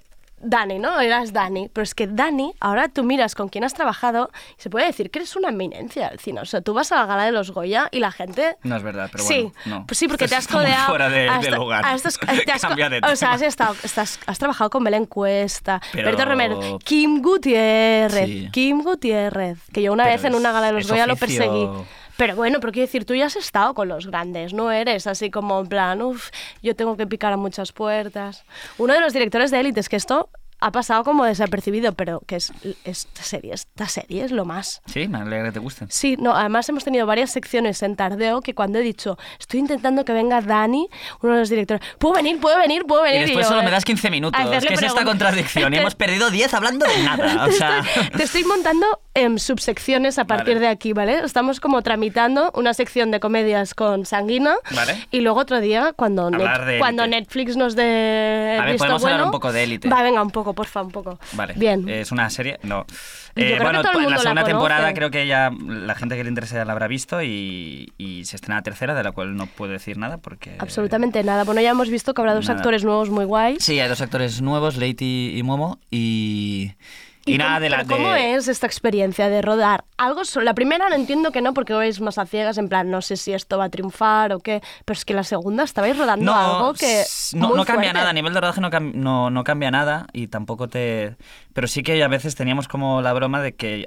Dani, 0.49 0.79
¿no? 0.79 1.01
Eras 1.01 1.33
Dani, 1.33 1.69
pero 1.73 1.83
es 1.83 1.95
que 1.95 2.07
Dani, 2.07 2.55
ahora 2.61 2.89
tú 2.89 3.03
miras 3.05 3.35
con 3.35 3.49
quién 3.49 3.65
has 3.65 3.75
trabajado 3.75 4.31
y 4.59 4.63
se 4.63 4.71
puede 4.71 4.87
decir 4.87 5.11
que 5.11 5.19
eres 5.19 5.35
una 5.37 5.49
eminencia 5.51 6.09
del 6.11 6.19
cine. 6.21 6.41
O 6.41 6.45
sea, 6.45 6.61
tú 6.61 6.73
vas 6.75 6.93
a 6.93 6.97
la 6.97 7.07
gala 7.07 7.25
de 7.25 7.33
los 7.33 7.51
Goya 7.51 7.89
y 7.91 7.99
la 8.01 8.13
gente... 8.13 8.57
No 8.63 8.77
es 8.77 8.83
verdad, 8.83 9.09
pero 9.11 9.25
sí, 9.25 9.51
bueno. 9.65 9.81
no. 9.81 9.87
pues 9.87 9.99
sí, 9.99 10.09
porque 10.09 10.29
te 10.29 10.37
has 10.37 10.47
codeado. 10.49 10.87
fuera 10.89 11.09
de, 11.09 11.29
has- 11.29 11.43
de 11.43 11.51
lugar. 11.51 11.85
has- 11.85 12.03
te 12.03 12.09
has 12.09 12.17
de 12.63 13.01
o 13.13 13.17
sea, 13.17 13.33
has, 13.33 13.43
estado, 13.43 13.75
estás- 13.83 14.21
has 14.27 14.39
trabajado 14.39 14.71
con 14.71 14.85
Belén 14.85 15.07
Cuesta, 15.07 15.81
Pero- 15.93 16.09
Berto 16.09 16.25
Romero, 16.25 16.79
Kim 16.85 17.21
Gutiérrez, 17.23 18.27
Sí. 18.27 18.49
Kim 18.53 18.83
Gutiérrez, 18.83 19.59
que 19.73 19.83
yo 19.83 19.93
una 19.93 20.05
Pero 20.05 20.17
vez 20.17 20.25
en 20.25 20.35
una 20.35 20.53
gala 20.53 20.69
de 20.69 20.73
los 20.75 20.89
Goya 20.89 21.07
lo 21.07 21.17
perseguí. 21.17 21.69
Pero 22.17 22.35
bueno, 22.37 22.61
pero 22.61 22.73
quiero 22.73 22.87
decir, 22.87 23.05
tú 23.05 23.15
ya 23.15 23.27
has 23.27 23.37
estado 23.37 23.75
con 23.75 23.89
los 23.89 24.07
grandes, 24.07 24.53
no 24.55 24.71
eres 24.73 25.07
así 25.07 25.31
como 25.31 25.61
en 25.61 25.67
plan, 25.69 26.01
uff, 26.03 26.31
yo 26.63 26.75
tengo 26.75 26.97
que 26.97 27.07
picar 27.07 27.33
a 27.33 27.37
muchas 27.37 27.73
puertas. 27.73 28.45
Uno 28.79 28.95
de 28.95 29.01
los 29.01 29.13
directores 29.13 29.51
de 29.51 29.61
élites, 29.61 29.89
que 29.89 29.97
esto 29.97 30.31
ha 30.59 30.73
pasado 30.73 31.05
como 31.05 31.27
desapercibido, 31.27 31.93
pero 31.93 32.23
que 32.27 32.37
es 32.37 32.51
esta 32.85 33.23
serie, 33.23 33.53
esta 33.53 33.87
serie 33.89 34.25
es 34.25 34.31
lo 34.33 34.47
más. 34.47 34.81
Sí, 34.87 35.07
me 35.07 35.19
alegra 35.19 35.49
que 35.49 35.53
te 35.53 35.59
gusten. 35.59 35.89
Sí, 35.91 36.17
no, 36.19 36.35
además 36.35 36.67
hemos 36.71 36.83
tenido 36.83 37.05
varias 37.05 37.31
secciones 37.31 37.83
en 37.83 37.95
Tardeo 37.95 38.41
que 38.41 38.55
cuando 38.55 38.79
he 38.79 38.83
dicho, 38.83 39.19
estoy 39.39 39.61
intentando 39.61 40.07
que 40.07 40.15
venga 40.15 40.41
Dani, 40.41 40.89
uno 41.21 41.35
de 41.35 41.41
los 41.41 41.51
directores, 41.51 41.87
¿puedo 41.99 42.15
venir? 42.15 42.41
¿Puedo 42.41 42.57
venir? 42.57 42.87
¿Puedo 42.87 43.03
venir? 43.03 43.19
Y 43.21 43.25
después 43.25 43.45
yo, 43.45 43.51
solo 43.51 43.63
me 43.63 43.71
das 43.71 43.85
15 43.85 44.09
minutos. 44.11 44.41
¿Qué 44.67 44.73
es 44.73 44.83
esta 44.83 45.05
contradicción? 45.05 45.71
Y 45.75 45.77
Te- 45.77 45.83
hemos 45.83 45.95
perdido 45.95 46.31
10 46.31 46.55
hablando 46.55 46.87
de 46.87 47.03
nada. 47.03 47.45
O 47.47 47.53
sea, 47.53 47.85
Te 48.17 48.23
estoy 48.23 48.45
montando 48.45 48.87
em, 49.17 49.39
subsecciones 49.39 50.19
a 50.19 50.25
partir 50.27 50.55
Vale. 50.55 50.61
de 50.67 50.69
aquí, 50.69 50.93
¿vale? 50.93 51.19
Estamos 51.25 51.59
como 51.61 51.83
tramitando 51.83 52.53
una 52.55 52.73
sección 52.75 53.11
de 53.11 53.19
comedias 53.21 53.75
con 53.75 54.07
Sanguina 54.07 54.55
Vale. 54.75 55.07
y 55.11 55.21
luego 55.21 55.41
otro 55.41 55.61
día 55.61 55.93
cuando, 55.97 56.31
Net- 56.31 56.79
cuando. 56.79 57.07
Netflix 57.07 57.57
nos 57.57 57.75
dé 57.77 58.57
A 58.61 58.65
ver, 58.65 58.73
visto 58.73 58.85
podemos 58.85 59.03
bueno. 59.03 59.15
hablar 59.17 59.27
un 59.27 59.33
poco 59.33 59.53
de 59.53 59.65
Élite. 59.65 59.89
Va, 59.89 60.03
venga, 60.03 60.23
un 60.23 60.31
poco, 60.31 60.53
porfa, 60.55 60.83
un 60.83 60.91
poco. 60.91 61.19
Vale. 61.33 61.55
Bien. 61.57 61.89
Es 61.89 62.13
una 62.13 62.29
serie. 62.31 62.59
No. 62.63 62.85
Yo 63.37 63.43
Eh, 63.45 63.59
bueno, 63.61 63.83
todo 63.83 63.93
el 63.93 63.99
en 63.99 64.03
mundo 64.05 64.11
la 64.11 64.17
la 64.17 64.23
segunda 64.23 64.43
conoce. 64.43 64.53
temporada 64.53 64.95
creo 64.95 65.11
que 65.11 65.27
ya 65.27 65.51
la 65.67 65.95
gente 65.95 66.17
que 66.17 66.23
le 66.25 66.29
interesa 66.31 66.57
ya 66.57 66.65
la 66.65 66.73
habrá 66.73 66.89
visto 66.89 67.23
y, 67.23 67.93
y 67.99 68.25
se 68.25 68.37
estrena 68.37 68.57
la 68.57 68.63
tercera, 68.63 68.95
de 68.95 69.03
la 69.03 69.13
cual 69.13 69.37
no 69.37 69.47
puedo 69.47 69.73
decir 69.73 69.99
nada 69.99 70.19
porque. 70.19 70.57
Absolutamente 70.59 71.23
nada. 71.23 71.45
Bueno, 71.45 71.61
ya 71.61 71.71
hemos 71.71 71.89
visto 71.91 72.15
que 72.15 72.21
habrá 72.23 72.35
dos 72.35 72.47
Nada. 72.49 72.59
actores 72.59 72.83
nuevos 72.85 73.11
muy 73.11 73.25
guays. 73.25 73.63
Sí, 73.63 73.79
hay 73.79 73.89
dos 73.89 74.01
actores 74.01 74.41
nuevos, 74.43 74.77
Leiti 74.77 75.33
y 75.37 75.43
Momo, 75.43 75.79
y. 75.91 76.73
Y, 77.27 77.39
nada 77.39 77.61
de 77.61 77.69
la. 77.69 77.79
pero 77.85 77.97
¿Cómo 77.97 78.13
de- 78.13 78.35
es 78.35 78.49
esta 78.49 78.67
experiencia 78.67 79.29
de 79.29 79.43
rodar? 79.43 79.85
Algo 79.99 80.23
la 80.43 80.55
primera 80.55 80.89
no 80.89 80.95
entiendo 80.95 81.33
que 81.33 81.43
no, 81.43 81.53
porque 81.55 81.73
vais 81.75 82.01
más 82.01 82.19
a 82.19 82.27
ciegas, 82.27 82.57
en 82.59 82.69
plan, 82.69 82.91
no 82.91 83.03
sé 83.03 83.17
si 83.17 83.33
esto 83.33 83.59
va 83.59 83.65
a 83.65 83.69
triunfar 83.69 84.33
o 84.33 84.39
qué, 84.39 84.63
pero 84.85 84.97
es 84.97 85.05
que 85.05 85.13
la 85.13 85.25
segunda 85.25 85.65
estabais 85.65 85.99
rodando 85.99 86.25
No, 86.25 86.35
algo 86.35 86.75
que. 86.75 87.03
no, 87.35 87.49
muy 87.49 87.57
no 87.59 87.65
cambia 87.65 87.91
fuerte. 87.91 87.93
nada, 87.99 88.11
a 88.11 88.13
nivel 88.13 88.33
de 88.33 88.41
rodaje 88.41 88.61
no, 88.61 88.71
cam- 88.71 88.95
no, 88.95 89.31
no 89.31 89.45
cambia 89.45 89.71
nada 89.71 90.07
y 90.13 90.29
tampoco 90.29 90.69
te... 90.69 91.17
Pero 91.53 91.67
sí 91.67 91.83
que 91.83 92.03
a 92.03 92.09
veces 92.09 92.35
teníamos 92.37 92.69
como 92.69 93.03
la 93.03 93.13
broma 93.13 93.43
de 93.43 93.55
que 93.57 93.85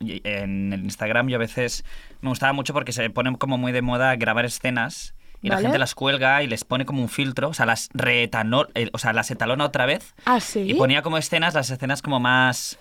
en 0.00 0.72
el 0.72 0.84
Instagram 0.84 1.28
yo 1.28 1.36
a 1.36 1.38
veces 1.38 1.84
me 2.20 2.28
gustaba 2.28 2.52
mucho 2.52 2.72
porque 2.74 2.92
se 2.92 3.08
pone 3.10 3.36
como 3.38 3.56
muy 3.58 3.72
de 3.72 3.82
moda 3.82 4.14
grabar 4.16 4.44
escenas 4.44 5.14
y 5.42 5.48
la 5.48 5.58
gente 5.58 5.78
las 5.78 5.94
cuelga 5.94 6.42
y 6.42 6.46
les 6.46 6.64
pone 6.64 6.86
como 6.86 7.02
un 7.02 7.08
filtro, 7.08 7.48
o 7.48 7.54
sea, 7.54 7.66
las 7.66 7.88
reetanol, 7.94 8.70
eh, 8.74 8.88
o 8.92 8.98
sea, 8.98 9.12
las 9.12 9.30
etalona 9.30 9.64
otra 9.64 9.86
vez 9.86 10.14
Ah, 10.24 10.40
sí. 10.40 10.60
y 10.60 10.74
ponía 10.74 11.02
como 11.02 11.18
escenas, 11.18 11.54
las 11.54 11.68
escenas 11.70 12.00
como 12.02 12.20
más 12.20 12.78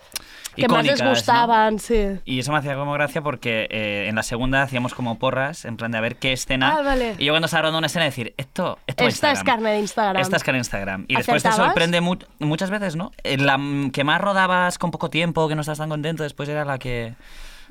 que 0.55 0.68
más 0.68 0.86
les 0.86 1.01
gustaban, 1.01 1.80
sí. 1.80 2.20
Y 2.26 2.39
eso 2.39 2.51
me 2.51 2.57
hacía 2.57 2.76
como 2.76 2.91
gracia 2.91 3.22
porque 3.22 3.68
eh, 3.72 4.07
en 4.09 4.16
la 4.16 4.24
segunda 4.24 4.62
hacíamos 4.64 4.93
como 4.93 5.18
porras, 5.18 5.64
en 5.66 5.78
plan 5.78 5.91
de 5.91 5.97
a 5.97 6.01
ver 6.01 6.18
qué 6.18 6.34
escena. 6.34 6.76
Ah, 6.78 6.82
vale. 6.82 7.16
Y 7.18 7.26
yo 7.26 7.32
cuando 7.34 7.45
estaba 7.45 7.62
rodando 7.64 7.78
una 7.78 7.88
escena 7.88 8.03
decir, 8.05 8.34
esto, 8.38 8.78
esto 8.86 9.07
Esta 9.07 9.32
es 9.32 9.43
carne 9.43 9.72
de 9.72 9.80
Instagram. 9.80 10.22
Esta 10.22 10.36
es 10.36 10.43
cara 10.43 10.57
en 10.57 10.59
Instagram. 10.59 11.05
Y 11.07 11.16
después 11.16 11.41
te 11.41 11.51
sorprende 11.53 12.01
mu- 12.01 12.18
muchas 12.39 12.70
veces, 12.70 12.97
¿no? 12.97 13.12
Eh, 13.24 13.38
La 13.38 13.57
que 13.93 14.03
más 14.03 14.20
rodabas 14.20 14.78
con 14.78 14.91
poco 14.91 15.09
tiempo, 15.09 15.47
que 15.47 15.55
no 15.55 15.62
estás 15.62 15.78
tan 15.78 15.88
contento, 15.89 16.24
después 16.24 16.49
era 16.49 16.66
la 16.66 16.78
que... 16.78 17.14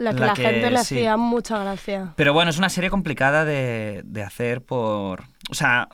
La 0.00 0.12
que 0.14 0.20
la 0.20 0.26
la, 0.28 0.34
que- 0.34 0.42
gente 0.42 0.70
le 0.70 0.78
sí. 0.84 0.96
hacía 0.96 1.16
mucha 1.16 1.58
gracia. 1.58 2.12
Pero 2.16 2.32
bueno, 2.32 2.50
es 2.50 2.58
una 2.58 2.68
serie 2.70 2.88
complicada 2.90 3.44
de, 3.44 4.00
de 4.04 4.22
hacer 4.22 4.62
por... 4.62 5.24
O 5.50 5.54
sea, 5.54 5.88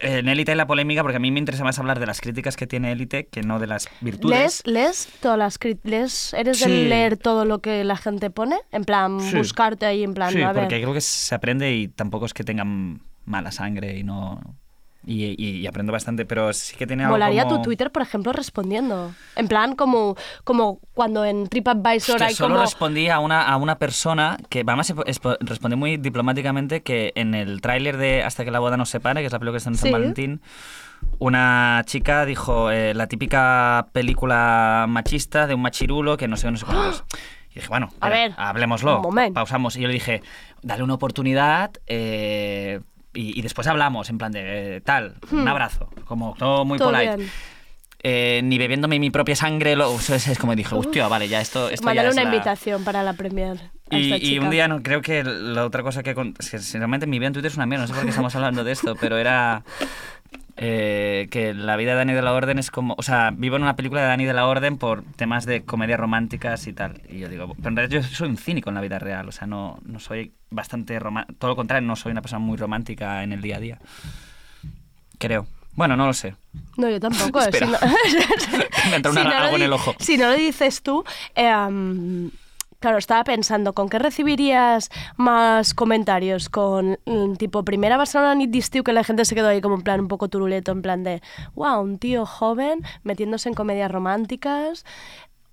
en 0.00 0.28
Élite 0.28 0.52
hay 0.52 0.56
la 0.56 0.66
polémica, 0.66 1.02
porque 1.02 1.16
a 1.16 1.20
mí 1.20 1.30
me 1.30 1.38
interesa 1.38 1.62
más 1.64 1.78
hablar 1.78 2.00
de 2.00 2.06
las 2.06 2.20
críticas 2.20 2.56
que 2.56 2.66
tiene 2.66 2.92
Élite 2.92 3.26
que 3.26 3.42
no 3.42 3.58
de 3.58 3.66
las 3.66 3.88
virtudes. 4.00 4.38
¿Lees, 4.38 4.62
lees 4.66 5.08
todas 5.20 5.38
las 5.38 5.58
lees- 5.60 6.32
¿Eres 6.36 6.58
de 6.60 6.64
Sí. 6.66 6.84
leer 6.88 7.16
todo 7.16 7.44
lo 7.44 7.60
que 7.60 7.84
la 7.84 7.96
gente 7.96 8.30
pone? 8.30 8.56
En 8.72 8.84
plan, 8.84 9.20
Sí. 9.20 9.36
buscarte 9.36 9.86
ahí, 9.86 10.02
en 10.04 10.14
plan, 10.14 10.32
Sí, 10.32 10.40
a 10.42 10.52
ver. 10.52 10.62
porque 10.64 10.80
creo 10.80 10.92
que 10.94 11.00
se 11.00 11.34
aprende 11.34 11.72
y 11.74 11.88
tampoco 11.88 12.26
es 12.26 12.34
que 12.34 12.44
tengan 12.44 13.02
mala 13.24 13.50
sangre 13.52 13.96
y 13.98 14.02
no... 14.04 14.40
Y, 15.06 15.34
y- 15.36 15.58
y 15.60 15.66
aprendo 15.66 15.92
bastante, 15.92 16.24
pero 16.24 16.52
sí 16.52 16.76
que 16.76 16.86
tiene 16.86 17.04
algo 17.04 17.14
Molaría 17.14 17.44
como... 17.44 17.56
tu 17.56 17.62
Twitter, 17.64 17.90
por 17.92 18.02
ejemplo, 18.02 18.32
respondiendo. 18.32 19.12
En 19.36 19.48
plan, 19.48 19.74
como, 19.76 20.16
como 20.44 20.78
cuando 20.94 21.24
en 21.24 21.46
TripAdvisor 21.48 22.14
Hostia, 22.16 22.26
hay 22.28 22.34
solo 22.34 22.54
como... 22.54 22.62
respondí 22.64 23.08
a 23.08 23.18
una, 23.18 23.42
a 23.42 23.56
una 23.56 23.76
persona 23.78 24.38
que, 24.48 24.60
además, 24.66 24.94
respondí 25.40 25.76
muy 25.76 25.96
diplomáticamente 25.98 26.82
que 26.82 27.12
en 27.16 27.34
el 27.34 27.60
tráiler 27.60 27.96
de 27.98 28.22
Hasta 28.22 28.44
que 28.44 28.50
la 28.50 28.60
boda 28.60 28.76
nos 28.76 28.88
separe, 28.88 29.20
que 29.20 29.26
es 29.26 29.32
la 29.32 29.38
película 29.38 29.52
que 29.54 29.58
está 29.58 29.70
en 29.70 29.76
San 29.76 29.88
Sí. 29.88 29.92
Valentín, 29.92 30.40
una 31.18 31.82
chica 31.86 32.24
dijo 32.24 32.70
eh, 32.70 32.94
la 32.94 33.06
típica 33.06 33.88
película 33.92 34.86
machista 34.88 35.46
de 35.46 35.54
un 35.54 35.62
machirulo 35.62 36.16
que 36.16 36.28
no 36.28 36.36
sé, 36.36 36.50
no 36.50 36.56
sé 36.56 36.64
cuántos. 36.66 37.04
Y 37.50 37.58
dije, 37.60 37.68
bueno, 37.68 37.88
A 38.00 38.08
ver, 38.08 38.32
hablemoslo. 38.36 39.00
un. 39.00 39.32
Pausamos. 39.32 39.76
Y 39.76 39.80
yo 39.82 39.86
le 39.86 39.94
dije, 39.94 40.22
dale 40.62 40.82
una 40.82 40.94
oportunidad 40.94 41.70
eh, 41.86 42.80
y, 43.14 43.38
y 43.38 43.42
después 43.42 43.66
hablamos, 43.66 44.10
en 44.10 44.18
plan 44.18 44.32
de 44.32 44.76
eh, 44.76 44.80
tal, 44.80 45.14
un 45.30 45.44
Hmm. 45.44 45.48
abrazo. 45.48 45.88
Como 46.04 46.34
todo 46.38 46.64
muy 46.64 46.78
Todo 46.78 46.90
polite. 46.92 47.16
bien. 47.16 47.30
Eh, 48.06 48.42
ni 48.44 48.58
bebiéndome 48.58 48.98
mi 48.98 49.10
propia 49.10 49.34
sangre, 49.34 49.76
lo, 49.76 49.96
es, 49.98 50.10
es 50.10 50.38
como 50.38 50.54
dije, 50.54 50.74
hostia, 50.74 51.08
vale, 51.08 51.26
ya 51.26 51.40
esto, 51.40 51.70
esto 51.70 51.90
ya 51.90 52.02
es 52.02 52.12
una 52.12 52.24
la- 52.24 52.28
invitación 52.34 52.84
para 52.84 53.02
la 53.02 53.14
premier. 53.14 53.56
a 53.90 53.96
y, 53.98 54.04
esta 54.12 54.16
y 54.16 54.20
chica. 54.20 54.44
un 54.44 54.50
día 54.50 54.68
no, 54.68 54.82
creo 54.82 55.00
que 55.00 55.24
la 55.24 55.64
otra 55.64 55.82
cosa 55.82 56.02
que... 56.02 56.14
con- 56.14 56.34
es 56.38 56.50
que 56.50 56.58
sinceramente 56.58 57.06
mi 57.06 57.18
vida 57.18 57.28
en 57.28 57.32
Twitter 57.32 57.50
es 57.50 57.56
una 57.56 57.64
mierda, 57.64 57.84
no 57.84 57.88
sé 57.88 57.94
por 57.94 58.02
qué 58.02 58.10
estamos 58.10 58.34
hablando 58.34 58.62
de 58.62 58.72
esto, 58.72 58.94
pero 59.00 59.16
era 59.16 59.62
eh, 60.56 61.26
que 61.30 61.52
la 61.54 61.76
vida 61.76 61.92
de 61.92 61.96
Dani 61.98 62.12
de 62.12 62.22
la 62.22 62.32
Orden 62.32 62.58
es 62.58 62.70
como... 62.70 62.94
O 62.98 63.02
sea, 63.02 63.30
vivo 63.34 63.56
en 63.56 63.62
una 63.62 63.76
película 63.76 64.02
de 64.02 64.06
Dani 64.08 64.24
de 64.24 64.32
la 64.34 64.46
Orden 64.46 64.78
por 64.78 65.02
temas 65.16 65.46
de 65.46 65.64
comedias 65.64 65.98
románticas 65.98 66.66
y 66.66 66.72
tal. 66.72 67.02
Y 67.08 67.18
yo 67.18 67.28
digo, 67.28 67.54
pero 67.56 67.68
en 67.70 67.76
realidad 67.76 68.02
yo 68.02 68.08
soy 68.08 68.28
un 68.28 68.36
cínico 68.36 68.68
en 68.70 68.74
la 68.76 68.80
vida 68.80 68.98
real, 68.98 69.28
o 69.28 69.32
sea, 69.32 69.46
no, 69.46 69.78
no 69.84 69.98
soy 70.00 70.32
bastante 70.50 70.98
romántico, 71.00 71.38
todo 71.38 71.50
lo 71.50 71.56
contrario, 71.56 71.86
no 71.86 71.96
soy 71.96 72.12
una 72.12 72.22
persona 72.22 72.38
muy 72.38 72.56
romántica 72.56 73.22
en 73.24 73.32
el 73.32 73.40
día 73.42 73.56
a 73.56 73.60
día. 73.60 73.78
Creo. 75.18 75.46
Bueno, 75.76 75.96
no 75.96 76.06
lo 76.06 76.12
sé. 76.12 76.36
No, 76.76 76.88
yo 76.88 77.00
tampoco. 77.00 77.40
eh, 77.42 77.48
Espera. 77.50 77.66
si 77.66 77.72
no- 77.72 77.78
Me 78.90 78.96
entra 78.96 79.10
una- 79.10 79.22
si 79.22 79.28
no 79.28 79.56
en 79.56 79.62
el 79.62 79.72
ojo. 79.72 79.94
Si 79.98 80.16
no 80.16 80.28
lo 80.28 80.34
dices 80.36 80.82
tú, 80.82 81.04
em, 81.34 82.30
claro, 82.84 82.98
estaba 82.98 83.24
pensando, 83.24 83.72
¿con 83.72 83.88
qué 83.88 83.98
recibirías 83.98 84.90
más 85.16 85.72
comentarios? 85.72 86.50
¿Con 86.50 86.98
mm, 87.06 87.34
tipo 87.36 87.64
primera 87.64 87.96
Barcelona 87.96 88.34
Nit 88.34 88.50
d'Estiu 88.50 88.84
que 88.84 88.92
la 88.92 89.04
gente 89.04 89.24
se 89.24 89.34
quedó 89.34 89.48
ahí 89.48 89.62
como 89.62 89.76
en 89.76 89.82
plan 89.82 90.00
un 90.00 90.08
poco 90.08 90.28
turuleto, 90.28 90.70
en 90.72 90.82
plan 90.82 91.02
de, 91.02 91.22
wow, 91.54 91.80
un 91.80 91.98
tío 91.98 92.26
joven 92.26 92.82
metiéndose 93.02 93.48
en 93.48 93.54
comedias 93.54 93.90
románticas? 93.90 94.84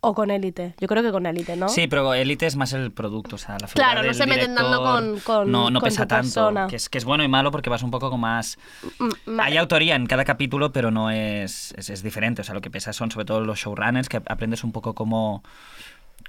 ¿O 0.03 0.15
con 0.15 0.31
élite? 0.31 0.73
Yo 0.79 0.87
creo 0.87 1.03
que 1.03 1.11
con 1.11 1.25
élite, 1.27 1.55
¿no? 1.55 1.69
Sí, 1.69 1.87
pero 1.87 2.13
Elite 2.15 2.47
es 2.47 2.55
más 2.55 2.73
el 2.73 2.91
producto, 2.91 3.35
o 3.35 3.39
sea, 3.39 3.57
la 3.61 3.67
figura 3.67 3.91
Claro, 3.93 4.05
no 4.07 4.13
se 4.15 4.25
meten 4.25 4.55
tanto 4.55 4.71
director 4.79 4.99
con- 4.99 5.19
con- 5.19 5.51
no, 5.51 5.69
no 5.69 5.79
con 5.79 5.87
pesa 5.87 6.07
tanto, 6.07 6.23
persona. 6.23 6.65
que 6.67 6.75
es, 6.77 6.89
que 6.89 6.97
es 6.97 7.05
bueno 7.05 7.23
y 7.23 7.27
malo 7.27 7.51
porque 7.51 7.69
vas 7.69 7.83
un 7.83 7.91
poco 7.91 8.09
con 8.09 8.19
más... 8.19 8.57
Mm, 9.27 9.39
Hay 9.39 9.57
autoría 9.57 9.95
en 9.95 10.07
cada 10.07 10.25
capítulo, 10.25 10.71
pero 10.73 10.89
no 10.89 11.11
es, 11.11 11.73
es, 11.77 11.91
es 11.91 12.01
diferente, 12.01 12.41
o 12.41 12.43
sea, 12.43 12.55
lo 12.55 12.61
que 12.61 12.71
pesa 12.71 12.91
son 12.93 13.11
sobre 13.11 13.25
todo 13.25 13.41
los 13.41 13.59
showrunners, 13.59 14.09
que 14.09 14.17
aprendes 14.17 14.63
un 14.63 14.71
poco 14.71 14.95
cómo, 14.95 15.43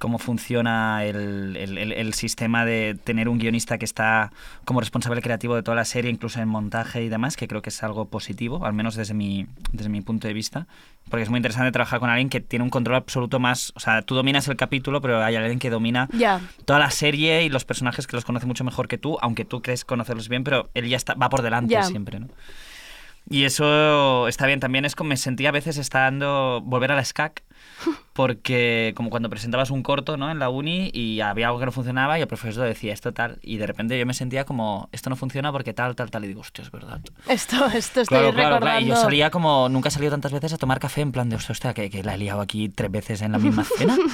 cómo 0.03 0.18
funciona 0.18 1.05
el, 1.05 1.57
el- 1.57 1.78
el- 1.78 1.92
el 1.92 2.12
sistema 2.14 2.64
de 2.64 2.98
tener 3.05 3.28
un 3.28 3.38
guionista 3.38 3.78
que 3.78 3.84
está 3.84 4.32
como 4.64 4.80
responsable 4.80 5.22
creativo 5.22 5.55
de 5.55 5.62
toda 5.62 5.76
la 5.76 5.84
serie, 5.84 6.11
incluso 6.11 6.40
en 6.40 6.48
montaje 6.48 7.05
y 7.05 7.09
demás, 7.09 7.36
que 7.36 7.46
creo 7.46 7.62
que 7.62 7.70
es 7.70 7.80
algo 7.84 8.07
positivo, 8.07 8.66
al 8.66 8.72
menos 8.72 8.96
desde 8.96 9.14
mi, 9.14 9.46
desde 9.70 9.88
mi 9.90 10.00
punto 10.00 10.26
de 10.26 10.34
vista, 10.34 10.66
porque 11.09 11.22
es 11.22 11.30
muy 11.30 11.36
interesante 11.36 11.70
trabajar 11.70 12.00
con 12.00 12.11
alguien 12.11 12.30
que 12.30 12.40
tiene 12.40 12.64
un 12.64 12.70
control 12.70 12.96
absoluto 12.96 13.38
más, 13.38 13.72
o 13.76 13.80
sea, 13.80 14.03
tú 14.03 14.16
dominas 14.16 14.48
el 14.48 14.57
capítulo, 14.57 15.00
pero 15.00 15.22
hay 15.22 15.36
alguien 15.36 15.61
que 15.61 15.70
domina 15.70 16.09
Ya. 16.12 16.40
toda 16.64 16.80
la 16.80 16.90
serie 16.90 17.44
y 17.44 17.48
los 17.48 17.64
personajes 17.64 18.09
que 18.09 18.16
los 18.16 18.24
conoce 18.24 18.44
mucho 18.46 18.64
mejor 18.64 18.88
que 18.88 18.98
tú, 18.98 19.18
aunque 19.22 19.44
tú 19.44 19.62
crees 19.62 19.84
conocerlos 19.84 20.28
bien, 20.28 20.42
pero 20.42 20.68
él 20.74 20.88
ya 20.88 20.96
está, 20.96 21.14
va 21.14 21.28
por 21.28 21.42
delante 21.42 21.74
Ya. 21.74 21.84
siempre, 21.84 22.18
¿no? 22.18 22.26
Y 23.30 23.44
eso 23.44 24.28
está 24.28 24.46
bien. 24.46 24.60
También 24.60 24.84
es 24.84 24.94
como 24.94 25.08
me 25.08 25.16
sentía 25.16 25.50
a 25.50 25.52
veces 25.52 25.78
estando 25.78 26.60
volver 26.64 26.92
a 26.92 26.96
la 26.96 27.04
SCAC, 27.04 27.42
porque 28.12 28.92
como 28.96 29.10
cuando 29.10 29.30
presentabas 29.30 29.70
un 29.70 29.82
corto 29.82 30.16
¿no? 30.16 30.30
en 30.30 30.38
la 30.38 30.48
uni 30.50 30.90
y 30.92 31.20
había 31.20 31.46
algo 31.46 31.58
que 31.58 31.66
no 31.66 31.72
funcionaba 31.72 32.18
y 32.18 32.22
el 32.22 32.28
profesor 32.28 32.66
decía 32.66 32.92
esto 32.92 33.12
tal, 33.12 33.38
y 33.42 33.56
de 33.56 33.66
repente 33.66 33.98
yo 33.98 34.04
me 34.06 34.14
sentía 34.14 34.44
como 34.44 34.88
esto 34.92 35.08
no 35.08 35.16
funciona 35.16 35.50
porque 35.52 35.72
tal, 35.72 35.96
tal, 35.96 36.10
tal, 36.10 36.24
y 36.24 36.28
digo, 36.28 36.40
hostia, 36.40 36.62
es 36.62 36.70
verdad. 36.70 37.00
Esto, 37.28 37.66
esto 37.66 38.00
estoy 38.02 38.18
Claro, 38.18 38.32
claro, 38.34 38.48
recordando. 38.56 38.60
claro. 38.66 38.80
Y 38.84 38.88
yo 38.88 38.96
salía 38.96 39.30
como, 39.30 39.68
nunca 39.68 39.88
he 39.88 39.92
salido 39.92 40.10
tantas 40.10 40.32
veces 40.32 40.52
a 40.52 40.58
tomar 40.58 40.78
café 40.80 41.00
en 41.00 41.12
plan 41.12 41.28
de, 41.28 41.36
hostia, 41.36 41.52
hostia, 41.52 41.74
que, 41.74 41.88
que 41.90 42.02
la 42.02 42.14
he 42.14 42.18
liado 42.18 42.40
aquí 42.40 42.68
tres 42.68 42.90
veces 42.90 43.22
en 43.22 43.32
la 43.32 43.38
misma 43.38 43.64
cena. 43.64 43.96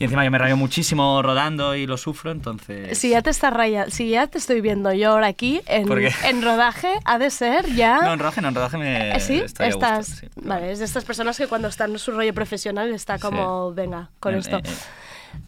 y 0.00 0.04
encima 0.04 0.24
yo 0.24 0.30
me 0.30 0.38
rayo 0.38 0.56
muchísimo 0.56 1.22
rodando 1.22 1.76
y 1.76 1.86
lo 1.86 1.96
sufro, 1.96 2.32
entonces... 2.32 2.98
Si 2.98 3.10
ya 3.10 3.20
te 3.22 3.30
está 3.30 3.50
raya, 3.50 3.90
si 3.90 4.08
ya 4.10 4.26
te 4.26 4.38
estoy 4.38 4.60
viendo 4.62 4.92
yo 4.92 5.10
ahora 5.12 5.26
aquí 5.28 5.60
en, 5.66 5.86
en 6.24 6.42
rodaje, 6.42 6.88
ha 7.04 7.18
de 7.18 7.30
ser 7.30 7.66
ya. 7.74 8.00
No, 8.04 8.14
en 8.14 8.18
rodaje 8.18 8.40
no, 8.40 8.48
en 8.48 8.54
rodaje 8.54 8.78
me... 8.78 9.14
Eh, 9.14 9.20
sí, 9.20 9.36
estoy 9.44 9.66
a 9.66 9.70
gusto, 9.72 9.86
estás. 9.86 10.06
sí. 10.06 10.26
Vale, 10.36 10.72
es 10.72 10.78
de 10.78 10.86
estas 10.86 11.04
personas 11.04 11.36
que 11.36 11.46
cuando 11.46 11.68
están 11.68 11.92
en 11.92 11.98
su 11.98 12.10
rollo 12.12 12.32
profesional 12.34 12.90
está 12.92 13.18
como, 13.18 13.72
venga, 13.74 14.10
con 14.20 14.34
Eh, 14.34 14.38
esto. 14.38 14.56
eh, 14.56 14.62
eh. 14.64 14.70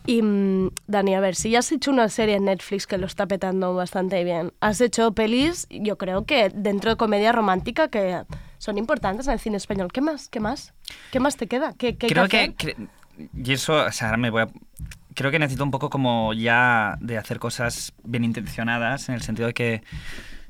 Y 0.07 0.23
mm, 0.23 0.71
Dani, 0.87 1.15
a 1.17 1.21
ver, 1.21 1.35
si 1.35 1.51
ya 1.51 1.59
has 1.61 1.73
hecho 1.73 1.91
una 1.91 2.09
serie 2.09 2.37
en 2.37 2.45
Netflix 2.45 2.87
que 2.87 2.99
lo 2.99 3.07
está 3.07 3.27
petando 3.27 3.75
bastante 3.75 4.23
bien, 4.23 4.53
has 4.61 4.81
hecho 4.81 5.13
pelis, 5.13 5.67
yo 5.71 5.99
creo 5.99 6.25
que 6.25 6.51
dentro 6.55 6.91
de 6.91 6.97
comedia 6.97 7.33
romántica 7.33 7.89
que 7.89 8.23
son 8.59 8.79
importantes 8.79 9.27
en 9.27 9.33
el 9.33 9.41
cine 9.41 9.57
español. 9.57 9.89
¿Qué 9.93 10.01
más? 10.01 10.29
¿Qué 10.29 10.39
más? 10.39 10.73
¿Qué 11.11 11.19
más 11.19 11.37
te 11.37 11.49
queda? 11.49 11.73
¿Qué, 11.77 11.97
qué 11.97 12.07
creo 12.07 12.29
que, 12.29 12.55
y 13.37 13.53
eso 13.53 13.75
o 13.85 13.93
sea, 13.93 14.09
ahora 14.09 14.19
me 14.19 14.31
voy 14.31 14.43
a 14.43 14.49
creo 15.15 15.31
que 15.31 15.39
necesito 15.39 15.65
un 15.65 15.71
poco 15.71 15.91
como 15.91 16.33
ya 16.33 16.97
de 17.01 17.19
hacer 17.19 17.39
cosas 17.39 17.93
bien 18.03 18.25
intencionadas 18.25 19.09
en 19.09 19.15
el 19.15 19.23
sentido 19.23 19.47
de 19.49 19.55
que 19.55 19.83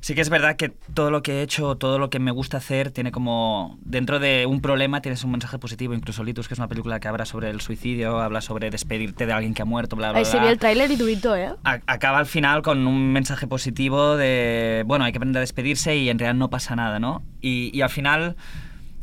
sí 0.01 0.15
que 0.15 0.21
es 0.21 0.31
verdad 0.31 0.55
que 0.57 0.69
todo 0.69 1.11
lo 1.11 1.23
que 1.23 1.41
he 1.41 1.43
hecho 1.43 1.75
todo 1.77 1.99
lo 1.99 2.11
que 2.11 2.19
me 2.21 2.31
gusta 2.31 2.59
hacer 2.59 2.91
tiene 2.93 3.11
como 3.13 3.79
dentro 3.83 4.21
de 4.21 4.47
un 4.47 4.61
problema 4.61 5.01
tienes 5.03 5.25
un 5.25 5.33
mensaje 5.33 5.59
positivo 5.59 5.95
incluso 5.95 6.23
Litus 6.25 6.47
que 6.49 6.55
es 6.55 6.59
una 6.59 6.69
película 6.69 7.01
que 7.01 7.09
habla 7.09 7.25
sobre 7.25 7.51
el 7.51 7.61
suicidio 7.61 8.21
habla 8.21 8.41
sobre 8.41 8.71
despedirte 8.71 9.27
de 9.27 9.33
alguien 9.33 9.53
que 9.55 9.63
ha 9.63 9.65
muerto 9.65 9.97
bla 9.97 10.11
bla 10.13 10.19
Ahí 10.19 10.25
bla 10.25 10.33
se 10.33 10.39
vi 10.41 10.47
el 10.47 10.59
tráiler 10.59 10.91
y 10.93 10.97
durito, 10.97 11.35
¿eh? 11.37 11.51
a- 11.65 11.81
acaba 11.87 12.19
al 12.19 12.27
final 12.27 12.63
con 12.63 12.87
un 12.87 13.13
mensaje 13.13 13.47
positivo 13.49 14.17
de, 14.17 14.85
bueno, 14.87 15.05
hay 15.05 15.11
que 15.13 15.19
aprender 15.19 15.39
a 15.39 15.41
despedirse 15.41 15.97
y 15.97 16.09
en 16.09 16.19
realidad 16.21 16.39
no 16.39 16.51
pasa 16.51 16.77
nada, 16.77 16.99
¿no? 17.01 17.23
Y, 17.41 17.71
y 17.77 17.83
al 17.83 17.91
final, 17.91 18.37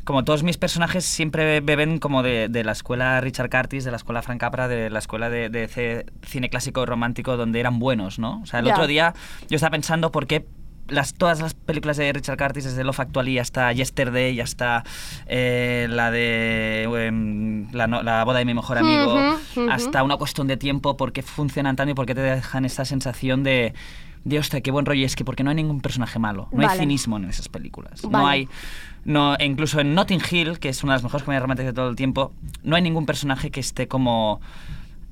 como 0.10 0.24
todos 0.24 0.42
mis 0.42 0.58
personajes 0.58 1.06
siempre 1.06 1.62
beben 1.62 2.00
como 2.00 2.24
de, 2.24 2.48
de 2.50 2.64
la 2.64 2.72
escuela 2.72 3.22
Richard 3.22 3.52
Curtis, 3.52 3.86
de 3.86 3.92
la 3.92 3.98
escuela 3.98 4.24
Frank 4.24 4.40
Capra, 4.40 4.68
de 4.68 4.90
la 4.90 4.98
escuela 4.98 5.30
de, 5.30 6.04
cine 6.24 6.50
clásico 6.50 6.84
romántico 6.88 7.38
donde 7.38 7.60
eran 7.60 7.78
buenos, 7.78 8.18
¿no? 8.18 8.42
O 8.42 8.48
sea, 8.48 8.62
el 8.62 8.68
otro 8.70 8.88
día 8.88 9.14
yo 9.50 9.58
estaba 9.58 9.70
pensando 9.70 10.12
por 10.12 10.26
qué 10.26 10.48
las, 10.88 11.14
todas 11.14 11.42
las 11.42 11.54
películas 11.54 11.98
de 11.98 12.12
Richard 12.12 12.40
Curtis, 12.40 12.64
desde 12.64 12.84
Love 12.84 13.02
Actually 13.02 13.38
hasta 13.38 13.72
Yesterday, 13.72 14.40
hasta 14.40 14.84
eh, 15.28 15.86
la 15.92 16.10
de 16.10 16.86
em, 17.06 17.72
la, 17.72 17.86
no- 17.86 18.02
la 18.02 18.24
boda 18.24 18.40
de 18.40 18.46
mi 18.46 18.56
mejor 18.56 18.80
amigo, 18.80 19.16
hasta 19.70 20.02
una 20.02 20.18
cuestión 20.18 20.48
de 20.48 20.58
tiempo, 20.58 20.98
por 20.98 21.14
qué 21.14 21.22
funcionan 21.22 21.76
tanto 21.76 21.92
y 21.92 21.94
por 21.94 22.08
qué 22.08 22.16
te 22.16 22.22
dejan 22.22 22.66
esa 22.66 22.84
sensación 22.84 23.44
de... 23.44 23.76
Dios, 24.30 24.46
hostia, 24.46 24.62
qué 24.62 24.72
buen 24.72 24.86
rollo. 24.86 25.06
Es 25.06 25.16
que 25.16 25.26
porque 25.26 25.44
no 25.44 25.50
hay 25.50 25.56
ningún 25.56 25.82
personaje 25.82 26.20
malo. 26.20 26.48
No 26.52 26.62
hay 26.62 26.68
Vale. 26.68 26.80
cinismo 26.80 27.18
en 27.18 27.26
esas 27.30 27.50
películas. 27.50 28.04
No 28.04 28.10
Vale. 28.10 28.28
hay... 28.28 28.50
No, 29.06 29.36
incluso 29.40 29.80
en 29.80 29.96
Notting 29.96 30.22
Hill, 30.30 30.60
que 30.60 30.70
es 30.70 30.84
una 30.84 30.94
de 30.94 30.98
las 30.98 31.04
mejores 31.04 31.24
comedias 31.24 31.42
románticas 31.42 31.68
de 31.68 31.74
todo 31.74 31.90
el 31.90 31.96
tiempo, 31.96 32.34
no 32.64 32.76
hay 32.76 32.82
ningún 32.82 33.06
personaje 33.06 33.50
que 33.50 33.60
esté 33.62 33.88
como 33.88 34.42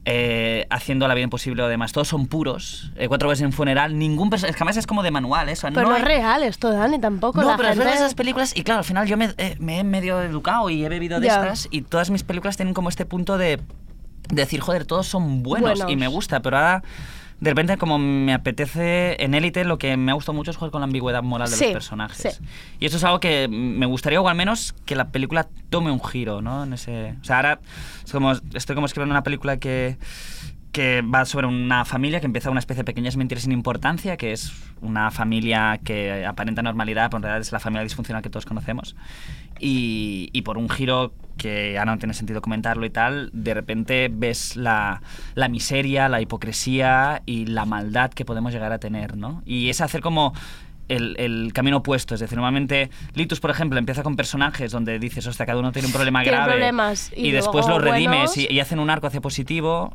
eh, 0.05 0.68
haciendo 0.70 1.07
la 1.07 1.13
vida 1.15 1.24
imposible 1.24 1.63
o 1.63 1.68
demás. 1.68 1.91
Todos 1.93 2.07
son 2.07 2.28
puros. 2.28 2.91
Eh, 2.97 3.07
cuatro 3.07 3.28
veces 3.30 3.41
en 3.41 3.47
un 3.47 3.53
funeral. 3.53 3.97
Ningún 3.97 4.30
personaje... 4.30 4.51
Es 4.51 4.55
que 4.57 4.63
además 4.63 4.78
es 4.78 4.88
como 4.88 5.03
de 5.03 5.11
manual 5.11 5.49
eso. 5.49 5.68
Pero 5.70 5.82
no 5.84 5.89
no, 5.89 5.95
hay- 5.95 6.01
es 6.01 6.07
real 6.07 6.43
esto, 6.43 6.72
Dani, 6.72 6.99
tampoco. 6.99 7.41
no, 7.41 7.47
la 7.47 7.57
pero 7.57 7.70
es 7.70 7.76
gente... 7.76 7.86
verdad 7.86 8.01
esas 8.01 8.13
películas 8.13 8.55
y 8.55 8.63
claro, 8.63 8.80
al 8.80 8.86
final 8.86 9.07
yo 9.07 9.18
me, 9.18 9.34
eh, 9.38 9.55
me 9.59 9.80
he 9.80 9.84
medio 9.84 10.22
educado 10.22 10.70
y 10.70 10.84
he 10.86 10.89
bebido 10.89 11.20
de 11.20 11.28
Ya. 11.28 11.36
estas 11.36 11.68
y 11.72 11.82
todas 11.82 12.09
mis 12.09 12.24
películas 12.24 12.55
tienen 12.57 12.74
como 12.74 12.89
este 12.89 13.05
punto 13.05 13.38
de, 13.38 13.57
de 13.57 14.36
decir, 14.36 14.59
joder, 14.61 14.86
todos 14.86 15.07
son 15.07 15.43
buenos, 15.43 15.72
Buenos. 15.72 15.91
y 15.91 15.95
me 15.95 16.07
gusta, 16.07 16.41
pero 16.41 16.57
ahora 16.57 16.84
de 17.40 17.52
repente 17.52 17.78
como 17.78 18.00
me 18.00 18.34
apetece 18.34 19.16
en 19.24 19.34
Élite 19.36 19.64
lo 19.64 19.78
que 19.78 19.96
me 19.96 20.12
ha 20.12 20.16
gustado 20.16 20.34
mucho 20.36 20.52
es 20.52 20.58
jugar 20.58 20.72
con 20.72 20.82
la 20.82 20.86
ambigüedad 20.86 21.22
moral 21.22 21.50
de 21.50 21.56
Sí, 21.56 21.66
los 21.66 21.74
personajes. 21.74 22.36
sí. 22.40 22.46
Y 22.80 22.86
eso 22.88 22.98
es 22.98 23.04
algo 23.04 23.20
que 23.20 23.48
me 23.48 23.86
gustaría 23.86 24.20
o 24.20 24.28
al 24.28 24.36
menos 24.36 24.74
que 24.86 24.96
la 24.96 25.10
película 25.10 25.48
tome 25.70 25.92
un 25.92 26.04
giro, 26.04 26.42
¿no? 26.42 26.64
En 26.64 26.74
ese, 26.74 27.16
o 27.22 27.24
sea, 27.24 27.36
ahora 27.38 27.60
es 28.06 28.12
como, 28.12 28.32
estoy 28.54 28.74
como 28.76 28.88
escribiendo 28.88 29.14
una 29.14 29.24
película 29.24 29.58
que 29.58 29.98
que 30.78 31.02
va 31.02 31.26
sobre 31.26 31.48
una 31.48 31.86
familia 31.86 32.20
que 32.20 32.28
empieza 32.28 32.52
una 32.52 32.60
especie 32.60 32.84
de 32.84 32.86
pequeñas 32.86 33.18
mentiras 33.18 33.46
sin 33.46 33.52
importancia, 33.52 34.16
que 34.16 34.32
es 34.32 34.54
una 34.80 35.10
familia 35.10 35.80
que 35.84 36.24
aparenta 36.24 36.62
normalidad, 36.62 37.10
pero 37.10 37.18
en 37.18 37.24
realidad 37.24 37.42
es 37.42 37.52
la 37.52 37.60
familia 37.60 37.82
disfuncional 37.82 38.22
que 38.22 38.30
todos 38.30 38.46
conocemos. 38.46 38.96
Y, 39.60 40.30
y 40.34 40.44
por 40.44 40.60
un 40.60 40.70
giro 40.70 41.14
que 41.36 41.80
ahora 41.80 41.94
no 41.94 41.98
tiene 41.98 42.14
sentido 42.14 42.44
comentarlo 42.44 42.86
y 42.86 42.92
tal, 42.92 43.32
de 43.34 43.56
repente 43.56 44.08
ves 44.14 44.56
la, 44.56 45.02
la 45.34 45.50
miseria, 45.50 46.10
la 46.10 46.22
hipocresía 46.22 47.24
y 47.26 47.48
la 47.48 47.66
maldad 47.66 48.12
que 48.12 48.24
podemos 48.24 48.54
llegar 48.54 48.72
a 48.72 48.78
tener, 48.78 49.18
¿no? 49.18 49.42
Y 49.48 49.70
es 49.70 49.82
hacer 49.82 50.02
como 50.02 50.36
el, 50.90 51.16
el 51.20 51.52
camino 51.54 51.78
opuesto. 51.78 52.14
Es 52.16 52.20
decir, 52.22 52.36
normalmente 52.38 52.90
Litus, 53.14 53.40
por 53.40 53.50
ejemplo, 53.52 53.78
empieza 53.80 54.04
con 54.04 54.16
personajes 54.16 54.72
donde 54.72 55.00
dices, 55.00 55.26
hostia, 55.28 55.46
cada 55.46 55.60
uno 55.60 55.72
tiene 55.72 55.88
un 55.88 55.94
problema 55.94 56.22
Tiene 56.24 56.38
grave. 56.38 56.52
problemas 56.54 57.12
y 57.16 57.32
después 57.32 57.66
luego 57.66 57.80
los 57.82 57.92
redimes 57.92 58.32
buenos. 58.32 58.38
y, 58.38 58.48
y 58.54 58.60
hacen 58.60 58.80
un 58.80 58.90
arco 58.90 59.08
hacia 59.08 59.22
positivo. 59.22 59.94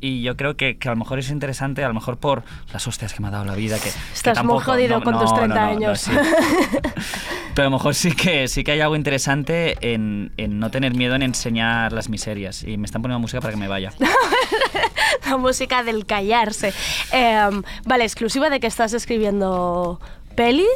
Y 0.00 0.20
yo 0.20 0.36
creo 0.36 0.54
que, 0.54 0.76
que 0.76 0.88
a 0.88 0.92
lo 0.92 0.98
mejor 0.98 1.18
es 1.18 1.30
interesante, 1.30 1.82
a 1.82 1.88
lo 1.88 1.94
mejor 1.94 2.18
por 2.18 2.42
las 2.74 2.86
hostias 2.86 3.14
que 3.14 3.22
me 3.22 3.28
ha 3.28 3.30
dado 3.30 3.46
la 3.46 3.54
vida. 3.54 3.76
Que, 3.76 3.84
que 3.84 3.88
Estás 4.12 4.36
muy 4.44 4.48
tampoco- 4.58 4.60
jodido 4.72 4.98
no, 4.98 5.02
con 5.04 5.14
no, 5.14 5.20
tus 5.22 5.30
no, 5.30 5.36
30 5.38 5.54
no, 5.54 5.60
no, 5.64 5.70
años. 5.70 6.00
sí. 6.00 6.10
Pero 7.54 7.68
a 7.68 7.70
lo 7.70 7.76
mejor 7.78 7.94
sí 7.94 8.12
que, 8.12 8.46
sí 8.48 8.64
que 8.64 8.72
hay 8.72 8.80
algo 8.80 8.96
interesante 8.96 9.76
en, 9.80 10.32
en 10.36 10.58
no 10.58 10.70
tener 10.70 10.94
miedo 10.94 11.14
en 11.14 11.22
enseñar 11.22 11.92
las 11.92 12.08
miserias. 12.10 12.64
Y 12.64 12.76
me 12.76 12.84
están 12.84 13.00
poniendo 13.00 13.20
música 13.20 13.40
para 13.40 13.54
que 13.54 13.58
me 13.60 13.68
vaya. 13.68 13.92
la 15.26 15.36
música 15.36 15.82
del 15.84 16.04
callarse. 16.04 16.72
Eh, 17.12 17.48
vale, 17.86 18.04
exclusiva 18.04 18.50
de 18.50 18.60
que 18.60 18.66
estás 18.66 18.92
escribiendo 18.92 20.00
peli 20.34 20.66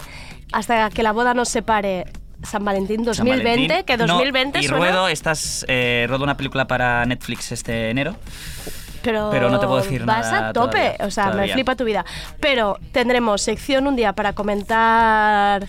hasta 0.53 0.91
que 0.91 1.03
la 1.03 1.13
boda 1.13 1.35
nos 1.35 1.49
separe. 1.49 2.05
San 2.41 2.65
Valentín 2.65 3.03
2020, 3.03 3.43
San 3.43 3.45
Valentín. 3.45 3.85
que 3.85 3.97
No, 3.97 4.07
2020 4.07 4.61
y 4.61 4.63
suena, 4.63 4.79
ruedo, 4.79 5.09
estás, 5.09 5.65
eh, 5.67 6.07
ruedo 6.09 6.23
una 6.23 6.37
película 6.37 6.69
para 6.69 7.05
Netflix 7.05 7.51
este 7.51 7.91
enero. 7.91 8.15
pero, 9.03 9.29
pero 9.33 9.51
no 9.51 9.59
te 9.59 9.67
puedo 9.67 9.83
decir 9.83 10.05
vas 10.05 10.31
nada 10.31 10.49
a 10.51 10.53
tope, 10.53 10.79
todavía, 10.79 11.07
o 11.07 11.11
sea, 11.11 11.31
me 11.33 11.49
flipa 11.49 11.75
tu 11.75 11.85
vida. 11.85 12.05
Pero 12.39 12.79
tendremos 12.93 13.43
sección 13.43 13.89
un 13.89 13.97
día 13.97 14.13
para 14.13 14.35
comentar... 14.35 15.67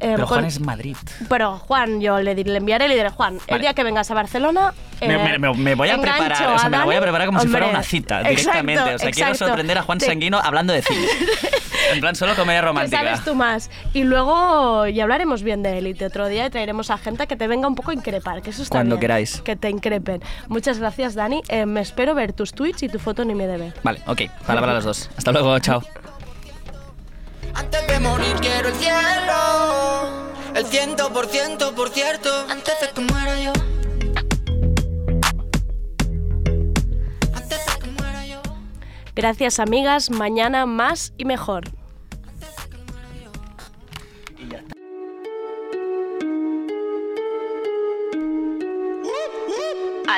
eh, 0.00 0.12
Pero 0.14 0.26
Juan 0.26 0.40
con- 0.40 0.44
es 0.48 0.60
Madrid. 0.60 0.96
Pero 1.28 1.58
Juan, 1.58 2.00
yo 2.00 2.20
le, 2.20 2.34
diré- 2.36 2.50
le 2.52 2.58
enviaré 2.58 2.86
y 2.86 2.88
le 2.88 2.94
diré, 2.96 3.10
Juan, 3.10 3.34
el 3.34 3.40
Vale. 3.48 3.60
día 3.60 3.74
que 3.74 3.84
vengas 3.84 4.10
a 4.10 4.14
Barcelona... 4.14 4.72
Me, 5.00 5.14
eh, 5.14 5.38
me- 5.38 5.38
me- 5.38 5.54
me 5.54 5.74
voy 5.76 5.88
a 5.90 6.00
preparar, 6.00 6.32
o 6.54 6.58
sea, 6.58 6.68
me 6.68 6.76
la 6.78 6.84
voy 6.84 6.96
a 6.96 7.00
preparar 7.00 7.26
como 7.28 7.38
si 7.40 7.46
fuera 7.46 7.66
Hombre, 7.66 7.78
una 7.78 7.84
cita 7.84 8.20
exacto, 8.22 8.30
directamente. 8.30 8.82
o 8.94 8.98
sea, 8.98 9.10
quiero 9.12 9.30
exacto. 9.30 9.46
sorprender 9.46 9.78
a 9.78 9.82
Juan 9.82 9.98
Te- 9.98 10.06
Sanguino 10.06 10.40
hablando 10.42 10.72
de 10.72 10.82
cine. 10.82 11.06
en 11.92 12.00
plan, 12.00 12.16
solo 12.16 12.34
comedia 12.34 12.62
romántica. 12.62 13.00
sabes 13.04 13.24
tú 13.24 13.34
más. 13.36 13.70
Y 13.94 14.02
luego 14.02 14.86
ya 14.88 15.04
hablaremos 15.04 15.44
bien 15.44 15.62
de 15.62 15.78
Élite 15.78 16.04
otro 16.06 16.26
día 16.26 16.46
y 16.46 16.50
traeremos 16.50 16.90
a 16.90 16.98
gente 16.98 17.28
que 17.28 17.36
te 17.36 17.46
venga 17.46 17.68
un 17.68 17.76
poco 17.76 17.92
a 17.92 17.94
increpar, 17.94 18.42
que 18.42 18.50
eso 18.50 18.62
está 18.62 18.78
Cuando 18.78 18.96
bien, 18.96 19.00
queráis. 19.02 19.40
Que 19.42 19.54
te 19.54 19.70
increpen. 19.70 20.20
Muchas 20.48 20.78
gracias, 20.80 21.14
Dani. 21.14 21.42
Eh, 21.48 21.64
me 21.64 21.80
espero 21.80 22.14
ver 22.16 22.32
tus 22.32 22.52
tweets 22.52 22.82
y 22.82 22.88
tu 22.88 22.98
foto 22.98 23.22
en 23.22 23.30
IMDb. 23.30 23.72
Vale, 23.84 24.00
ok, 24.06 24.22
palabra 24.48 24.72
a 24.72 24.74
los 24.74 24.84
dos. 24.84 25.10
Hasta 25.16 25.30
luego, 25.30 25.56
chao. 25.60 25.80
Antes 27.54 27.86
de 27.86 28.00
morir 28.00 28.36
quiero 28.40 28.68
el 28.68 28.74
cielo. 28.74 30.28
El 30.54 30.64
ciento 30.66 31.12
por 31.12 31.26
ciento, 31.26 31.74
por 31.74 31.90
cierto. 31.90 32.46
Antes 32.48 32.74
de 32.80 32.88
que 32.88 33.00
muera 33.00 33.38
yo. 33.40 33.52
Gracias, 39.14 39.58
amigas. 39.58 40.10
Mañana 40.10 40.64
más 40.66 41.12
y 41.18 41.24
mejor. 41.24 41.64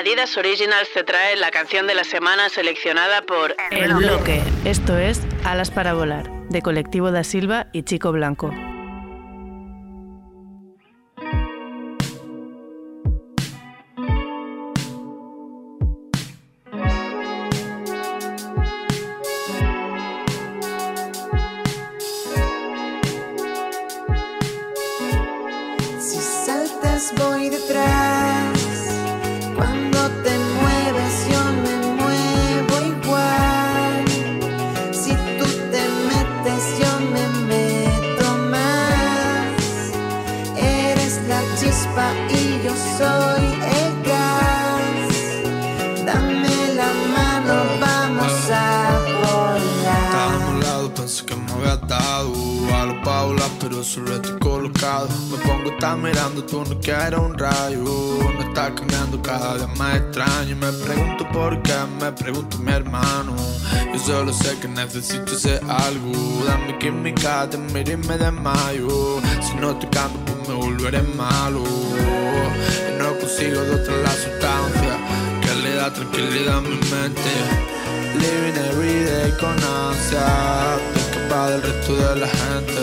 Adidas 0.01 0.35
Originals 0.39 0.89
te 0.95 1.05
trae 1.05 1.37
la 1.37 1.51
canción 1.51 1.87
de 1.87 1.95
la 1.95 2.05
semana 2.05 2.49
seleccionada 2.49 3.20
por 3.22 3.55
El 3.70 3.93
bloque, 3.93 4.41
esto 4.64 4.97
es 4.97 5.20
Alas 5.45 5.70
para 5.70 5.93
volar, 5.93 6.24
de 6.51 6.62
Colectivo 6.62 7.11
da 7.11 7.24
Silva 7.24 7.68
y 7.72 7.84
Chico 7.84 8.12
Blanco. 8.12 8.51
Necesito 64.93 65.36
ese 65.36 65.61
algo. 65.68 66.45
Dame 66.45 66.76
química, 66.78 67.49
te 67.49 67.57
miro 67.59 67.93
y 67.93 67.97
me 67.97 68.18
desmayo. 68.18 69.20
Si 69.41 69.55
no 69.55 69.76
te 69.76 69.88
canto, 69.88 70.18
pues 70.26 70.49
me 70.49 70.55
volveré 70.55 71.03
malo. 71.03 71.62
Y 71.62 72.99
no 72.99 73.16
consigo 73.18 73.61
de 73.62 73.74
otra 73.74 73.97
la 73.97 74.11
sustancia 74.11 74.95
que 75.43 75.55
le 75.62 75.74
da 75.76 75.93
tranquilidad 75.93 76.59
a 76.59 76.61
mi 76.61 76.76
mente. 76.91 77.34
Living 78.14 78.59
every 78.68 79.05
day 79.05 79.30
con 79.38 79.57
ansia 79.62 80.26
Te 80.93 80.99
escapa 80.99 81.51
del 81.51 81.62
resto 81.62 81.95
de 81.95 82.16
la 82.16 82.26
gente 82.26 82.82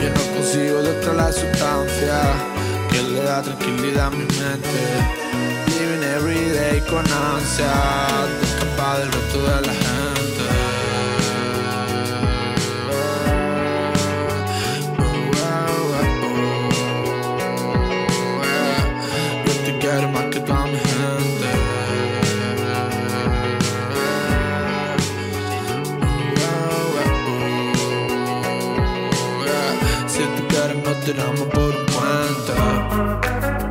Yo 0.00 0.08
no 0.10 0.34
consigo 0.36 0.80
de 0.80 0.96
otra 0.96 1.12
la 1.12 1.32
sustancia 1.32 2.20
Que 2.88 3.02
le 3.02 3.20
da 3.24 3.42
tranquilidad 3.42 4.06
a 4.06 4.10
mi 4.10 4.24
mente 4.24 4.80
Living 5.66 6.04
every 6.16 6.50
day 6.50 6.80
con 6.82 7.04
ansia 7.04 7.74
Te 8.38 8.46
escapa 8.46 8.98
del 9.00 9.12
resto 9.12 9.42
de 9.42 9.66
la 9.66 9.72
gente 9.72 9.93
that 31.06 31.18
I'm 31.18 31.36
about 31.42 31.86
to 32.46 32.54
wind. 32.54 33.63